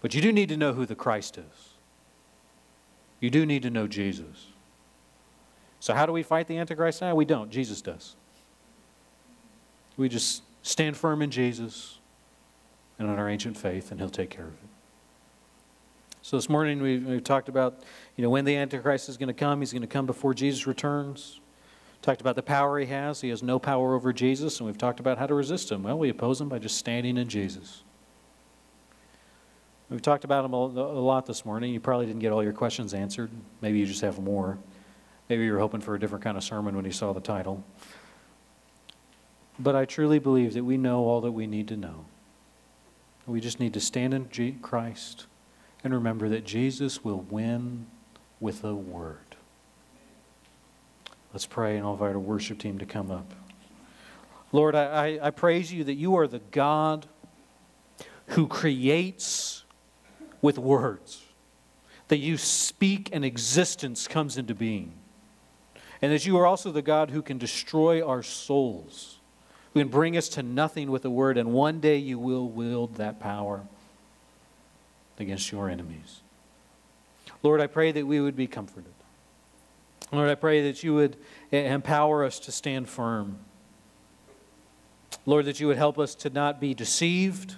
But 0.00 0.14
you 0.14 0.22
do 0.22 0.32
need 0.32 0.48
to 0.48 0.56
know 0.56 0.72
who 0.72 0.86
the 0.86 0.94
Christ 0.94 1.38
is. 1.38 1.74
You 3.20 3.30
do 3.30 3.44
need 3.44 3.62
to 3.62 3.70
know 3.70 3.86
Jesus. 3.86 4.46
So, 5.80 5.94
how 5.94 6.06
do 6.06 6.12
we 6.12 6.22
fight 6.22 6.46
the 6.46 6.58
Antichrist 6.58 7.00
now? 7.00 7.14
We 7.14 7.24
don't. 7.24 7.50
Jesus 7.50 7.80
does. 7.80 8.16
We 9.96 10.08
just 10.08 10.42
stand 10.62 10.96
firm 10.96 11.22
in 11.22 11.30
Jesus 11.30 11.98
and 12.98 13.08
on 13.08 13.18
our 13.18 13.28
ancient 13.28 13.56
faith, 13.56 13.90
and 13.90 14.00
He'll 14.00 14.08
take 14.08 14.30
care 14.30 14.46
of 14.46 14.52
it. 14.52 14.67
So 16.28 16.36
this 16.36 16.50
morning 16.50 16.82
we, 16.82 16.98
we 16.98 17.20
talked 17.22 17.48
about, 17.48 17.84
you 18.14 18.22
know, 18.22 18.28
when 18.28 18.44
the 18.44 18.54
Antichrist 18.54 19.08
is 19.08 19.16
going 19.16 19.28
to 19.28 19.32
come. 19.32 19.60
He's 19.60 19.72
going 19.72 19.80
to 19.80 19.88
come 19.88 20.04
before 20.04 20.34
Jesus 20.34 20.66
returns. 20.66 21.40
Talked 22.02 22.20
about 22.20 22.36
the 22.36 22.42
power 22.42 22.78
he 22.78 22.84
has. 22.84 23.22
He 23.22 23.30
has 23.30 23.42
no 23.42 23.58
power 23.58 23.94
over 23.94 24.12
Jesus, 24.12 24.60
and 24.60 24.66
we've 24.66 24.76
talked 24.76 25.00
about 25.00 25.16
how 25.16 25.26
to 25.26 25.32
resist 25.32 25.72
him. 25.72 25.84
Well, 25.84 25.98
we 25.98 26.10
oppose 26.10 26.38
him 26.38 26.50
by 26.50 26.58
just 26.58 26.76
standing 26.76 27.16
in 27.16 27.30
Jesus. 27.30 27.82
We've 29.88 30.02
talked 30.02 30.24
about 30.24 30.44
him 30.44 30.52
a 30.52 30.66
lot 30.66 31.24
this 31.24 31.46
morning. 31.46 31.72
You 31.72 31.80
probably 31.80 32.04
didn't 32.04 32.20
get 32.20 32.30
all 32.30 32.44
your 32.44 32.52
questions 32.52 32.92
answered. 32.92 33.30
Maybe 33.62 33.78
you 33.78 33.86
just 33.86 34.02
have 34.02 34.18
more. 34.18 34.58
Maybe 35.30 35.44
you 35.44 35.52
were 35.54 35.60
hoping 35.60 35.80
for 35.80 35.94
a 35.94 35.98
different 35.98 36.24
kind 36.24 36.36
of 36.36 36.44
sermon 36.44 36.76
when 36.76 36.84
you 36.84 36.92
saw 36.92 37.14
the 37.14 37.22
title. 37.22 37.64
But 39.58 39.74
I 39.74 39.86
truly 39.86 40.18
believe 40.18 40.52
that 40.52 40.64
we 40.64 40.76
know 40.76 41.06
all 41.06 41.22
that 41.22 41.32
we 41.32 41.46
need 41.46 41.68
to 41.68 41.76
know. 41.78 42.04
We 43.26 43.40
just 43.40 43.60
need 43.60 43.72
to 43.72 43.80
stand 43.80 44.12
in 44.12 44.58
Christ 44.60 45.24
and 45.84 45.94
remember 45.94 46.28
that 46.28 46.44
Jesus 46.44 47.04
will 47.04 47.20
win 47.30 47.86
with 48.40 48.64
a 48.64 48.74
word. 48.74 49.36
Let's 51.32 51.46
pray, 51.46 51.76
and 51.76 51.86
I'll 51.86 51.92
invite 51.92 52.12
our 52.12 52.18
worship 52.18 52.58
team 52.58 52.78
to 52.78 52.86
come 52.86 53.10
up. 53.10 53.32
Lord, 54.50 54.74
I, 54.74 55.18
I, 55.20 55.30
praise 55.30 55.72
you 55.72 55.84
that 55.84 55.94
you 55.94 56.16
are 56.16 56.26
the 56.26 56.38
God 56.38 57.06
who 58.28 58.46
creates 58.46 59.64
with 60.40 60.58
words, 60.58 61.22
that 62.08 62.16
you 62.16 62.38
speak 62.38 63.10
and 63.12 63.26
existence 63.26 64.08
comes 64.08 64.38
into 64.38 64.54
being, 64.54 64.94
and 66.00 66.10
that 66.12 66.24
you 66.24 66.38
are 66.38 66.46
also 66.46 66.72
the 66.72 66.80
God 66.80 67.10
who 67.10 67.20
can 67.20 67.36
destroy 67.36 68.04
our 68.06 68.22
souls, 68.22 69.18
who 69.74 69.80
can 69.80 69.88
bring 69.88 70.16
us 70.16 70.30
to 70.30 70.42
nothing 70.42 70.90
with 70.90 71.04
a 71.04 71.10
word, 71.10 71.36
and 71.36 71.52
one 71.52 71.78
day 71.78 71.98
you 71.98 72.18
will 72.18 72.48
wield 72.48 72.94
that 72.94 73.20
power 73.20 73.66
against 75.20 75.50
your 75.52 75.68
enemies. 75.68 76.20
Lord, 77.42 77.60
I 77.60 77.66
pray 77.66 77.92
that 77.92 78.06
we 78.06 78.20
would 78.20 78.36
be 78.36 78.46
comforted. 78.46 78.92
Lord, 80.12 80.30
I 80.30 80.34
pray 80.34 80.62
that 80.62 80.82
you 80.82 80.94
would 80.94 81.16
empower 81.50 82.24
us 82.24 82.38
to 82.40 82.52
stand 82.52 82.88
firm. 82.88 83.38
Lord, 85.26 85.44
that 85.44 85.60
you 85.60 85.66
would 85.66 85.76
help 85.76 85.98
us 85.98 86.14
to 86.16 86.30
not 86.30 86.60
be 86.60 86.72
deceived, 86.74 87.56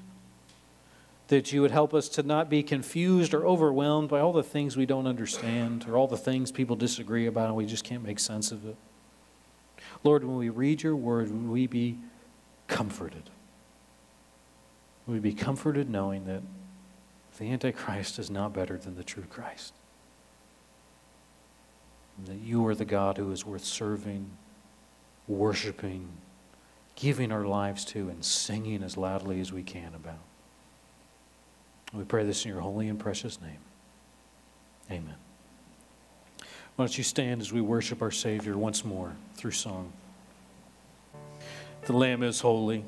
that 1.29 1.53
you 1.53 1.63
would 1.63 1.71
help 1.71 1.95
us 1.95 2.09
to 2.11 2.23
not 2.25 2.51
be 2.51 2.63
confused 2.63 3.33
or 3.33 3.47
overwhelmed 3.47 4.09
by 4.09 4.19
all 4.19 4.33
the 4.33 4.43
things 4.43 4.77
we 4.77 4.87
don't 4.87 5.07
understand 5.07 5.87
or 5.89 5.97
all 5.97 6.09
the 6.09 6.17
things 6.17 6.51
people 6.51 6.75
disagree 6.75 7.27
about 7.27 7.47
and 7.47 7.57
we 7.57 7.67
just 7.67 7.85
can't 7.85 8.03
make 8.03 8.19
sense 8.19 8.51
of 8.51 8.67
it. 8.67 8.77
Lord, 10.03 10.25
when 10.25 10.37
we 10.37 10.49
read 10.49 10.83
your 10.83 10.97
word, 10.97 11.31
would 11.31 11.49
we 11.49 11.67
be 11.69 11.99
comforted? 12.67 13.31
Would 15.07 15.15
we 15.15 15.21
be 15.21 15.35
comforted 15.35 15.89
knowing 15.89 16.27
that 16.27 16.43
the 17.39 17.53
Antichrist 17.53 18.19
is 18.19 18.31
not 18.31 18.53
better 18.53 18.77
than 18.77 18.97
the 18.97 19.05
true 19.05 19.25
Christ? 19.29 19.73
that 22.27 22.39
you 22.39 22.67
are 22.67 22.75
the 22.75 22.85
God 22.85 23.17
who 23.17 23.31
is 23.33 23.45
worth 23.45 23.65
serving, 23.65 24.31
worshiping, 25.29 26.09
giving 26.97 27.33
our 27.33 27.47
lives 27.47 27.85
to, 27.87 28.09
and 28.09 28.25
singing 28.25 28.83
as 28.83 28.97
loudly 28.97 29.41
as 29.41 29.53
we 29.53 29.63
can 29.63 29.95
about. 29.95 30.19
We 31.93 32.05
pray 32.05 32.25
this 32.25 32.45
in 32.45 32.51
your 32.51 32.61
holy 32.61 32.89
and 32.89 32.99
precious 32.99 33.41
name. 33.41 33.59
Amen. 34.91 35.17
Why 36.77 36.85
don't 36.87 36.97
you 36.97 37.05
stand 37.05 37.41
as 37.41 37.53
we 37.53 37.61
worship 37.61 38.03
our 38.03 38.11
Savior 38.11 38.57
once 38.57 38.85
more 38.85 39.13
through 39.35 39.53
song? 39.53 39.93
The 41.87 41.93
Lamb 41.93 42.23
is 42.23 42.41
holy. 42.41 42.85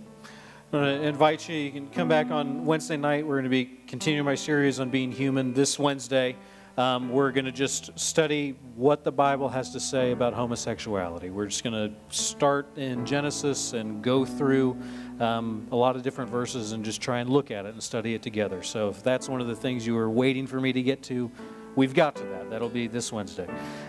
I'm 0.72 0.80
going 0.80 1.00
to 1.00 1.06
invite 1.06 1.48
you. 1.48 1.56
You 1.56 1.70
can 1.70 1.88
come 1.90 2.08
back 2.08 2.30
on 2.30 2.64
Wednesday 2.64 2.96
night. 2.96 3.26
We're 3.26 3.34
going 3.34 3.44
to 3.44 3.50
be 3.50 3.66
continuing 3.86 4.24
my 4.24 4.34
series 4.34 4.80
on 4.80 4.88
being 4.88 5.12
human 5.12 5.52
this 5.52 5.78
Wednesday 5.78 6.36
um, 6.78 7.10
we're 7.10 7.32
going 7.32 7.44
to 7.44 7.52
just 7.52 7.98
study 7.98 8.56
what 8.76 9.04
the 9.04 9.12
Bible 9.12 9.48
has 9.48 9.70
to 9.72 9.80
say 9.80 10.12
about 10.12 10.32
homosexuality. 10.32 11.28
We're 11.28 11.46
just 11.46 11.64
going 11.64 11.74
to 11.74 11.94
start 12.14 12.78
in 12.78 13.04
Genesis 13.04 13.74
and 13.74 14.02
go 14.02 14.24
through 14.24 14.78
um, 15.20 15.66
a 15.70 15.76
lot 15.76 15.96
of 15.96 16.02
different 16.02 16.30
verses 16.30 16.72
and 16.72 16.82
just 16.84 17.02
try 17.02 17.20
and 17.20 17.28
look 17.28 17.50
at 17.50 17.66
it 17.66 17.74
and 17.74 17.82
study 17.82 18.14
it 18.14 18.22
together. 18.22 18.62
So 18.62 18.88
if 18.88 19.02
that's 19.02 19.28
one 19.28 19.40
of 19.40 19.48
the 19.48 19.56
things 19.56 19.86
you 19.86 19.94
were 19.94 20.08
waiting 20.08 20.46
for 20.46 20.60
me 20.60 20.72
to 20.72 20.82
get 20.82 21.02
to, 21.04 21.30
we've 21.76 21.94
got 21.94 22.16
to 22.16 22.24
that. 22.24 22.48
That'll 22.48 22.70
be 22.70 22.86
this 22.86 23.12
Wednesday. 23.12 23.48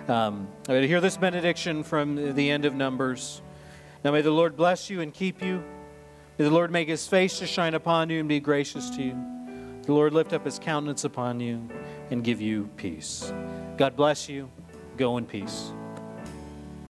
Um, 0.10 0.50
i 0.68 0.74
want 0.74 0.84
to 0.84 0.88
hear 0.88 1.00
this 1.00 1.16
benediction 1.16 1.84
from 1.84 2.36
the 2.36 2.50
end 2.50 2.66
of 2.66 2.76
Numbers. 2.76 3.42
Now 4.04 4.12
may 4.12 4.22
the 4.22 4.32
Lord 4.32 4.58
bless 4.58 4.90
you 4.90 5.00
and 5.00 5.14
keep 5.14 5.42
you. 5.42 5.64
May 6.38 6.46
the 6.46 6.52
Lord 6.52 6.72
make 6.72 6.88
his 6.88 7.08
face 7.08 7.38
to 7.40 7.48
shine 7.48 7.76
upon 7.76 8.10
you 8.10 8.20
and 8.20 8.28
be 8.28 8.40
gracious 8.40 8.90
to 8.92 9.04
you. 9.04 9.16
The 9.84 9.94
Lord 9.94 10.14
lift 10.14 10.34
up 10.34 10.46
his 10.46 10.58
countenance 10.58 11.04
upon 11.04 11.40
you 11.40 11.70
and 12.10 12.24
give 12.24 12.42
you 12.42 12.70
peace. 12.78 13.32
God 13.78 13.96
bless 13.96 14.30
you. 14.30 14.50
Go 14.98 15.18
in 15.18 15.26
peace. 15.26 15.74